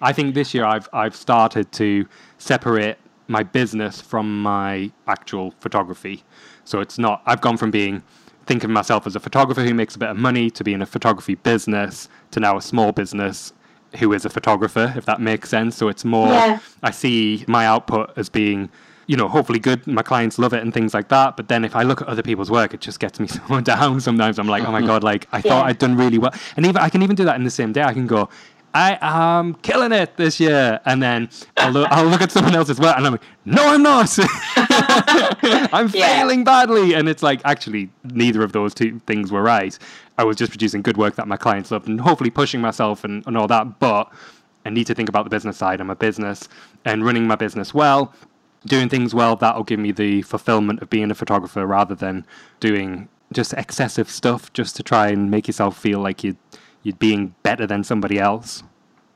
I 0.00 0.12
think 0.12 0.34
this 0.34 0.52
year 0.54 0.64
I've 0.64 0.88
I've 0.92 1.14
started 1.14 1.70
to 1.72 2.06
separate 2.38 2.96
my 3.28 3.42
business 3.42 4.00
from 4.00 4.42
my 4.42 4.90
actual 5.06 5.52
photography. 5.60 6.24
So 6.64 6.80
it's 6.80 6.98
not. 6.98 7.22
I've 7.26 7.40
gone 7.40 7.56
from 7.56 7.70
being 7.70 8.02
thinking 8.46 8.70
of 8.70 8.74
myself 8.74 9.06
as 9.06 9.16
a 9.16 9.20
photographer 9.20 9.62
who 9.62 9.72
makes 9.72 9.94
a 9.94 9.98
bit 9.98 10.10
of 10.10 10.16
money 10.16 10.50
to 10.50 10.64
being 10.64 10.82
a 10.82 10.86
photography 10.86 11.34
business 11.36 12.08
to 12.30 12.40
now 12.40 12.56
a 12.58 12.62
small 12.62 12.92
business 12.92 13.52
who 13.98 14.12
is 14.12 14.24
a 14.24 14.30
photographer, 14.30 14.92
if 14.96 15.06
that 15.06 15.20
makes 15.20 15.48
sense. 15.48 15.76
So 15.76 15.88
it's 15.88 16.04
more. 16.04 16.28
Yeah. 16.28 16.58
I 16.82 16.90
see 16.90 17.44
my 17.46 17.66
output 17.66 18.12
as 18.16 18.28
being. 18.28 18.70
You 19.06 19.16
know, 19.16 19.28
hopefully 19.28 19.58
good. 19.58 19.86
My 19.86 20.02
clients 20.02 20.38
love 20.38 20.52
it 20.52 20.62
and 20.62 20.72
things 20.72 20.94
like 20.94 21.08
that. 21.08 21.36
But 21.36 21.48
then 21.48 21.64
if 21.64 21.76
I 21.76 21.82
look 21.82 22.02
at 22.02 22.08
other 22.08 22.22
people's 22.22 22.50
work, 22.50 22.74
it 22.74 22.80
just 22.80 23.00
gets 23.00 23.20
me 23.20 23.26
so 23.48 23.60
down. 23.60 24.00
Sometimes 24.00 24.38
I'm 24.38 24.48
like, 24.48 24.64
oh 24.64 24.72
my 24.72 24.78
mm-hmm. 24.78 24.86
god, 24.86 25.04
like 25.04 25.28
I 25.32 25.40
thought 25.40 25.66
I'd 25.66 25.78
done 25.78 25.96
really 25.96 26.18
well. 26.18 26.34
And 26.56 26.66
even 26.66 26.80
I 26.80 26.88
can 26.88 27.02
even 27.02 27.16
do 27.16 27.24
that 27.24 27.36
in 27.36 27.44
the 27.44 27.50
same 27.50 27.72
day. 27.72 27.82
I 27.82 27.92
can 27.92 28.06
go, 28.06 28.28
I 28.74 28.98
am 29.00 29.54
killing 29.54 29.92
it 29.92 30.16
this 30.16 30.40
year. 30.40 30.80
And 30.84 31.00
then 31.00 31.30
I'll 31.56 31.70
look, 31.70 31.88
I'll 31.92 32.06
look 32.06 32.20
at 32.20 32.32
someone 32.32 32.56
else's 32.56 32.80
work 32.80 32.96
and 32.96 33.06
I'm 33.06 33.12
like, 33.12 33.22
no, 33.44 33.62
I'm 33.72 33.82
not. 33.84 34.18
I'm 35.72 35.88
Yeah. 35.94 36.18
failing 36.18 36.42
badly. 36.42 36.94
And 36.94 37.08
it's 37.08 37.22
like, 37.22 37.40
actually, 37.44 37.90
neither 38.02 38.42
of 38.42 38.50
those 38.52 38.74
two 38.74 39.00
things 39.06 39.30
were 39.30 39.42
right. 39.42 39.78
I 40.18 40.24
was 40.24 40.36
just 40.36 40.50
producing 40.50 40.82
good 40.82 40.96
work 40.96 41.14
that 41.14 41.28
my 41.28 41.36
clients 41.36 41.70
loved 41.70 41.88
and 41.88 42.00
hopefully 42.00 42.30
pushing 42.30 42.60
myself 42.60 43.04
and, 43.04 43.24
and 43.28 43.36
all 43.36 43.46
that. 43.46 43.78
But 43.78 44.12
I 44.66 44.70
need 44.70 44.88
to 44.88 44.94
think 44.94 45.08
about 45.08 45.22
the 45.22 45.30
business 45.30 45.56
side. 45.56 45.80
I'm 45.80 45.90
a 45.90 45.96
business 45.96 46.48
and 46.84 47.04
running 47.04 47.28
my 47.28 47.36
business 47.36 47.72
well, 47.72 48.12
doing 48.66 48.88
things 48.88 49.14
well, 49.14 49.36
that'll 49.36 49.64
give 49.64 49.80
me 49.80 49.92
the 49.92 50.22
fulfillment 50.22 50.82
of 50.82 50.90
being 50.90 51.10
a 51.10 51.14
photographer 51.14 51.66
rather 51.66 51.94
than 51.94 52.26
doing 52.60 53.08
just 53.32 53.52
excessive 53.54 54.10
stuff 54.10 54.52
just 54.52 54.76
to 54.76 54.82
try 54.82 55.08
and 55.08 55.30
make 55.30 55.46
yourself 55.46 55.76
feel 55.76 56.00
like 56.00 56.22
you 56.22 56.36
you're 56.82 56.96
being 56.96 57.34
better 57.42 57.66
than 57.66 57.82
somebody 57.82 58.18
else. 58.18 58.62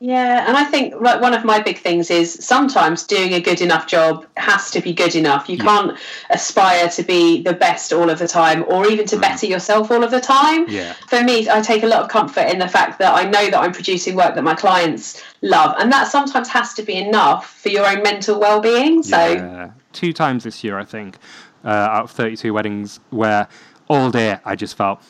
Yeah, 0.01 0.47
and 0.47 0.55
I 0.55 0.63
think 0.63 0.95
like 1.01 1.19
one 1.19 1.33
of 1.33 1.43
my 1.43 1.59
big 1.59 1.77
things 1.77 2.09
is 2.09 2.33
sometimes 2.33 3.03
doing 3.03 3.33
a 3.33 3.41
good 3.41 3.59
enough 3.59 3.85
job 3.85 4.25
has 4.37 4.71
to 4.71 4.79
be 4.79 4.93
good 4.93 5.13
enough. 5.13 5.49
You 5.49 5.57
can't 5.57 5.97
aspire 6.29 6.87
to 6.89 7.03
be 7.03 7.43
the 7.43 7.53
best 7.53 7.91
all 7.91 8.09
of 8.09 8.17
the 8.19 8.27
time 8.27 8.63
or 8.69 8.87
even 8.87 9.05
to 9.07 9.19
better 9.19 9.45
yourself 9.45 9.91
all 9.91 10.01
of 10.01 10.11
the 10.11 10.21
time. 10.21 10.69
Yeah. 10.69 10.93
For 11.09 11.21
me, 11.21 11.49
I 11.49 11.59
take 11.59 11.83
a 11.83 11.87
lot 11.87 12.01
of 12.01 12.07
comfort 12.09 12.47
in 12.47 12.59
the 12.59 12.67
fact 12.69 12.97
that 12.99 13.13
I 13.13 13.29
know 13.29 13.49
that 13.49 13.59
I'm 13.59 13.73
producing 13.73 14.15
work 14.15 14.35
that 14.35 14.43
my 14.43 14.55
clients 14.55 15.21
love, 15.41 15.75
and 15.77 15.91
that 15.91 16.07
sometimes 16.07 16.47
has 16.47 16.73
to 16.75 16.83
be 16.83 16.95
enough 16.95 17.49
for 17.59 17.67
your 17.67 17.85
own 17.85 18.01
mental 18.01 18.39
well-being. 18.39 19.03
So 19.03 19.17
Yeah. 19.17 19.69
two 19.91 20.13
times 20.13 20.45
this 20.45 20.63
year, 20.63 20.79
I 20.79 20.85
think, 20.85 21.17
uh, 21.65 21.67
out 21.67 22.05
of 22.05 22.11
32 22.11 22.53
weddings, 22.53 23.01
where 23.09 23.49
all 23.89 24.11
day 24.11 24.37
I 24.45 24.55
just 24.55 24.77
felt 24.77 25.01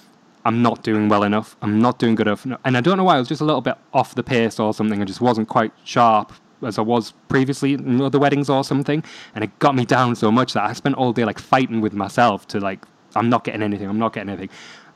I'm 0.45 0.61
not 0.61 0.83
doing 0.83 1.09
well 1.09 1.23
enough. 1.23 1.55
I'm 1.61 1.79
not 1.79 1.99
doing 1.99 2.15
good 2.15 2.27
enough. 2.27 2.45
And 2.45 2.77
I 2.77 2.81
don't 2.81 2.97
know 2.97 3.03
why. 3.03 3.15
I 3.15 3.19
was 3.19 3.27
just 3.27 3.41
a 3.41 3.45
little 3.45 3.61
bit 3.61 3.75
off 3.93 4.15
the 4.15 4.23
pace 4.23 4.59
or 4.59 4.73
something. 4.73 5.01
I 5.01 5.05
just 5.05 5.21
wasn't 5.21 5.47
quite 5.49 5.71
sharp 5.83 6.33
as 6.61 6.77
I 6.77 6.81
was 6.81 7.13
previously 7.27 7.73
in 7.73 8.01
other 8.01 8.19
weddings 8.19 8.49
or 8.49 8.63
something. 8.63 9.03
And 9.35 9.43
it 9.43 9.59
got 9.59 9.75
me 9.75 9.85
down 9.85 10.15
so 10.15 10.31
much 10.31 10.53
that 10.53 10.63
I 10.63 10.73
spent 10.73 10.95
all 10.95 11.13
day 11.13 11.25
like 11.25 11.39
fighting 11.39 11.81
with 11.81 11.93
myself 11.93 12.47
to 12.49 12.59
like, 12.59 12.85
I'm 13.15 13.29
not 13.29 13.43
getting 13.43 13.61
anything. 13.61 13.89
I'm 13.89 13.99
not 13.99 14.13
getting 14.13 14.29
anything. 14.29 14.49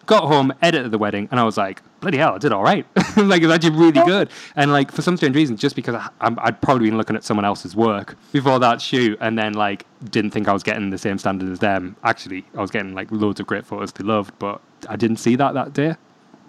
Got 0.06 0.26
home, 0.26 0.54
edited 0.62 0.92
the 0.92 0.98
wedding, 0.98 1.30
and 1.32 1.40
I 1.40 1.44
was 1.44 1.58
like, 1.58 1.82
bloody 2.02 2.18
hell, 2.18 2.36
I 2.36 2.38
did 2.38 2.52
all 2.52 2.64
right. 2.64 2.86
like, 3.18 3.42
it's 3.42 3.52
actually 3.52 3.78
really 3.78 4.02
good. 4.06 4.30
And 4.56 4.72
like, 4.72 4.92
for 4.92 5.02
some 5.02 5.16
strange 5.16 5.36
reason, 5.36 5.56
just 5.56 5.76
because 5.76 5.96
I, 5.96 6.10
I'm, 6.20 6.38
I'd 6.40 6.62
probably 6.62 6.90
been 6.90 6.98
looking 6.98 7.16
at 7.16 7.24
someone 7.24 7.46
else's 7.46 7.76
work 7.76 8.18
before 8.32 8.60
that 8.60 8.82
shoot, 8.82 9.18
and 9.22 9.38
then 9.38 9.54
like, 9.54 9.86
didn't 10.10 10.32
think 10.32 10.48
I 10.48 10.54
was 10.54 10.64
getting 10.64 10.90
the 10.90 10.98
same 10.98 11.18
standard 11.18 11.50
as 11.50 11.60
them. 11.60 11.96
Actually, 12.04 12.46
I 12.56 12.62
was 12.62 12.72
getting 12.72 12.94
like 12.94 13.12
loads 13.12 13.40
of 13.40 13.48
great 13.48 13.66
photos 13.66 13.94
they 13.94 14.04
loved, 14.04 14.38
but 14.40 14.62
I 14.90 14.96
didn't 14.96 15.18
see 15.18 15.36
that 15.38 15.54
that 15.54 15.74
day. 15.74 15.96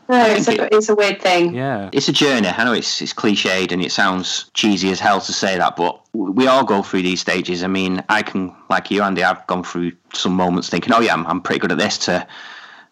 no, 0.08 0.26
it's 0.26 0.48
a, 0.48 0.74
it's 0.74 0.88
a 0.88 0.94
weird 0.94 1.22
thing. 1.22 1.54
Yeah. 1.54 1.88
It's 1.92 2.08
a 2.08 2.12
journey. 2.12 2.48
I 2.48 2.64
know 2.64 2.72
it's 2.72 3.00
it's 3.00 3.14
cliched 3.14 3.72
and 3.72 3.80
it 3.82 3.92
sounds 3.92 4.50
cheesy 4.52 4.90
as 4.90 5.00
hell 5.00 5.20
to 5.20 5.32
say 5.32 5.56
that, 5.56 5.76
but 5.76 6.00
we 6.12 6.46
all 6.46 6.64
go 6.64 6.82
through 6.82 7.02
these 7.02 7.20
stages. 7.20 7.62
I 7.62 7.68
mean, 7.68 8.02
I 8.08 8.22
can, 8.22 8.54
like 8.68 8.90
you, 8.90 9.02
Andy, 9.02 9.22
I've 9.22 9.46
gone 9.46 9.62
through 9.62 9.92
some 10.12 10.34
moments 10.34 10.68
thinking, 10.68 10.92
"Oh 10.92 11.00
yeah, 11.00 11.14
I'm, 11.14 11.26
I'm 11.26 11.40
pretty 11.40 11.60
good 11.60 11.72
at 11.72 11.78
this," 11.78 11.96
to 11.98 12.26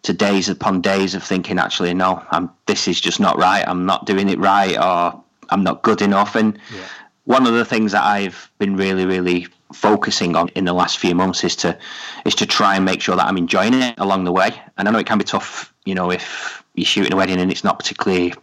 to 0.02 0.12
days 0.12 0.48
upon 0.48 0.80
days 0.80 1.14
of 1.14 1.22
thinking, 1.22 1.58
"Actually, 1.58 1.94
no, 1.94 2.22
I'm 2.30 2.50
this 2.66 2.88
is 2.88 3.00
just 3.00 3.20
not 3.20 3.38
right. 3.38 3.64
I'm 3.66 3.86
not 3.86 4.06
doing 4.06 4.28
it 4.28 4.38
right, 4.38 4.76
or 4.76 5.22
I'm 5.50 5.62
not 5.62 5.82
good 5.82 6.02
enough." 6.02 6.34
And 6.34 6.58
Yeah. 6.74 6.80
one 7.24 7.46
of 7.46 7.54
the 7.54 7.64
things 7.64 7.92
that 7.92 8.02
I've 8.02 8.50
been 8.58 8.76
really, 8.76 9.06
really 9.06 9.46
focusing 9.72 10.36
on 10.36 10.48
in 10.48 10.64
the 10.64 10.72
last 10.72 10.98
few 10.98 11.14
months 11.14 11.44
is 11.44 11.56
to 11.56 11.76
is 12.24 12.34
to 12.36 12.46
try 12.46 12.76
and 12.76 12.84
make 12.84 13.00
sure 13.00 13.16
that 13.16 13.26
I'm 13.26 13.38
enjoying 13.38 13.74
it 13.74 13.94
along 13.98 14.24
the 14.24 14.32
way. 14.32 14.60
And 14.76 14.88
I 14.88 14.90
know 14.90 14.98
it 14.98 15.06
can 15.06 15.18
be 15.18 15.24
tough, 15.24 15.72
you 15.84 15.94
know, 15.94 16.10
if 16.10 16.62
you're 16.74 16.84
shooting 16.84 17.12
a 17.12 17.16
wedding 17.16 17.38
and 17.40 17.50
it's 17.50 17.64
not 17.64 17.78
particularly 17.78 18.34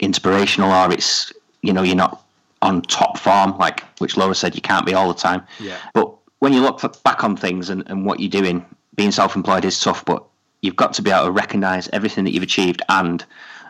inspirational 0.00 0.72
or 0.72 0.92
it's 0.92 1.32
you 1.62 1.72
know 1.72 1.82
you're 1.82 1.96
not 1.96 2.22
on 2.62 2.82
top 2.82 3.18
form, 3.18 3.56
like 3.58 3.84
which 3.98 4.16
Laura 4.16 4.34
said, 4.34 4.54
you 4.54 4.62
can't 4.62 4.86
be 4.86 4.94
all 4.94 5.08
the 5.08 5.14
time. 5.20 5.42
Yeah. 5.60 5.76
But 5.92 6.10
when 6.38 6.52
you 6.52 6.60
look 6.60 6.80
back 7.04 7.22
on 7.22 7.36
things 7.36 7.68
and, 7.70 7.82
and 7.88 8.06
what 8.06 8.20
you're 8.20 8.30
doing, 8.30 8.64
being 8.96 9.12
self-employed 9.12 9.64
is 9.64 9.78
tough, 9.78 10.04
but 10.04 10.24
you've 10.64 10.76
got 10.76 10.94
to 10.94 11.02
be 11.02 11.10
able 11.10 11.26
to 11.26 11.30
recognise 11.30 11.88
everything 11.92 12.24
that 12.24 12.32
you've 12.32 12.42
achieved 12.42 12.80
and 12.88 13.24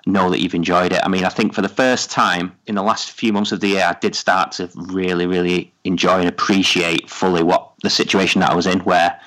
know 0.07 0.31
that 0.31 0.41
you've 0.41 0.55
enjoyed 0.55 0.93
it. 0.93 1.01
I 1.03 1.09
mean, 1.09 1.25
I 1.25 1.29
think 1.29 1.55
for 1.55 1.63
the 1.63 1.69
first 1.69 2.11
time 2.11 2.55
in 2.67 2.75
the 2.77 2.83
last 2.83 3.11
few 3.11 3.33
months 3.33 3.53
of 3.53 3.61
the 3.61 3.69
year, 3.69 3.85
I 3.85 3.97
did 4.01 4.15
start 4.15 4.53
to 4.53 4.71
really, 4.75 5.27
really 5.27 5.73
enjoy 5.85 6.21
and 6.21 6.29
appreciate 6.29 7.11
fully 7.11 7.43
what 7.43 7.73
the 7.83 7.91
situation 7.91 8.41
that 8.43 8.51
I 8.51 8.55
was 8.55 8.67
in, 8.67 8.81
where 8.81 9.19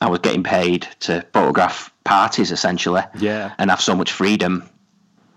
I 0.00 0.08
was 0.08 0.20
getting 0.20 0.42
paid 0.42 0.88
to 1.00 1.24
photograph 1.32 1.92
parties 2.04 2.50
essentially, 2.50 3.02
Yeah. 3.18 3.52
and 3.58 3.70
have 3.70 3.80
so 3.80 3.94
much 3.94 4.12
freedom 4.12 4.62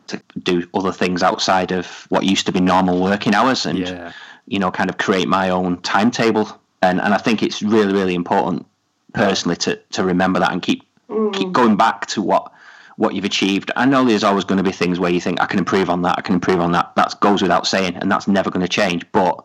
to 0.08 0.22
do 0.42 0.66
other 0.74 0.94
things 0.94 1.22
outside 1.22 1.72
of 1.72 2.06
what 2.10 2.24
used 2.24 2.46
to 2.46 2.52
be 2.54 2.62
normal 2.62 3.02
working 3.02 3.36
hours, 3.36 3.66
and 3.66 3.80
Yeah. 3.80 4.12
you 4.46 4.60
know, 4.60 4.72
kind 4.72 4.90
of 4.90 4.98
create 4.98 5.28
my 5.28 5.50
own 5.50 5.82
timetable. 5.82 6.48
And 6.82 7.02
and 7.02 7.14
I 7.14 7.18
think 7.18 7.44
it's 7.44 7.62
really, 7.62 7.94
really 7.94 8.16
important 8.16 8.66
personally 9.14 9.58
to 9.58 9.76
to 9.92 10.04
remember 10.04 10.40
that 10.40 10.52
and 10.52 10.62
keep 10.62 10.84
Mm. 11.10 11.34
keep 11.34 11.52
going 11.54 11.76
back 11.78 12.06
to 12.08 12.22
what 12.22 12.52
what 12.98 13.13
you've 13.13 13.26
achieved. 13.26 13.72
I 13.76 13.86
know 13.86 14.04
there's 14.04 14.24
always 14.24 14.43
going 14.43 14.58
to 14.58 14.63
be 14.63 14.72
things 14.72 15.00
where 15.00 15.12
you 15.12 15.22
think 15.22 15.39
I 15.39 15.46
can 15.46 15.60
improve 15.60 15.89
on 15.89 16.02
that, 16.02 16.15
I 16.17 16.22
can 16.22 16.34
improve 16.36 16.60
on 16.60 16.72
that. 16.72 16.96
That 16.96 17.13
goes 17.20 17.41
without 17.41 17.67
saying, 17.67 17.96
and 17.96 18.12
that's 18.12 18.28
never 18.28 18.50
going 18.50 18.65
to 18.65 18.67
change. 18.67 19.06
But 19.12 19.43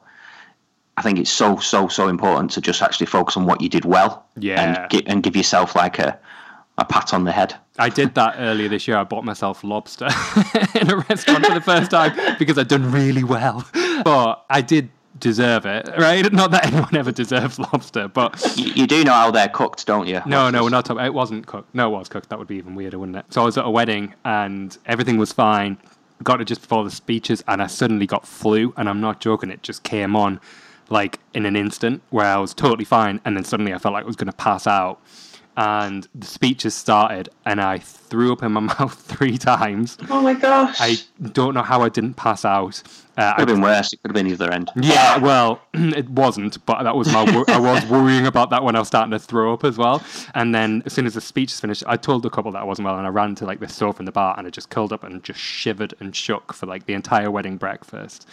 I 0.96 1.02
think 1.02 1.18
it's 1.18 1.30
so 1.30 1.56
so 1.58 1.86
so 1.88 2.08
important 2.08 2.50
to 2.52 2.60
just 2.60 2.82
actually 2.82 3.06
focus 3.06 3.36
on 3.36 3.44
what 3.46 3.60
you 3.60 3.68
did 3.68 3.84
well, 3.84 4.24
Yeah. 4.38 4.60
and 4.60 4.90
gi- 4.90 5.06
and 5.06 5.22
give 5.22 5.36
yourself 5.36 5.76
like 5.76 5.98
a 5.98 6.18
a 6.78 6.84
pat 6.86 7.12
on 7.12 7.24
the 7.24 7.32
head. 7.32 7.54
I 7.78 7.90
did 7.90 8.14
that 8.14 8.36
earlier 8.38 8.68
this 8.68 8.88
year. 8.88 8.96
I 8.96 9.04
bought 9.04 9.24
myself 9.24 9.62
lobster 9.62 10.06
in 10.74 10.90
a 10.90 10.96
restaurant 10.96 11.44
for 11.46 11.54
the 11.54 11.60
first 11.60 11.90
time 11.90 12.12
because 12.38 12.56
I'd 12.58 12.68
done 12.68 12.90
really 12.90 13.22
well. 13.24 13.64
But 14.04 14.44
I 14.50 14.62
did 14.62 14.88
deserve 15.22 15.64
it, 15.64 15.88
right? 15.96 16.30
Not 16.42 16.50
that 16.50 16.66
anyone 16.66 16.94
ever 16.94 17.12
deserves 17.12 17.58
lobster, 17.58 18.08
but 18.08 18.42
You, 18.58 18.72
you 18.74 18.86
do 18.86 19.02
know 19.04 19.12
how 19.12 19.30
they're 19.30 19.48
cooked, 19.48 19.86
don't 19.86 20.06
you? 20.06 20.20
no, 20.26 20.50
no, 20.50 20.64
we're 20.64 20.68
not 20.70 20.84
talking. 20.84 21.04
It 21.04 21.14
wasn't 21.14 21.46
cooked. 21.46 21.74
No, 21.74 21.88
it 21.94 21.98
was 21.98 22.08
cooked. 22.10 22.28
That 22.28 22.38
would 22.38 22.48
be 22.48 22.56
even 22.56 22.74
weirder, 22.74 22.98
wouldn't 22.98 23.16
it? 23.16 23.24
So 23.30 23.40
I 23.40 23.44
was 23.46 23.56
at 23.56 23.64
a 23.64 23.70
wedding 23.70 24.14
and 24.24 24.76
everything 24.84 25.16
was 25.16 25.32
fine. 25.32 25.78
Got 26.22 26.40
it 26.40 26.44
just 26.44 26.60
before 26.60 26.84
the 26.84 26.90
speeches, 26.90 27.42
and 27.48 27.60
I 27.62 27.66
suddenly 27.66 28.06
got 28.06 28.26
flu, 28.28 28.72
and 28.76 28.88
I'm 28.88 29.00
not 29.00 29.20
joking. 29.20 29.50
It 29.50 29.62
just 29.64 29.82
came 29.82 30.14
on 30.14 30.40
like 30.88 31.18
in 31.34 31.46
an 31.46 31.56
instant 31.56 32.02
where 32.10 32.26
I 32.26 32.36
was 32.36 32.52
totally 32.54 32.84
fine, 32.84 33.20
and 33.24 33.36
then 33.36 33.44
suddenly 33.44 33.72
I 33.74 33.78
felt 33.78 33.92
like 33.94 34.04
I 34.04 34.06
was 34.06 34.16
going 34.16 34.30
to 34.30 34.36
pass 34.36 34.66
out. 34.66 35.00
And 35.56 36.06
the 36.14 36.26
speeches 36.26 36.74
started, 36.74 37.28
and 37.44 37.60
I 37.60 37.78
threw 38.12 38.30
up 38.30 38.42
in 38.42 38.52
my 38.52 38.60
mouth 38.78 38.92
three 38.94 39.38
times. 39.38 39.96
Oh 40.10 40.20
my 40.20 40.34
gosh. 40.34 40.76
I 40.78 40.98
don't 41.32 41.54
know 41.54 41.62
how 41.62 41.80
I 41.82 41.88
didn't 41.88 42.14
pass 42.14 42.44
out. 42.44 42.82
Uh, 43.16 43.34
Could 43.34 43.48
have 43.48 43.56
been 43.56 43.60
worse. 43.62 43.92
It 43.92 44.00
could 44.02 44.10
have 44.10 44.14
been 44.14 44.26
either 44.26 44.50
end. 44.50 44.70
yeah, 44.74 45.18
well, 45.18 45.60
it 45.74 46.08
wasn't, 46.08 46.64
but 46.64 46.82
that 46.82 46.96
was 46.96 47.12
my. 47.12 47.24
wor- 47.34 47.44
I 47.50 47.58
was 47.58 47.84
worrying 47.90 48.26
about 48.26 48.48
that 48.50 48.62
when 48.64 48.74
I 48.74 48.78
was 48.78 48.88
starting 48.88 49.10
to 49.10 49.18
throw 49.18 49.52
up 49.52 49.64
as 49.64 49.76
well. 49.76 50.02
And 50.34 50.54
then 50.54 50.82
as 50.86 50.94
soon 50.94 51.04
as 51.04 51.12
the 51.12 51.20
speech 51.20 51.52
is 51.52 51.60
finished, 51.60 51.84
I 51.86 51.98
told 51.98 52.22
the 52.22 52.30
couple 52.30 52.52
that 52.52 52.60
I 52.62 52.64
wasn't 52.64 52.86
well, 52.86 52.96
and 52.96 53.06
I 53.06 53.10
ran 53.10 53.34
to 53.34 53.44
like 53.44 53.60
the 53.60 53.68
sofa 53.68 53.98
in 53.98 54.06
the 54.06 54.12
bar, 54.12 54.34
and 54.38 54.46
I 54.46 54.50
just 54.50 54.70
curled 54.70 54.94
up 54.94 55.04
and 55.04 55.22
just 55.22 55.38
shivered 55.38 55.92
and 56.00 56.16
shook 56.16 56.54
for 56.54 56.64
like 56.64 56.86
the 56.86 56.94
entire 56.94 57.30
wedding 57.30 57.58
breakfast. 57.58 58.26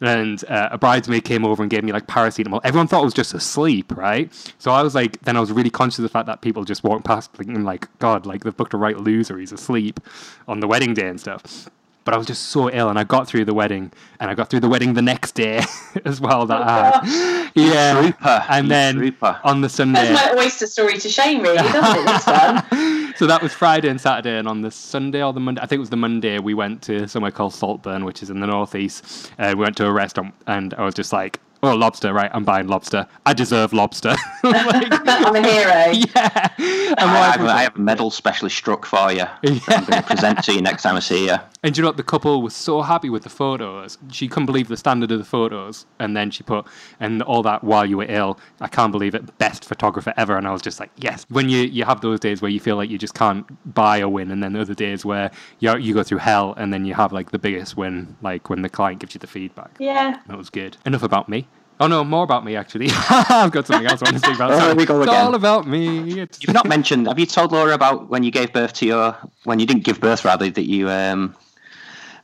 And 0.00 0.44
uh, 0.48 0.68
a 0.70 0.78
bridesmaid 0.78 1.24
came 1.24 1.44
over 1.44 1.62
and 1.64 1.68
gave 1.70 1.82
me 1.82 1.90
like 1.90 2.06
paracetamol. 2.06 2.60
Everyone 2.62 2.86
thought 2.86 3.00
I 3.02 3.04
was 3.04 3.14
just 3.14 3.34
asleep, 3.34 3.96
right? 3.96 4.32
So 4.58 4.70
I 4.70 4.82
was 4.84 4.94
like, 4.94 5.20
then 5.22 5.36
I 5.36 5.40
was 5.40 5.50
really 5.50 5.70
conscious 5.70 5.98
of 5.98 6.04
the 6.04 6.08
fact 6.08 6.26
that 6.26 6.40
people 6.40 6.62
just 6.64 6.84
walked 6.84 7.04
past, 7.04 7.32
thinking 7.32 7.64
like, 7.64 7.88
God, 7.98 8.26
like 8.26 8.44
they've 8.44 8.56
booked 8.56 8.74
a 8.74 8.78
right 8.78 8.96
loser. 8.96 9.19
Or 9.28 9.38
he's 9.38 9.50
asleep 9.50 9.98
on 10.46 10.60
the 10.60 10.68
wedding 10.68 10.94
day 10.94 11.08
and 11.08 11.18
stuff 11.20 11.68
but 12.04 12.14
I 12.14 12.16
was 12.16 12.26
just 12.26 12.48
so 12.48 12.70
ill, 12.70 12.88
and 12.88 12.98
I 12.98 13.04
got 13.04 13.28
through 13.28 13.44
the 13.44 13.54
wedding, 13.54 13.92
and 14.18 14.30
I 14.30 14.34
got 14.34 14.50
through 14.50 14.60
the 14.60 14.68
wedding 14.68 14.94
the 14.94 15.02
next 15.02 15.32
day 15.32 15.62
as 16.04 16.20
well. 16.20 16.46
That 16.46 16.62
I 16.62 17.50
yeah, 17.54 18.00
trooper. 18.00 18.44
and 18.48 18.66
You 18.66 18.68
then 18.68 18.94
trooper. 18.96 19.40
on 19.44 19.60
the 19.60 19.68
Sunday, 19.68 20.12
That's 20.12 20.34
my 20.34 20.42
oyster 20.42 20.66
story 20.66 20.98
to 20.98 21.08
shame, 21.08 21.42
really, 21.42 21.58
doesn't 21.58 22.02
it? 22.02 22.06
This 22.06 22.26
one. 22.26 23.14
so 23.16 23.26
that 23.26 23.40
was 23.42 23.52
Friday 23.52 23.88
and 23.88 24.00
Saturday, 24.00 24.38
and 24.38 24.48
on 24.48 24.62
the 24.62 24.70
Sunday 24.70 25.22
or 25.22 25.32
the 25.32 25.40
Monday, 25.40 25.60
I 25.60 25.66
think 25.66 25.76
it 25.76 25.80
was 25.80 25.90
the 25.90 25.96
Monday, 25.96 26.38
we 26.38 26.54
went 26.54 26.82
to 26.82 27.06
somewhere 27.06 27.30
called 27.30 27.54
Saltburn, 27.54 28.04
which 28.04 28.22
is 28.22 28.30
in 28.30 28.40
the 28.40 28.46
northeast. 28.46 29.30
Uh, 29.38 29.54
we 29.56 29.62
went 29.62 29.76
to 29.76 29.86
a 29.86 29.92
restaurant, 29.92 30.34
and 30.46 30.74
I 30.74 30.84
was 30.84 30.94
just 30.94 31.12
like, 31.12 31.38
"Oh, 31.62 31.74
lobster! 31.74 32.12
Right, 32.12 32.30
I'm 32.32 32.44
buying 32.44 32.68
lobster. 32.68 33.06
I 33.26 33.32
deserve 33.34 33.72
lobster." 33.72 34.16
like, 34.42 34.88
I'm 35.06 35.36
a 35.36 35.42
hero. 35.42 35.92
yeah, 36.14 36.48
and 36.58 36.98
I, 36.98 37.36
my 37.36 37.52
I 37.52 37.62
have 37.62 37.76
a 37.76 37.80
medal 37.80 38.10
specially 38.10 38.50
struck 38.50 38.86
for 38.86 39.12
you. 39.12 39.24
I'm 39.44 39.84
going 39.84 39.84
to 39.84 40.02
present 40.02 40.42
to 40.44 40.54
you 40.54 40.62
next 40.62 40.82
time 40.82 40.96
I 40.96 41.00
see 41.00 41.26
you. 41.26 41.36
And 41.62 41.76
you 41.76 41.82
know 41.82 41.88
what? 41.90 41.98
The 41.98 42.02
couple 42.02 42.40
was 42.40 42.56
so 42.56 42.80
happy 42.80 43.10
with 43.10 43.22
the 43.22 43.28
photos. 43.28 43.98
She 44.10 44.28
couldn't 44.28 44.46
believe 44.46 44.68
the 44.68 44.78
standard 44.78 45.10
of 45.12 45.18
the 45.18 45.24
photos. 45.26 45.84
And 45.98 46.16
then 46.16 46.30
she 46.30 46.42
put, 46.42 46.66
and 47.00 47.22
all 47.22 47.42
that 47.42 47.62
while 47.62 47.84
you 47.84 47.98
were 47.98 48.06
ill. 48.08 48.38
I 48.62 48.68
can't 48.68 48.90
believe 48.92 49.14
it. 49.14 49.36
Best 49.36 49.66
photographer 49.66 50.14
ever. 50.16 50.38
And 50.38 50.48
I 50.48 50.52
was 50.52 50.62
just 50.62 50.80
like, 50.80 50.90
yes. 50.96 51.26
When 51.28 51.50
you, 51.50 51.58
you 51.62 51.84
have 51.84 52.00
those 52.00 52.18
days 52.18 52.40
where 52.40 52.50
you 52.50 52.60
feel 52.60 52.76
like 52.76 52.88
you 52.88 52.96
just 52.96 53.12
can't 53.14 53.44
buy 53.74 53.98
a 53.98 54.08
win, 54.08 54.30
and 54.30 54.42
then 54.42 54.54
the 54.54 54.60
other 54.62 54.74
days 54.74 55.04
where 55.04 55.30
you 55.58 55.76
you 55.76 55.92
go 55.92 56.02
through 56.02 56.18
hell, 56.18 56.54
and 56.56 56.72
then 56.72 56.86
you 56.86 56.94
have 56.94 57.12
like 57.12 57.30
the 57.30 57.38
biggest 57.38 57.76
win, 57.76 58.16
like 58.22 58.48
when 58.48 58.62
the 58.62 58.70
client 58.70 59.00
gives 59.00 59.14
you 59.14 59.18
the 59.18 59.26
feedback. 59.26 59.76
Yeah. 59.78 60.18
That 60.28 60.38
was 60.38 60.48
good. 60.48 60.78
Enough 60.86 61.02
about 61.02 61.28
me. 61.28 61.46
Oh 61.78 61.86
no, 61.86 62.04
more 62.04 62.24
about 62.24 62.44
me 62.44 62.56
actually. 62.56 62.88
I've 63.10 63.50
got 63.52 63.66
something 63.66 63.86
else 63.86 64.02
I 64.02 64.06
want 64.10 64.16
to 64.16 64.18
speak 64.26 64.36
about. 64.36 64.50
Sorry. 64.52 64.66
there 64.66 64.76
we 64.76 64.84
go 64.86 65.00
again. 65.00 65.14
it's 65.14 65.22
all 65.24 65.34
about 65.34 65.66
me. 65.66 66.20
It's- 66.20 66.38
You've 66.42 66.52
not 66.54 66.66
mentioned. 66.68 67.06
Have 67.06 67.18
you 67.18 67.24
told 67.26 67.52
Laura 67.52 67.72
about 67.74 68.08
when 68.10 68.22
you 68.22 68.30
gave 68.30 68.52
birth 68.52 68.72
to 68.74 68.86
your 68.86 69.16
when 69.44 69.58
you 69.60 69.66
didn't 69.66 69.84
give 69.84 69.98
birth 70.00 70.24
rather 70.24 70.50
that 70.50 70.68
you 70.68 70.90
um 70.90 71.34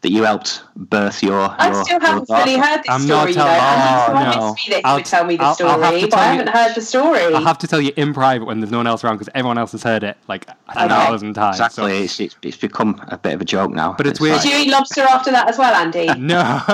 that 0.03 0.11
you 0.11 0.23
helped 0.25 0.63
birth 0.77 1.23
your. 1.23 1.41
I 1.59 1.71
your, 1.73 1.85
still 1.85 2.01
haven't 2.01 2.29
your 2.29 2.39
fully 2.39 2.57
daughter. 2.57 2.67
heard 2.69 2.79
this 2.79 2.87
I'm 2.91 3.07
not 3.07 3.21
story, 3.21 3.33
though. 3.33 3.41
telling- 3.41 3.61
Andy 3.61 3.97
oh, 3.97 4.11
promised 4.11 4.39
no. 4.39 4.53
me 4.53 4.57
that 4.69 4.81
I'll- 4.85 4.93
you 4.93 4.99
would 4.99 5.05
tell 5.07 5.25
me 5.25 5.37
the 5.37 5.43
I'll- 5.45 5.55
story, 5.55 5.71
I'll 5.71 5.81
but 5.81 6.15
I 6.15 6.25
haven't 6.27 6.49
heard 6.49 6.75
the 6.75 6.81
story. 6.83 7.21
I'll 7.35 7.45
have 7.45 7.59
to 7.59 7.67
tell 7.67 7.81
you 7.81 7.93
in 7.97 8.13
private 8.15 8.45
when 8.45 8.61
there's 8.61 8.71
no 8.71 8.79
one 8.79 8.87
else 8.87 9.03
around 9.05 9.17
because 9.19 9.33
everyone 9.35 9.59
else 9.59 9.73
has 9.73 9.83
heard 9.83 10.03
it 10.05 10.17
like 10.29 10.49
a 10.49 10.57
I 10.69 10.87
know, 10.87 10.95
thousand 10.95 11.35
times. 11.35 11.57
so- 11.59 11.65
Exactly. 11.65 12.05
It's, 12.05 12.21
it's, 12.21 12.37
it's 12.43 12.57
become 12.57 13.01
a 13.09 13.17
bit 13.17 13.35
of 13.35 13.41
a 13.41 13.45
joke 13.45 13.71
now. 13.73 13.95
But 13.97 14.07
it's 14.07 14.21
weird. 14.21 14.43
Did 14.43 14.51
you 14.53 14.59
eat 14.59 14.71
lobster 14.71 15.03
after 15.03 15.31
that 15.31 15.49
as 15.49 15.59
well, 15.59 15.75
Andy? 15.75 16.07
No, 16.19 16.41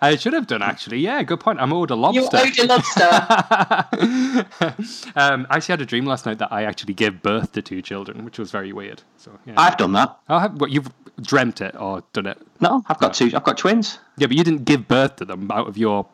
I 0.00 0.16
should 0.18 0.32
have 0.32 0.46
done 0.46 0.62
actually. 0.62 0.98
Yeah, 1.00 1.22
good 1.22 1.40
point. 1.40 1.60
I'm 1.60 1.72
owed 1.72 1.90
a 1.90 1.94
lobster. 1.94 2.20
You 2.56 2.66
lobster. 2.66 3.02
owed 3.02 3.82
a 4.00 4.32
lobster. 4.32 5.12
um, 5.16 5.46
I 5.50 5.56
actually 5.56 5.72
had 5.72 5.80
a 5.80 5.86
dream 5.86 6.06
last 6.06 6.26
night 6.26 6.38
that 6.38 6.52
I 6.52 6.64
actually 6.64 6.94
gave 6.94 7.22
birth 7.22 7.52
to 7.52 7.62
two 7.62 7.82
children, 7.82 8.24
which 8.24 8.38
was 8.38 8.50
very 8.50 8.72
weird. 8.72 9.02
So 9.18 9.30
yeah, 9.46 9.54
I've 9.56 9.76
done 9.76 9.92
that. 9.92 10.16
I'll 10.28 10.40
have, 10.40 10.60
what 10.60 10.70
you've 10.70 10.90
dreamt 11.20 11.60
it 11.60 11.74
or 11.76 12.02
done 12.12 12.26
it? 12.26 12.38
No, 12.60 12.82
I've 12.88 12.98
got 12.98 13.14
two. 13.14 13.30
I've 13.34 13.44
got 13.44 13.58
twins. 13.58 13.98
Yeah, 14.16 14.26
but 14.28 14.36
you 14.36 14.44
didn't 14.44 14.64
give 14.64 14.88
birth 14.88 15.16
to 15.16 15.24
them 15.24 15.50
out 15.50 15.68
of 15.68 15.76
your. 15.76 16.06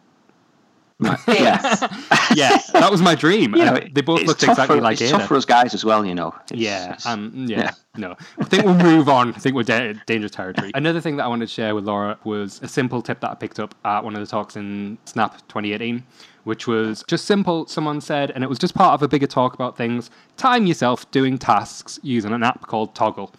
Yes. 1.29 1.85
Yeah, 2.35 2.59
that 2.75 2.91
was 2.91 3.01
my 3.01 3.15
dream. 3.15 3.55
You 3.57 3.65
know, 3.65 3.75
and 3.77 3.95
they 3.95 4.03
both 4.03 4.23
looked 4.25 4.43
exactly 4.43 4.77
for, 4.77 4.83
like 4.83 5.01
It's 5.01 5.11
Ada. 5.11 5.13
tough 5.19 5.29
for 5.29 5.37
us 5.37 5.47
guys 5.47 5.73
as 5.73 5.83
well, 5.83 6.05
you 6.05 6.15
know. 6.15 6.29
It's- 6.51 6.51
Yeah, 6.61 6.85
it's- 6.85 7.07
um, 7.07 7.47
yeah, 7.49 7.59
yeah. 7.59 7.71
no. 7.97 8.17
I 8.39 8.45
think 8.45 8.65
we'll 8.67 8.75
move 8.93 9.09
on. 9.09 9.33
I 9.33 9.39
think 9.39 9.55
we're 9.57 9.63
da- 9.63 9.95
dangerous 10.05 10.33
territory. 10.33 10.71
Another 10.75 11.01
thing 11.01 11.17
that 11.17 11.25
I 11.25 11.27
wanted 11.29 11.47
to 11.49 11.53
share 11.55 11.75
with 11.75 11.85
Laura 11.85 12.19
was 12.25 12.61
a 12.63 12.69
simple 12.69 13.01
tip 13.01 13.21
that 13.21 13.31
I 13.31 13.35
picked 13.35 13.59
up 13.59 13.75
at 13.87 14.05
one 14.05 14.15
of 14.15 14.21
the 14.21 14.27
talks 14.27 14.57
in 14.57 14.99
Snap 15.07 15.39
2018, 15.49 16.05
which 16.45 16.67
was 16.67 17.03
just 17.09 17.25
simple. 17.25 17.67
Someone 17.67 18.03
said, 18.03 18.31
and 18.33 18.45
it 18.45 18.49
was 18.51 18.59
just 18.59 18.75
part 18.75 18.93
of 18.93 19.03
a 19.03 19.09
bigger 19.09 19.27
talk 19.27 19.55
about 19.55 19.75
things. 19.77 20.11
Time 20.37 20.67
yourself 20.67 21.11
doing 21.11 21.39
tasks 21.39 21.99
using 22.03 22.33
an 22.35 22.43
app 22.43 22.67
called 22.67 22.95
Toggl. 22.95 23.33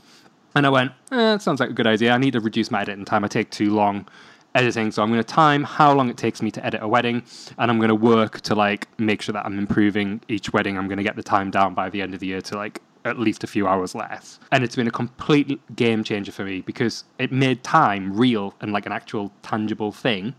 And 0.56 0.66
I 0.66 0.70
went, 0.70 0.92
eh, 1.12 1.38
sounds 1.38 1.60
like 1.60 1.70
a 1.70 1.74
good 1.74 1.88
idea. 1.88 2.12
I 2.12 2.18
need 2.18 2.34
to 2.34 2.40
reduce 2.40 2.72
my 2.72 2.82
editing 2.82 3.06
time. 3.06 3.24
I 3.24 3.28
take 3.28 3.52
too 3.52 3.74
long 3.74 4.08
editing, 4.56 4.92
so 4.92 5.04
I'm 5.04 5.10
going 5.10 5.22
to 5.22 5.28
time 5.28 5.64
how 5.64 5.94
long 5.94 6.10
it 6.10 6.18
takes 6.18 6.42
me 6.42 6.52
to 6.52 6.66
edit 6.66 6.82
a 6.82 6.88
wedding, 6.88 7.24
and 7.58 7.70
I'm 7.70 7.78
going 7.78 7.90
to 7.90 7.96
work 7.96 8.42
to 8.42 8.56
like 8.56 8.88
make 9.00 9.22
sure 9.22 9.34
that 9.34 9.46
I'm 9.46 9.60
improving 9.60 10.22
each 10.28 10.52
wedding. 10.52 10.78
I'm 10.78 10.88
going 10.88 10.98
to 10.98 11.04
get 11.04 11.16
the 11.16 11.24
time 11.24 11.52
down 11.52 11.74
by 11.74 11.90
the 11.90 12.02
end 12.02 12.14
of 12.14 12.20
the 12.20 12.28
year 12.28 12.42
to 12.42 12.58
like 12.58 12.82
at 13.06 13.20
least 13.20 13.44
a 13.44 13.48
few 13.48 13.68
hours 13.68 13.96
less. 13.96 14.40
And 14.52 14.64
it's 14.64 14.76
been 14.76 14.88
a 14.88 14.92
complete 14.92 15.60
game 15.76 16.04
changer 16.04 16.32
for 16.32 16.44
me 16.44 16.62
because 16.62 17.06
it 17.18 17.32
made 17.32 17.64
time 17.64 18.14
real 18.14 18.56
and 18.60 18.74
like 18.74 18.86
an 18.86 18.92
actual 18.92 19.32
tangible 19.42 19.92
thing. 19.92 20.36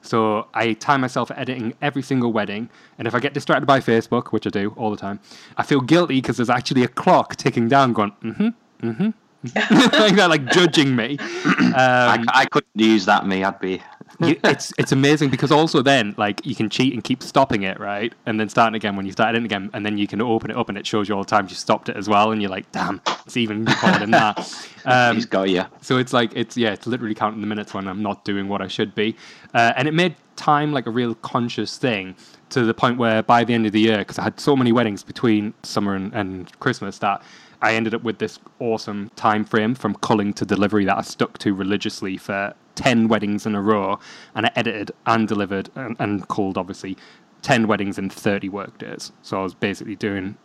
So 0.00 0.46
I 0.54 0.72
time 0.74 1.00
myself 1.00 1.30
editing 1.34 1.74
every 1.82 2.02
single 2.02 2.32
wedding, 2.32 2.70
and 2.98 3.08
if 3.08 3.14
I 3.14 3.18
get 3.20 3.34
distracted 3.34 3.66
by 3.66 3.80
Facebook, 3.80 4.28
which 4.28 4.46
I 4.46 4.50
do 4.50 4.72
all 4.76 4.90
the 4.90 4.96
time, 4.96 5.20
I 5.56 5.64
feel 5.64 5.80
guilty 5.80 6.20
because 6.20 6.36
there's 6.36 6.48
actually 6.48 6.84
a 6.84 6.88
clock 6.88 7.36
ticking 7.36 7.68
down, 7.68 7.92
going 7.92 8.12
mm-hmm, 8.22 8.48
mm-hmm, 8.86 9.10
like 9.54 10.16
that, 10.16 10.26
like 10.28 10.50
judging 10.52 10.96
me. 10.96 11.16
Um, 11.18 11.74
I, 11.76 12.24
I 12.34 12.46
couldn't 12.46 12.70
use 12.74 13.06
that. 13.06 13.26
Me, 13.26 13.44
I'd 13.44 13.60
be. 13.60 13.80
you, 14.20 14.38
it's 14.42 14.72
it's 14.78 14.90
amazing 14.90 15.28
because 15.28 15.52
also 15.52 15.80
then 15.80 16.14
like 16.18 16.44
you 16.44 16.54
can 16.54 16.68
cheat 16.68 16.92
and 16.92 17.04
keep 17.04 17.22
stopping 17.22 17.62
it 17.62 17.78
right, 17.78 18.12
and 18.26 18.40
then 18.40 18.48
starting 18.48 18.74
again 18.74 18.96
when 18.96 19.06
you 19.06 19.12
start 19.12 19.36
it 19.36 19.44
again, 19.44 19.70
and 19.74 19.86
then 19.86 19.96
you 19.96 20.08
can 20.08 20.20
open 20.20 20.50
it 20.50 20.56
up 20.56 20.68
and 20.68 20.76
it 20.76 20.86
shows 20.86 21.08
you 21.08 21.14
all 21.14 21.22
the 21.22 21.28
times 21.28 21.50
you 21.50 21.56
stopped 21.56 21.88
it 21.88 21.96
as 21.96 22.08
well, 22.08 22.32
and 22.32 22.42
you're 22.42 22.50
like, 22.50 22.70
damn, 22.72 23.00
it's 23.26 23.36
even 23.36 23.64
more 23.64 23.98
than 23.98 24.10
that. 24.10 24.66
Um, 24.84 25.16
He's 25.16 25.26
got 25.26 25.50
you. 25.50 25.64
so 25.82 25.98
it's 25.98 26.14
like 26.14 26.30
it's 26.34 26.56
yeah, 26.56 26.72
it's 26.72 26.86
literally 26.86 27.14
counting 27.14 27.42
the 27.42 27.46
minutes 27.46 27.74
when 27.74 27.86
I'm 27.86 28.00
not 28.00 28.24
doing 28.24 28.48
what 28.48 28.62
I 28.62 28.68
should 28.68 28.94
be, 28.94 29.16
uh, 29.52 29.74
and 29.76 29.86
it 29.86 29.92
made 29.92 30.14
time 30.36 30.72
like 30.72 30.86
a 30.86 30.90
real 30.90 31.14
conscious 31.16 31.76
thing 31.76 32.16
to 32.50 32.64
the 32.64 32.72
point 32.72 32.96
where 32.96 33.22
by 33.22 33.44
the 33.44 33.52
end 33.52 33.66
of 33.66 33.72
the 33.72 33.80
year, 33.80 33.98
because 33.98 34.18
I 34.18 34.22
had 34.22 34.40
so 34.40 34.56
many 34.56 34.72
weddings 34.72 35.02
between 35.02 35.52
summer 35.62 35.94
and, 35.94 36.14
and 36.14 36.58
Christmas 36.60 36.98
that 37.00 37.20
I 37.60 37.74
ended 37.74 37.94
up 37.94 38.02
with 38.02 38.18
this 38.18 38.38
awesome 38.60 39.10
time 39.16 39.44
frame 39.44 39.74
from 39.74 39.94
culling 39.96 40.32
to 40.34 40.44
delivery 40.44 40.84
that 40.84 40.98
I 40.98 41.02
stuck 41.02 41.38
to 41.38 41.54
religiously 41.54 42.16
for 42.16 42.54
ten 42.74 43.08
weddings 43.08 43.46
in 43.46 43.54
a 43.54 43.62
row, 43.62 43.98
and 44.34 44.46
I 44.46 44.52
edited 44.54 44.92
and 45.06 45.26
delivered 45.26 45.70
and, 45.74 45.96
and 45.98 46.24
obviously 46.28 46.96
ten 47.42 47.66
weddings 47.66 47.98
in 47.98 48.10
thirty 48.10 48.48
work 48.48 48.78
days. 48.78 49.12
So 49.22 49.40
I 49.40 49.42
was 49.42 49.54
basically 49.54 49.96
doing 49.96 50.36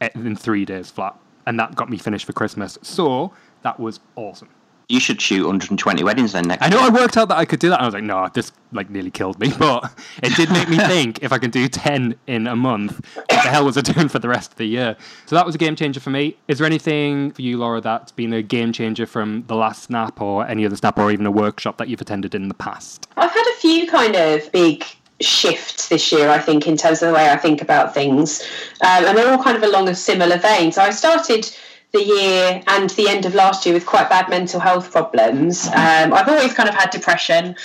it 0.00 0.14
in 0.14 0.34
three 0.34 0.64
days 0.64 0.90
flat, 0.90 1.16
and 1.46 1.58
that 1.60 1.76
got 1.76 1.88
me 1.88 1.98
finished 1.98 2.26
for 2.26 2.32
Christmas. 2.32 2.78
So 2.82 3.32
that 3.62 3.78
was 3.78 4.00
awesome. 4.16 4.48
You 4.90 4.98
should 4.98 5.20
shoot 5.22 5.46
120 5.46 6.02
weddings 6.02 6.32
then 6.32 6.48
next. 6.48 6.64
I 6.64 6.68
know 6.68 6.80
year. 6.80 6.86
I 6.86 6.92
worked 6.92 7.16
out 7.16 7.28
that 7.28 7.38
I 7.38 7.44
could 7.44 7.60
do 7.60 7.68
that. 7.68 7.76
And 7.76 7.82
I 7.82 7.86
was 7.86 7.94
like, 7.94 8.02
no, 8.02 8.28
this 8.34 8.50
like 8.72 8.90
nearly 8.90 9.12
killed 9.12 9.38
me. 9.38 9.52
But 9.60 9.92
it 10.22 10.34
did 10.34 10.50
make 10.50 10.68
me 10.68 10.78
think 10.88 11.22
if 11.22 11.32
I 11.32 11.38
can 11.38 11.50
do 11.50 11.68
10 11.68 12.16
in 12.26 12.46
a 12.48 12.56
month, 12.56 13.06
what 13.14 13.28
the 13.28 13.50
hell 13.50 13.66
was 13.66 13.78
I 13.78 13.82
doing 13.82 14.08
for 14.08 14.18
the 14.18 14.28
rest 14.28 14.50
of 14.52 14.58
the 14.58 14.64
year? 14.64 14.96
So 15.26 15.36
that 15.36 15.46
was 15.46 15.54
a 15.54 15.58
game 15.58 15.76
changer 15.76 16.00
for 16.00 16.10
me. 16.10 16.36
Is 16.48 16.58
there 16.58 16.66
anything 16.66 17.30
for 17.30 17.42
you, 17.42 17.56
Laura, 17.58 17.80
that's 17.80 18.10
been 18.10 18.32
a 18.32 18.42
game 18.42 18.72
changer 18.72 19.06
from 19.06 19.44
the 19.46 19.54
last 19.54 19.84
snap 19.84 20.20
or 20.20 20.44
any 20.46 20.66
other 20.66 20.74
snap 20.74 20.98
or 20.98 21.12
even 21.12 21.24
a 21.24 21.30
workshop 21.30 21.78
that 21.78 21.88
you've 21.88 22.00
attended 22.00 22.34
in 22.34 22.48
the 22.48 22.54
past? 22.54 23.06
I've 23.16 23.30
had 23.30 23.46
a 23.54 23.60
few 23.60 23.86
kind 23.86 24.16
of 24.16 24.50
big 24.50 24.84
shifts 25.20 25.88
this 25.88 26.10
year, 26.10 26.30
I 26.30 26.38
think, 26.38 26.66
in 26.66 26.76
terms 26.76 27.02
of 27.02 27.08
the 27.08 27.14
way 27.14 27.30
I 27.30 27.36
think 27.36 27.62
about 27.62 27.94
things. 27.94 28.42
Um, 28.80 29.04
and 29.04 29.16
they're 29.16 29.30
all 29.30 29.42
kind 29.42 29.56
of 29.56 29.62
along 29.62 29.88
a 29.88 29.94
similar 29.94 30.38
vein. 30.38 30.72
So 30.72 30.82
I 30.82 30.90
started 30.90 31.54
the 31.92 32.02
year 32.04 32.62
and 32.66 32.90
the 32.90 33.08
end 33.08 33.26
of 33.26 33.34
last 33.34 33.66
year 33.66 33.74
with 33.74 33.86
quite 33.86 34.08
bad 34.08 34.28
mental 34.28 34.60
health 34.60 34.92
problems. 34.92 35.66
Um, 35.66 36.12
I've 36.12 36.28
always 36.28 36.52
kind 36.54 36.68
of 36.68 36.74
had 36.74 36.90
depression 36.90 37.56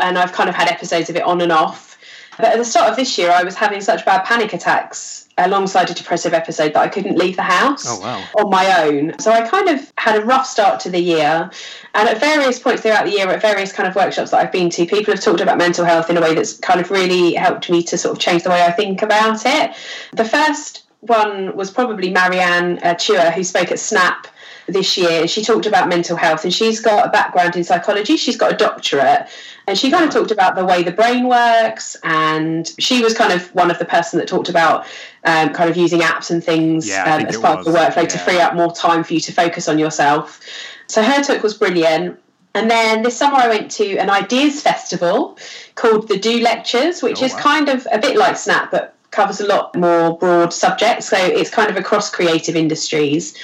and 0.00 0.18
I've 0.18 0.32
kind 0.32 0.48
of 0.48 0.54
had 0.54 0.68
episodes 0.68 1.10
of 1.10 1.16
it 1.16 1.22
on 1.22 1.40
and 1.40 1.50
off. 1.52 1.98
But 2.36 2.46
at 2.46 2.58
the 2.58 2.64
start 2.64 2.90
of 2.90 2.96
this 2.96 3.16
year, 3.16 3.30
I 3.30 3.42
was 3.44 3.54
having 3.54 3.80
such 3.80 4.04
bad 4.04 4.24
panic 4.24 4.52
attacks 4.52 5.26
alongside 5.38 5.90
a 5.90 5.94
depressive 5.94 6.32
episode 6.34 6.74
that 6.74 6.82
I 6.82 6.88
couldn't 6.88 7.16
leave 7.18 7.36
the 7.36 7.42
house 7.42 7.84
Oh, 7.88 7.98
wow. 8.00 8.24
on 8.38 8.50
my 8.50 8.82
own. 8.84 9.18
So 9.18 9.30
I 9.32 9.46
kind 9.46 9.68
of 9.68 9.90
had 9.98 10.16
a 10.20 10.24
rough 10.24 10.46
start 10.46 10.80
to 10.80 10.90
the 10.90 10.98
year. 11.00 11.50
And 11.94 12.08
at 12.08 12.20
various 12.20 12.58
points 12.58 12.82
throughout 12.82 13.04
the 13.06 13.12
year, 13.12 13.28
at 13.28 13.40
various 13.42 13.72
kind 13.72 13.88
of 13.88 13.94
workshops 13.96 14.30
that 14.30 14.38
I've 14.38 14.52
been 14.52 14.70
to, 14.70 14.86
people 14.86 15.12
have 15.14 15.22
talked 15.22 15.40
about 15.40 15.56
mental 15.58 15.84
health 15.84 16.08
in 16.10 16.16
a 16.18 16.20
way 16.20 16.34
that's 16.34 16.58
kind 16.58 16.80
of 16.80 16.90
really 16.90 17.34
helped 17.34 17.70
me 17.70 17.82
to 17.84 17.98
sort 17.98 18.16
of 18.16 18.18
change 18.22 18.42
the 18.44 18.50
way 18.50 18.62
I 18.64 18.70
think 18.72 19.02
about 19.02 19.44
it. 19.46 19.74
The 20.12 20.24
first 20.24 20.82
one 21.00 21.54
was 21.56 21.70
probably 21.70 22.10
Marianne 22.10 22.78
uh, 22.78 22.94
Chua, 22.94 23.32
who 23.32 23.44
spoke 23.44 23.70
at 23.70 23.78
Snap 23.78 24.26
this 24.66 24.96
year. 24.96 25.20
And 25.20 25.30
she 25.30 25.42
talked 25.44 25.66
about 25.66 25.88
mental 25.88 26.16
health, 26.16 26.44
and 26.44 26.52
she's 26.52 26.80
got 26.80 27.06
a 27.06 27.10
background 27.10 27.54
in 27.56 27.64
psychology. 27.64 28.16
She's 28.16 28.36
got 28.36 28.52
a 28.52 28.56
doctorate, 28.56 29.28
and 29.68 29.78
she 29.78 29.90
kind 29.90 30.04
of 30.04 30.10
talked 30.10 30.30
about 30.32 30.56
the 30.56 30.64
way 30.64 30.82
the 30.82 30.90
brain 30.92 31.28
works. 31.28 31.96
And 32.02 32.68
she 32.78 33.02
was 33.02 33.14
kind 33.14 33.32
of 33.32 33.54
one 33.54 33.70
of 33.70 33.78
the 33.78 33.84
person 33.84 34.18
that 34.18 34.26
talked 34.26 34.48
about 34.48 34.86
um, 35.24 35.50
kind 35.52 35.70
of 35.70 35.76
using 35.76 36.00
apps 36.00 36.30
and 36.30 36.42
things 36.42 36.88
Yeah, 36.88 37.14
um, 37.16 37.26
as 37.26 37.36
part 37.36 37.60
of 37.60 37.64
the 37.64 37.70
was. 37.72 37.80
workflow 37.80 38.08
to 38.08 38.18
free 38.18 38.40
up 38.40 38.54
more 38.54 38.72
time 38.74 39.04
for 39.04 39.14
you 39.14 39.20
to 39.20 39.32
focus 39.32 39.68
on 39.68 39.78
yourself. 39.78 40.40
So 40.88 41.02
her 41.02 41.22
talk 41.22 41.42
was 41.42 41.54
brilliant. 41.54 42.18
And 42.54 42.70
then 42.70 43.02
this 43.02 43.18
summer 43.18 43.36
I 43.36 43.48
went 43.48 43.70
to 43.72 43.98
an 43.98 44.08
ideas 44.08 44.62
festival 44.62 45.36
called 45.74 46.08
the 46.08 46.16
Do 46.18 46.40
Lectures, 46.40 47.02
which 47.02 47.20
Oh, 47.20 47.26
is 47.26 47.34
wow. 47.34 47.40
kind 47.40 47.68
of 47.68 47.86
a 47.92 47.98
bit 47.98 48.16
like 48.16 48.36
Snap, 48.38 48.70
but 48.70 48.94
covers 49.10 49.40
a 49.40 49.46
lot 49.46 49.74
more 49.74 50.16
broad 50.18 50.52
subjects. 50.52 51.08
So 51.08 51.16
it's 51.16 51.50
kind 51.50 51.70
of 51.70 51.76
across 51.76 52.10
creative 52.10 52.56
industries. 52.56 53.36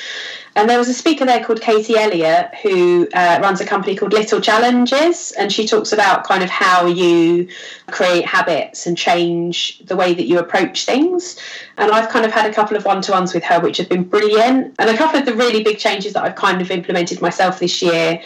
And 0.55 0.69
there 0.69 0.79
was 0.79 0.89
a 0.89 0.95
speaker 0.95 1.25
there 1.25 1.43
called 1.43 1.63
Katie 1.63 1.97
Elliott 1.97 2.55
who 2.63 3.09
uh, 3.15 3.39
runs 3.41 3.63
a 3.63 3.67
company 3.67 3.97
called 3.97 4.13
Little 4.13 4.41
Challenges. 4.41 5.33
And 5.33 5.51
she 5.51 5.67
talks 5.67 5.93
about 5.93 6.25
kind 6.25 6.43
of 6.43 6.51
how 6.51 6.87
you 6.87 7.49
create 7.91 8.27
habits 8.27 8.87
and 8.87 8.97
change 8.97 9.79
the 9.87 9.97
way 9.97 10.13
that 10.13 10.25
you 10.25 10.39
approach 10.39 10.85
things. 10.85 11.39
And 11.79 11.91
I've 11.91 12.11
kind 12.11 12.27
of 12.27 12.33
had 12.33 12.51
a 12.51 12.53
couple 12.53 12.77
of 12.77 12.85
one 12.85 13.01
to 13.03 13.13
ones 13.13 13.33
with 13.33 13.45
her, 13.45 13.61
which 13.61 13.79
have 13.79 13.89
been 13.89 14.05
brilliant. 14.05 14.75
And 14.79 14.91
a 14.91 14.97
couple 14.97 15.21
of 15.21 15.25
the 15.25 15.35
really 15.35 15.65
big 15.65 15.79
changes 15.79 16.13
that 16.13 16.23
I've 16.23 16.37
kind 16.37 16.61
of 16.61 16.71
implemented 16.71 17.23
myself 17.23 17.59
this 17.59 17.81
year 17.81 18.23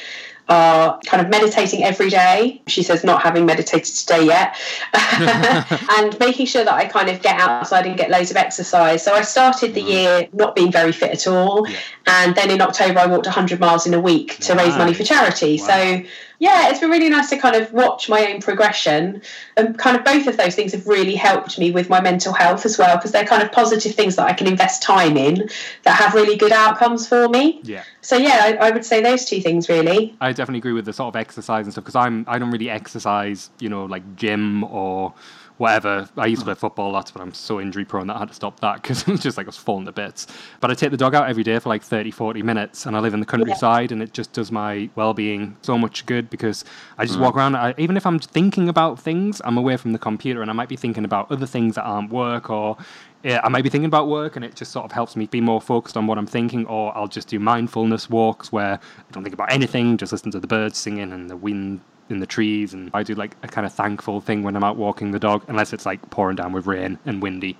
are 0.48 1.00
kind 1.06 1.22
of 1.22 1.28
meditating 1.28 1.82
every 1.82 2.08
day. 2.08 2.62
She 2.66 2.82
says 2.82 3.02
not 3.02 3.22
having 3.22 3.46
meditated 3.46 3.94
today 3.94 4.26
yet, 4.26 4.56
and 5.98 6.18
making 6.18 6.46
sure 6.46 6.64
that 6.64 6.74
I 6.74 6.86
kind 6.86 7.08
of 7.08 7.20
get 7.22 7.38
outside 7.40 7.86
and 7.86 7.96
get 7.96 8.10
loads 8.10 8.30
of 8.30 8.36
exercise. 8.36 9.02
So 9.02 9.12
I 9.12 9.22
started 9.22 9.74
the 9.74 9.82
mm. 9.82 9.88
year 9.88 10.28
not 10.32 10.54
being 10.54 10.70
very 10.70 10.92
fit 10.92 11.10
at 11.10 11.26
all, 11.26 11.66
and 12.06 12.34
then 12.34 12.50
in 12.50 12.60
October 12.60 13.00
I 13.00 13.06
walked 13.06 13.26
100 13.26 13.58
miles 13.58 13.86
in 13.86 13.94
a 13.94 14.00
week 14.00 14.38
to 14.40 14.54
raise 14.54 14.76
money 14.76 14.94
for 14.94 15.04
charity. 15.04 15.58
Wow. 15.60 15.66
So 15.66 16.02
yeah, 16.38 16.68
it's 16.70 16.80
been 16.80 16.90
really 16.90 17.08
nice 17.08 17.30
to 17.30 17.38
kind 17.38 17.56
of 17.56 17.72
watch 17.72 18.08
my 18.08 18.32
own 18.32 18.40
progression. 18.40 19.22
And 19.56 19.78
kind 19.78 19.96
of 19.96 20.04
both 20.04 20.26
of 20.26 20.36
those 20.36 20.54
things 20.54 20.72
have 20.72 20.86
really 20.86 21.14
helped 21.14 21.58
me 21.58 21.70
with 21.70 21.88
my 21.88 22.00
mental 22.00 22.32
health 22.32 22.66
as 22.66 22.78
well, 22.78 22.96
because 22.96 23.12
they're 23.12 23.24
kind 23.24 23.42
of 23.42 23.52
positive 23.52 23.94
things 23.94 24.16
that 24.16 24.26
I 24.26 24.32
can 24.32 24.46
invest 24.46 24.82
time 24.82 25.16
in 25.16 25.48
that 25.84 25.96
have 25.96 26.14
really 26.14 26.36
good 26.36 26.52
outcomes 26.52 27.08
for 27.08 27.28
me. 27.28 27.60
Yeah. 27.62 27.84
So 28.00 28.16
yeah, 28.16 28.40
I, 28.60 28.68
I 28.68 28.70
would 28.70 28.84
say 28.84 29.02
those 29.02 29.24
two 29.24 29.40
things 29.40 29.68
really. 29.68 30.14
I 30.20 30.32
definitely 30.32 30.58
agree 30.58 30.72
with 30.72 30.84
the 30.84 30.92
sort 30.92 31.14
of 31.14 31.18
exercise 31.18 31.66
and 31.66 31.72
stuff 31.72 31.84
because 31.84 31.96
I'm 31.96 32.24
I 32.28 32.38
don't 32.38 32.50
really 32.50 32.70
exercise, 32.70 33.50
you 33.58 33.68
know, 33.68 33.84
like 33.84 34.16
gym 34.16 34.64
or 34.64 35.14
whatever. 35.58 36.08
I 36.16 36.26
used 36.26 36.40
to 36.40 36.44
play 36.46 36.54
football 36.54 36.92
lots, 36.92 37.10
but 37.10 37.22
I'm 37.22 37.34
so 37.34 37.60
injury 37.60 37.84
prone 37.84 38.06
that 38.08 38.16
I 38.16 38.18
had 38.20 38.28
to 38.28 38.34
stop 38.34 38.60
that 38.60 38.82
because 38.82 39.02
it 39.08 39.08
was 39.08 39.20
just 39.20 39.36
like 39.36 39.46
I 39.46 39.48
was 39.48 39.56
falling 39.56 39.86
to 39.86 39.92
bits. 39.92 40.26
But 40.60 40.70
I 40.70 40.74
take 40.74 40.90
the 40.90 40.96
dog 40.96 41.14
out 41.14 41.28
every 41.28 41.42
day 41.42 41.58
for 41.58 41.68
like 41.68 41.82
30, 41.82 42.10
40 42.10 42.42
minutes, 42.42 42.86
and 42.86 42.96
I 42.96 43.00
live 43.00 43.14
in 43.14 43.20
the 43.20 43.26
countryside, 43.26 43.92
and 43.92 44.02
it 44.02 44.12
just 44.12 44.32
does 44.32 44.52
my 44.52 44.88
well 44.94 45.14
being 45.14 45.56
so 45.62 45.76
much 45.78 46.06
good. 46.06 46.30
because 46.30 46.64
I 46.98 47.06
just 47.06 47.18
walk 47.18 47.34
mm. 47.34 47.38
around. 47.38 47.56
I, 47.56 47.74
even 47.78 47.96
if 47.96 48.06
I'm 48.06 48.18
thinking 48.18 48.68
about 48.68 48.98
things, 48.98 49.40
I'm 49.44 49.56
away 49.56 49.76
from 49.76 49.92
the 49.92 49.98
computer 49.98 50.42
and 50.42 50.50
I 50.50 50.54
might 50.54 50.68
be 50.68 50.76
thinking 50.76 51.04
about 51.04 51.30
other 51.30 51.46
things 51.46 51.74
that 51.76 51.84
aren't 51.84 52.10
work 52.10 52.50
or 52.50 52.76
yeah, 53.22 53.40
I 53.42 53.48
might 53.48 53.62
be 53.62 53.70
thinking 53.70 53.86
about 53.86 54.08
work 54.08 54.36
and 54.36 54.44
it 54.44 54.54
just 54.54 54.70
sort 54.70 54.84
of 54.84 54.92
helps 54.92 55.16
me 55.16 55.26
be 55.26 55.40
more 55.40 55.60
focused 55.60 55.96
on 55.96 56.06
what 56.06 56.18
I'm 56.18 56.26
thinking. 56.26 56.66
Or 56.66 56.96
I'll 56.96 57.08
just 57.08 57.28
do 57.28 57.38
mindfulness 57.38 58.08
walks 58.10 58.52
where 58.52 58.74
I 58.74 59.12
don't 59.12 59.22
think 59.22 59.34
about 59.34 59.50
anything, 59.50 59.96
just 59.96 60.12
listen 60.12 60.30
to 60.32 60.40
the 60.40 60.46
birds 60.46 60.78
singing 60.78 61.12
and 61.12 61.28
the 61.28 61.36
wind 61.36 61.80
in 62.08 62.20
the 62.20 62.26
trees. 62.26 62.74
And 62.74 62.90
I 62.94 63.02
do 63.02 63.14
like 63.14 63.36
a 63.42 63.48
kind 63.48 63.66
of 63.66 63.72
thankful 63.72 64.20
thing 64.20 64.42
when 64.42 64.56
I'm 64.56 64.64
out 64.64 64.76
walking 64.76 65.10
the 65.12 65.18
dog, 65.18 65.44
unless 65.48 65.72
it's 65.72 65.86
like 65.86 66.08
pouring 66.10 66.36
down 66.36 66.52
with 66.52 66.66
rain 66.66 66.98
and 67.06 67.22
windy. 67.22 67.56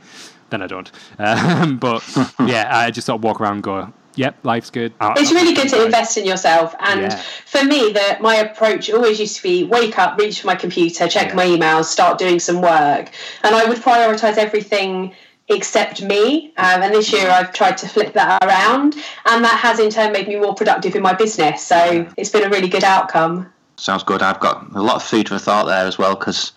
Then 0.51 0.63
I 0.63 0.67
don't. 0.67 0.91
Um, 1.19 1.79
but 1.79 2.03
yeah, 2.41 2.69
I 2.71 2.91
just 2.91 3.07
sort 3.07 3.19
of 3.19 3.25
walk 3.25 3.41
around 3.41 3.55
and 3.55 3.63
go, 3.63 3.93
yep, 4.15 4.37
life's 4.45 4.71
good. 4.71 4.93
It's 5.01 5.33
really 5.33 5.55
good 5.55 5.69
to 5.71 5.85
invest 5.85 6.17
in 6.17 6.25
yourself. 6.25 6.75
And 6.79 7.01
Yeah. 7.03 7.23
for 7.47 7.65
me, 7.65 7.93
the, 7.93 8.17
my 8.21 8.37
approach 8.37 8.89
always 8.91 9.19
used 9.19 9.37
to 9.37 9.43
be 9.43 9.65
wake 9.65 9.99
up, 9.99 10.19
reach 10.19 10.41
for 10.41 10.47
my 10.47 10.55
computer, 10.55 11.09
check 11.09 11.29
Yeah. 11.29 11.35
my 11.35 11.47
emails, 11.47 11.85
start 11.87 12.19
doing 12.19 12.39
some 12.39 12.61
work. 12.63 13.11
And 13.43 13.55
I 13.55 13.65
would 13.67 13.79
prioritize 13.79 14.37
everything 14.39 15.15
except 15.49 16.03
me. 16.03 16.53
Um, 16.57 16.83
and 16.83 16.95
this 16.95 17.13
year 17.13 17.29
I've 17.31 17.53
tried 17.53 17.77
to 17.79 17.89
flip 17.89 18.13
that 18.15 18.43
around. 18.45 18.95
And 19.27 19.45
that 19.45 19.59
has 19.61 19.79
in 19.79 19.91
turn 19.91 20.13
made 20.13 20.29
me 20.29 20.37
more 20.37 20.55
productive 20.55 20.95
in 20.95 21.03
my 21.03 21.13
business. 21.13 21.63
So 21.63 22.07
it's 22.17 22.31
been 22.31 22.45
a 22.45 22.49
really 22.49 22.69
good 22.69 22.85
outcome. 22.85 23.53
Sounds 23.77 24.03
good. 24.03 24.23
I've 24.23 24.41
got 24.41 24.75
a 24.75 24.83
lot 24.83 24.97
of 24.97 25.03
food 25.03 25.29
for 25.29 25.39
thought 25.39 25.67
there 25.67 25.87
as 25.87 25.99
well 25.99 26.15
because 26.15 26.53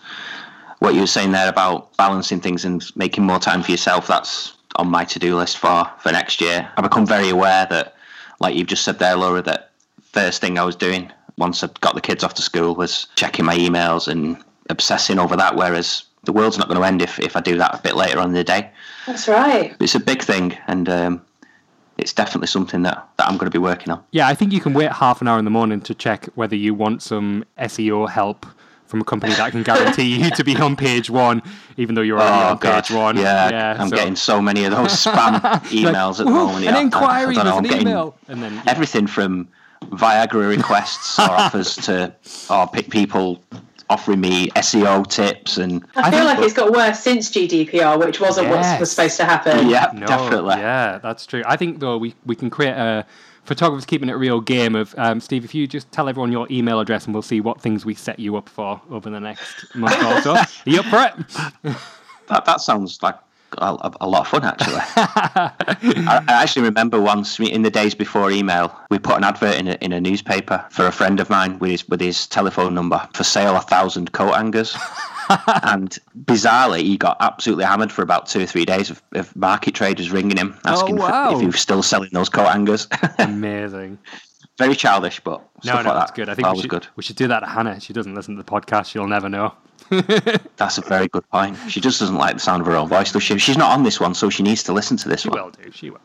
what 0.78 0.94
you 0.94 1.00
were 1.00 1.06
saying 1.06 1.32
there 1.32 1.48
about 1.48 1.96
balancing 1.96 2.40
things 2.40 2.64
and 2.64 2.84
making 2.96 3.24
more 3.24 3.38
time 3.38 3.62
for 3.62 3.70
yourself, 3.70 4.06
that's 4.06 4.54
on 4.76 4.88
my 4.88 5.04
to 5.04 5.18
do 5.18 5.36
list 5.36 5.58
for, 5.58 5.90
for 5.98 6.12
next 6.12 6.40
year. 6.40 6.70
I've 6.76 6.84
become 6.84 7.06
very 7.06 7.28
aware 7.28 7.66
that, 7.66 7.94
like 8.40 8.54
you've 8.54 8.68
just 8.68 8.84
said 8.84 8.98
there, 8.98 9.16
Laura, 9.16 9.42
that 9.42 9.72
first 10.12 10.40
thing 10.40 10.58
I 10.58 10.64
was 10.64 10.76
doing 10.76 11.12
once 11.36 11.62
I 11.62 11.68
got 11.80 11.94
the 11.94 12.00
kids 12.00 12.24
off 12.24 12.34
to 12.34 12.42
school 12.42 12.74
was 12.74 13.06
checking 13.16 13.44
my 13.44 13.56
emails 13.56 14.08
and 14.08 14.42
obsessing 14.68 15.18
over 15.18 15.36
that, 15.36 15.56
whereas 15.56 16.04
the 16.24 16.32
world's 16.32 16.58
not 16.58 16.68
going 16.68 16.80
to 16.80 16.86
end 16.86 17.02
if, 17.02 17.18
if 17.18 17.36
I 17.36 17.40
do 17.40 17.56
that 17.58 17.74
a 17.74 17.82
bit 17.82 17.96
later 17.96 18.18
on 18.18 18.28
in 18.28 18.34
the 18.34 18.44
day. 18.44 18.70
That's 19.06 19.28
right. 19.28 19.74
It's 19.80 19.94
a 19.94 20.00
big 20.00 20.22
thing 20.22 20.56
and 20.66 20.88
um, 20.88 21.22
it's 22.00 22.12
definitely 22.12 22.46
something 22.48 22.82
that, 22.82 23.06
that 23.16 23.26
I'm 23.28 23.36
going 23.36 23.50
to 23.50 23.56
be 23.58 23.58
working 23.62 23.92
on. 23.92 24.02
Yeah, 24.10 24.26
I 24.28 24.34
think 24.34 24.52
you 24.52 24.60
can 24.60 24.72
wait 24.74 24.90
half 24.92 25.20
an 25.20 25.28
hour 25.28 25.38
in 25.38 25.44
the 25.44 25.50
morning 25.50 25.80
to 25.82 25.94
check 25.94 26.26
whether 26.34 26.56
you 26.56 26.74
want 26.74 27.02
some 27.02 27.44
SEO 27.58 28.08
help 28.08 28.46
from 28.86 29.00
a 29.00 29.04
company 29.04 29.32
that 29.34 29.52
can 29.52 29.62
guarantee 29.62 30.16
you 30.20 30.30
to 30.30 30.42
be 30.42 30.56
on 30.56 30.74
page 30.74 31.08
one, 31.10 31.40
even 31.76 31.94
though 31.94 32.00
you're 32.02 32.18
already 32.18 32.44
Oh 32.44 32.50
on 32.52 32.56
god, 32.58 32.84
page 32.84 32.96
one. 32.96 33.16
yeah, 33.16 33.48
yeah 33.50 33.76
I'm 33.78 33.88
so- 33.88 33.96
getting 33.96 34.16
so 34.16 34.42
many 34.42 34.64
of 34.64 34.72
those 34.72 34.92
spam 35.04 35.40
emails 35.70 36.18
at 36.18 36.26
the 36.26 36.32
moment. 36.32 36.58
An 36.58 36.62
yeah. 36.64 36.74
I- 36.74 36.78
I 36.78 36.80
inquiry 36.82 37.36
know, 37.36 37.58
an 37.58 37.66
email, 37.66 38.16
and 38.26 38.42
then 38.42 38.54
yeah. 38.54 38.62
everything 38.66 39.06
from 39.06 39.48
Viagra 39.92 40.48
requests 40.48 41.18
or 41.18 41.22
offers 41.30 41.76
to 41.76 42.12
or 42.50 42.66
pe- 42.66 42.82
people 42.82 43.40
offering 43.90 44.20
me 44.20 44.48
SEO 44.50 45.06
tips 45.06 45.58
and 45.58 45.84
I, 45.96 46.10
feel 46.10 46.20
think- 46.20 46.24
like 46.38 46.38
it's 46.46 46.54
got 46.54 46.72
worse 46.72 47.00
since 47.00 47.30
GDPR, 47.30 47.98
which 47.98 48.20
wasn't 48.20 48.48
what 48.48 48.80
was 48.80 48.90
supposed 48.92 49.16
to 49.18 49.24
happen. 49.24 49.68
yeah, 49.68 49.90
No, 49.92 50.06
definitely. 50.06 50.54
Yeah, 50.56 50.98
that's 50.98 51.26
true. 51.26 51.42
I 51.44 51.56
think 51.56 51.80
though 51.80 51.98
we 51.98 52.14
we 52.24 52.34
can 52.36 52.48
create 52.48 52.76
a 52.76 53.04
photographers 53.44 53.84
keeping 53.84 54.08
it 54.08 54.12
real 54.12 54.40
game 54.40 54.76
of 54.76 54.94
um, 54.96 55.20
Steve. 55.20 55.44
If 55.44 55.54
you 55.54 55.66
just 55.66 55.90
tell 55.92 56.08
everyone 56.08 56.30
your 56.30 56.46
email 56.50 56.78
address, 56.80 57.04
and 57.04 57.12
we'll 57.14 57.22
see 57.22 57.40
what 57.40 57.60
things 57.60 57.84
we 57.84 57.94
set 57.94 58.18
you 58.18 58.36
up 58.36 58.48
for 58.48 58.80
over 58.90 59.10
the 59.10 59.20
next 59.20 59.74
month 59.74 59.96
or 60.02 60.22
so. 60.22 60.30
Are 60.36 60.46
you 60.64 60.80
up 60.80 60.86
for 60.86 61.02
it? 61.02 61.76
That 62.28 62.44
that 62.44 62.60
sounds 62.60 63.02
like 63.02 63.16
a, 63.58 63.92
a- 64.00 64.08
lot 64.08 64.20
of 64.20 64.28
fun 64.28 64.44
actually. 64.44 64.80
I, 64.96 66.24
I 66.28 66.42
actually 66.42 66.62
remember 66.62 67.00
once 67.00 67.38
in 67.40 67.62
the 67.62 67.70
days 67.70 67.94
before 67.94 68.30
email, 68.30 68.74
we 68.90 68.98
put 68.98 69.16
an 69.16 69.24
advert 69.24 69.56
in 69.56 69.68
a, 69.68 69.72
in 69.80 69.92
a 69.92 70.00
newspaper 70.00 70.64
for 70.70 70.86
a 70.86 70.92
friend 70.92 71.20
of 71.20 71.30
mine 71.30 71.58
with 71.58 71.70
his 71.70 71.88
with 71.88 72.00
his 72.00 72.26
telephone 72.26 72.74
number 72.74 73.06
for 73.14 73.24
sale 73.24 73.56
a 73.56 73.60
thousand 73.60 74.12
coat 74.12 74.32
hangers. 74.34 74.76
and 75.64 75.98
bizarrely, 76.24 76.80
he 76.82 76.96
got 76.96 77.16
absolutely 77.20 77.64
hammered 77.64 77.92
for 77.92 78.02
about 78.02 78.26
two 78.26 78.40
or 78.40 78.46
three 78.46 78.64
days 78.64 78.90
of, 78.90 79.02
of 79.12 79.34
market 79.36 79.74
traders 79.74 80.10
ringing 80.10 80.36
him 80.36 80.56
oh, 80.64 80.70
asking 80.72 80.98
Oh, 80.98 81.02
wow. 81.02 81.28
if, 81.30 81.34
if 81.36 81.40
he 81.40 81.46
was 81.46 81.60
still 81.60 81.82
selling 81.82 82.10
those 82.12 82.28
coat 82.28 82.46
hangers. 82.48 82.88
Amazing. 83.18 83.98
Very 84.58 84.74
childish, 84.74 85.20
but 85.20 85.40
No, 85.64 85.74
no, 85.74 85.76
like 85.76 85.84
that's 85.84 86.10
that. 86.10 86.16
good. 86.16 86.28
I 86.28 86.34
think 86.34 86.48
we 86.52 86.60
should, 86.60 86.70
good. 86.70 86.86
we 86.96 87.02
should 87.02 87.16
do 87.16 87.28
that 87.28 87.40
to 87.40 87.46
Hannah. 87.46 87.80
She 87.80 87.92
doesn't 87.92 88.14
listen 88.14 88.36
to 88.36 88.42
the 88.42 88.50
podcast. 88.50 88.86
She'll 88.90 89.06
never 89.06 89.28
know. 89.28 89.54
That's 90.56 90.78
a 90.78 90.82
very 90.82 91.08
good 91.08 91.28
point. 91.30 91.56
She 91.68 91.80
just 91.80 91.98
doesn't 92.00 92.16
like 92.16 92.34
the 92.34 92.40
sound 92.40 92.60
of 92.60 92.66
her 92.66 92.76
own 92.76 92.88
voice, 92.88 93.12
does 93.12 93.22
she? 93.22 93.38
She's 93.38 93.58
not 93.58 93.72
on 93.72 93.82
this 93.82 93.98
one, 94.00 94.14
so 94.14 94.30
she 94.30 94.42
needs 94.42 94.62
to 94.64 94.72
listen 94.72 94.96
to 94.98 95.08
this 95.08 95.22
She 95.22 95.28
one. 95.28 95.42
will 95.42 95.50
do. 95.50 95.70
She 95.72 95.90
will. 95.90 96.00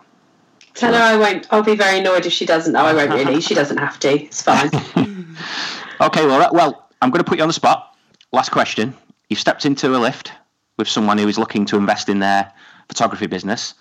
Tell 0.73 0.93
her 0.93 0.99
I 0.99 1.15
won't. 1.15 1.47
I'll 1.51 1.63
be 1.63 1.75
very 1.75 1.99
annoyed 1.99 2.25
if 2.25 2.33
she 2.33 2.45
doesn't. 2.45 2.73
No, 2.73 2.79
I 2.79 2.93
won't 2.93 3.11
really. 3.11 3.39
She 3.41 3.53
doesn't 3.53 3.77
have 3.77 3.99
to. 3.99 4.23
It's 4.23 4.41
fine. 4.41 4.69
Okay, 6.01 6.25
Laura. 6.25 6.49
Well, 6.51 6.89
I'm 7.01 7.09
going 7.09 7.23
to 7.23 7.29
put 7.29 7.37
you 7.37 7.43
on 7.43 7.47
the 7.47 7.53
spot. 7.53 7.95
Last 8.33 8.49
question. 8.51 8.93
You've 9.29 9.39
stepped 9.39 9.65
into 9.65 9.95
a 9.95 9.97
lift 9.97 10.31
with 10.77 10.89
someone 10.89 11.17
who 11.17 11.27
is 11.29 11.37
looking 11.37 11.65
to 11.67 11.77
invest 11.77 12.09
in 12.09 12.19
their 12.19 12.51
photography 12.89 13.27
business. 13.27 13.75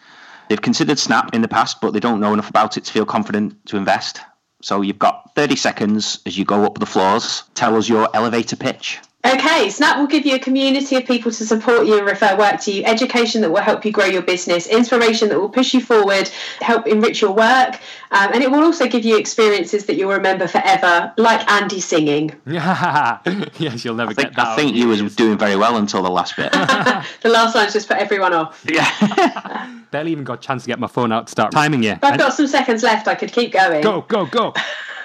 They've 0.48 0.62
considered 0.62 0.98
Snap 1.00 1.34
in 1.34 1.42
the 1.42 1.48
past, 1.48 1.80
but 1.80 1.92
they 1.92 1.98
don't 1.98 2.20
know 2.20 2.32
enough 2.32 2.48
about 2.48 2.76
it 2.76 2.84
to 2.84 2.92
feel 2.92 3.04
confident 3.04 3.66
to 3.66 3.76
invest. 3.76 4.20
So 4.62 4.80
you've 4.80 4.98
got 4.98 5.34
30 5.34 5.56
seconds 5.56 6.20
as 6.24 6.38
you 6.38 6.44
go 6.44 6.64
up 6.64 6.78
the 6.78 6.86
floors. 6.86 7.42
Tell 7.54 7.76
us 7.76 7.88
your 7.88 8.08
elevator 8.14 8.54
pitch. 8.56 9.00
Okay, 9.24 9.70
Snap 9.70 9.98
will 9.98 10.06
give 10.06 10.26
you 10.26 10.34
a 10.34 10.38
community 10.38 10.96
of 10.96 11.06
people 11.06 11.30
to 11.32 11.46
support 11.46 11.86
you 11.86 11.96
and 11.96 12.06
refer 12.06 12.36
work 12.36 12.60
to 12.60 12.72
you, 12.72 12.84
education 12.84 13.40
that 13.40 13.50
will 13.50 13.62
help 13.62 13.84
you 13.84 13.90
grow 13.90 14.04
your 14.04 14.20
business, 14.20 14.66
inspiration 14.66 15.30
that 15.30 15.40
will 15.40 15.48
push 15.48 15.72
you 15.72 15.80
forward, 15.80 16.28
help 16.60 16.86
enrich 16.86 17.22
your 17.22 17.32
work, 17.32 17.80
um, 18.10 18.32
and 18.34 18.42
it 18.42 18.50
will 18.50 18.62
also 18.62 18.86
give 18.86 19.02
you 19.02 19.16
experiences 19.16 19.86
that 19.86 19.96
you'll 19.96 20.12
remember 20.12 20.46
forever, 20.46 21.12
like 21.16 21.50
Andy 21.50 21.80
singing. 21.80 22.34
yes, 22.46 23.82
you'll 23.82 23.94
never 23.94 24.10
I 24.10 24.14
think, 24.14 24.28
get 24.28 24.36
that. 24.36 24.46
I 24.48 24.56
think 24.56 24.76
you 24.76 24.88
was 24.88 25.16
doing 25.16 25.38
very 25.38 25.56
well 25.56 25.78
until 25.78 26.02
the 26.02 26.10
last 26.10 26.36
bit. 26.36 26.52
The 27.22 27.30
last 27.30 27.54
line's 27.54 27.72
just 27.72 27.88
put 27.88 27.96
everyone 27.96 28.34
off. 28.34 28.64
yeah. 28.68 29.80
barely 29.90 30.12
even 30.12 30.24
got 30.24 30.34
a 30.34 30.42
chance 30.42 30.64
to 30.64 30.66
get 30.66 30.78
my 30.78 30.86
phone 30.86 31.12
out 31.12 31.28
to 31.28 31.30
start 31.30 31.52
timing 31.52 31.82
you. 31.82 31.92
If 31.92 32.04
I've 32.04 32.18
got 32.18 32.34
some 32.34 32.46
seconds 32.46 32.82
left, 32.82 33.08
I 33.08 33.14
could 33.14 33.32
keep 33.32 33.52
going. 33.52 33.82
Go, 33.82 34.02
go, 34.02 34.26
go. 34.26 34.52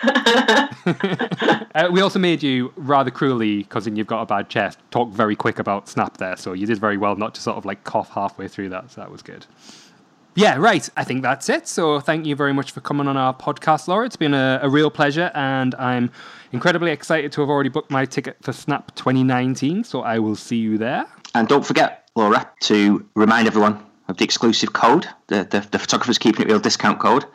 uh, 1.76 1.89
we 1.91 2.02
also 2.02 2.20
made 2.20 2.41
you 2.41 2.72
rather 2.76 3.12
cruelly, 3.12 3.64
because 3.64 3.88
you've 3.88 4.08
got 4.08 4.22
a 4.22 4.26
bad 4.26 4.50
chest, 4.50 4.80
talk 4.91 5.10
very 5.10 5.36
quick 5.36 5.60
about 5.60 5.89
Snap 5.89 6.18
there. 6.18 6.38
So 6.38 6.54
you 6.54 6.66
did 6.66 6.78
very 6.78 6.97
well 6.97 7.16
not 7.16 7.36
to 7.36 7.41
sort 7.41 7.58
of 7.58 7.66
like 7.66 7.84
cough 7.84 8.10
halfway 8.10 8.47
through 8.47 8.70
that. 8.70 8.91
So 8.91 9.02
that 9.02 9.12
was 9.12 9.22
good. 9.22 9.45
Yeah, 10.36 10.56
right. 10.58 10.88
I 10.95 11.04
think 11.04 11.22
that's 11.22 11.50
it. 11.50 11.68
So 11.68 12.00
thank 12.00 12.26
you 12.26 12.36
very 12.36 12.54
much 12.54 12.72
for 12.72 12.82
coming 12.82 13.08
on 13.08 13.18
our 13.18 13.34
podcast, 13.34 13.88
Laura. 13.88 14.06
It's 14.06 14.16
been 14.16 14.34
a, 14.34 14.60
a 14.62 14.70
real 14.70 14.89
pleasure, 14.89 15.32
and 15.34 15.76
I'm 15.76 16.12
incredibly 16.52 16.91
excited 16.91 17.32
to 17.34 17.41
have 17.41 17.50
already 17.50 17.70
booked 17.70 17.91
my 17.91 18.06
ticket 18.06 18.38
for 18.41 18.54
Snap 18.54 18.95
2019. 18.95 19.84
So 19.84 20.02
I 20.02 20.20
will 20.20 20.36
see 20.36 20.58
you 20.58 20.78
there. 20.78 21.06
And 21.36 21.47
don't 21.47 21.66
forget, 21.66 22.10
Laura, 22.16 22.50
to 22.62 23.06
remind 23.16 23.47
everyone 23.47 23.84
of 24.08 24.18
the 24.18 24.24
exclusive 24.24 24.74
code, 24.74 25.08
the, 25.28 25.43
the, 25.43 25.68
the 25.72 25.80
Photographers 25.80 26.18
Keeping 26.18 26.45
It 26.45 26.47
Real 26.47 26.60
discount 26.60 27.00
code, 27.00 27.26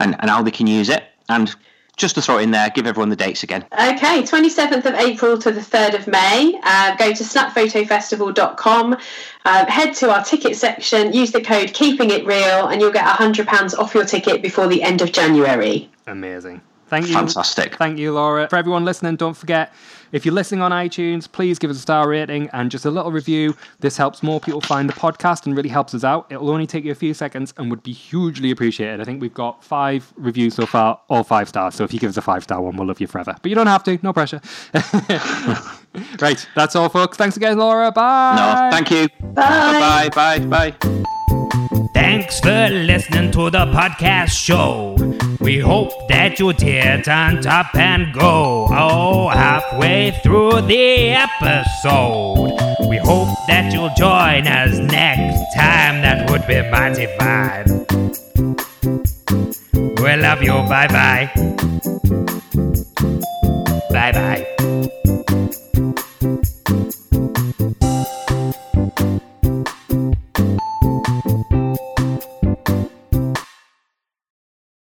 and, 0.00 0.16
and 0.20 0.30
how 0.30 0.42
they 0.42 0.50
can 0.50 0.66
use 0.66 0.88
it. 0.88 1.04
And 1.28 1.54
just 1.98 2.14
to 2.14 2.22
throw 2.22 2.38
it 2.38 2.44
in 2.44 2.50
there, 2.52 2.70
give 2.70 2.86
everyone 2.86 3.10
the 3.10 3.16
dates 3.16 3.42
again. 3.42 3.66
Okay, 3.72 4.22
27th 4.22 4.86
of 4.86 4.94
April 4.94 5.36
to 5.38 5.50
the 5.50 5.60
3rd 5.60 5.98
of 5.98 6.06
May. 6.06 6.58
Uh, 6.62 6.96
go 6.96 7.12
to 7.12 7.24
snapphotofestival.com, 7.24 8.96
uh, 9.44 9.66
head 9.66 9.94
to 9.94 10.10
our 10.10 10.24
ticket 10.24 10.56
section, 10.56 11.12
use 11.12 11.32
the 11.32 11.40
code 11.42 11.74
Keeping 11.74 12.10
It 12.10 12.24
Real, 12.24 12.68
and 12.68 12.80
you'll 12.80 12.92
get 12.92 13.06
£100 13.06 13.78
off 13.78 13.94
your 13.94 14.04
ticket 14.04 14.40
before 14.40 14.68
the 14.68 14.82
end 14.82 15.02
of 15.02 15.12
January. 15.12 15.90
Amazing. 16.06 16.62
Thank 16.88 17.08
you. 17.08 17.14
Fantastic. 17.14 17.76
Thank 17.76 17.98
you, 17.98 18.12
Laura. 18.12 18.48
For 18.48 18.56
everyone 18.56 18.84
listening, 18.84 19.16
don't 19.16 19.36
forget 19.36 19.72
if 20.12 20.24
you're 20.24 20.34
listening 20.34 20.62
on 20.62 20.70
iTunes, 20.70 21.30
please 21.30 21.58
give 21.58 21.70
us 21.70 21.76
a 21.76 21.80
star 21.80 22.08
rating 22.08 22.48
and 22.52 22.70
just 22.70 22.84
a 22.84 22.90
little 22.90 23.12
review. 23.12 23.54
This 23.80 23.96
helps 23.96 24.22
more 24.22 24.40
people 24.40 24.60
find 24.60 24.88
the 24.88 24.94
podcast 24.94 25.46
and 25.46 25.56
really 25.56 25.68
helps 25.68 25.94
us 25.94 26.04
out. 26.04 26.26
It'll 26.30 26.50
only 26.50 26.66
take 26.66 26.84
you 26.84 26.92
a 26.92 26.94
few 26.94 27.12
seconds 27.12 27.52
and 27.56 27.70
would 27.70 27.82
be 27.82 27.92
hugely 27.92 28.50
appreciated. 28.50 29.00
I 29.00 29.04
think 29.04 29.20
we've 29.20 29.34
got 29.34 29.62
five 29.62 30.12
reviews 30.16 30.54
so 30.54 30.66
far, 30.66 31.00
all 31.08 31.24
five 31.24 31.48
stars. 31.48 31.74
So 31.74 31.84
if 31.84 31.92
you 31.92 32.00
give 32.00 32.10
us 32.10 32.16
a 32.16 32.22
five 32.22 32.42
star 32.42 32.60
one, 32.60 32.76
we'll 32.76 32.86
love 32.86 33.00
you 33.00 33.06
forever. 33.06 33.36
But 33.42 33.48
you 33.50 33.54
don't 33.54 33.66
have 33.66 33.84
to, 33.84 33.98
no 34.02 34.12
pressure. 34.12 34.40
right, 36.20 36.46
that's 36.54 36.74
all, 36.74 36.88
folks. 36.88 37.16
Thanks 37.18 37.36
again, 37.36 37.58
Laura. 37.58 37.92
Bye. 37.92 38.36
No, 38.36 38.76
thank 38.76 38.90
you. 38.90 39.08
Bye. 39.34 40.08
Bye, 40.08 40.38
bye, 40.38 40.72
bye. 40.72 41.64
Thanks 42.28 42.40
for 42.40 42.74
listening 42.74 43.30
to 43.30 43.48
the 43.48 43.64
podcast 43.72 44.32
show. 44.32 44.94
We 45.40 45.60
hope 45.60 46.08
that 46.08 46.38
you 46.38 46.52
did 46.52 47.08
on 47.08 47.40
top 47.40 47.74
and 47.74 48.12
go. 48.12 48.66
Oh, 48.70 49.28
halfway 49.30 50.10
through 50.22 50.60
the 50.60 51.08
episode. 51.16 52.52
We 52.86 52.98
hope 52.98 53.34
that 53.46 53.72
you'll 53.72 53.94
join 53.96 54.46
us 54.46 54.76
next 54.76 55.54
time. 55.54 56.02
That 56.02 56.30
would 56.30 56.46
be 56.46 56.60
mighty 56.70 57.06
fine. 57.16 57.86
We 59.96 60.16
love 60.20 60.42
you. 60.42 60.52
Bye 60.68 60.88
bye. 60.88 61.30
Bye 63.90 64.12
bye. 64.12 64.54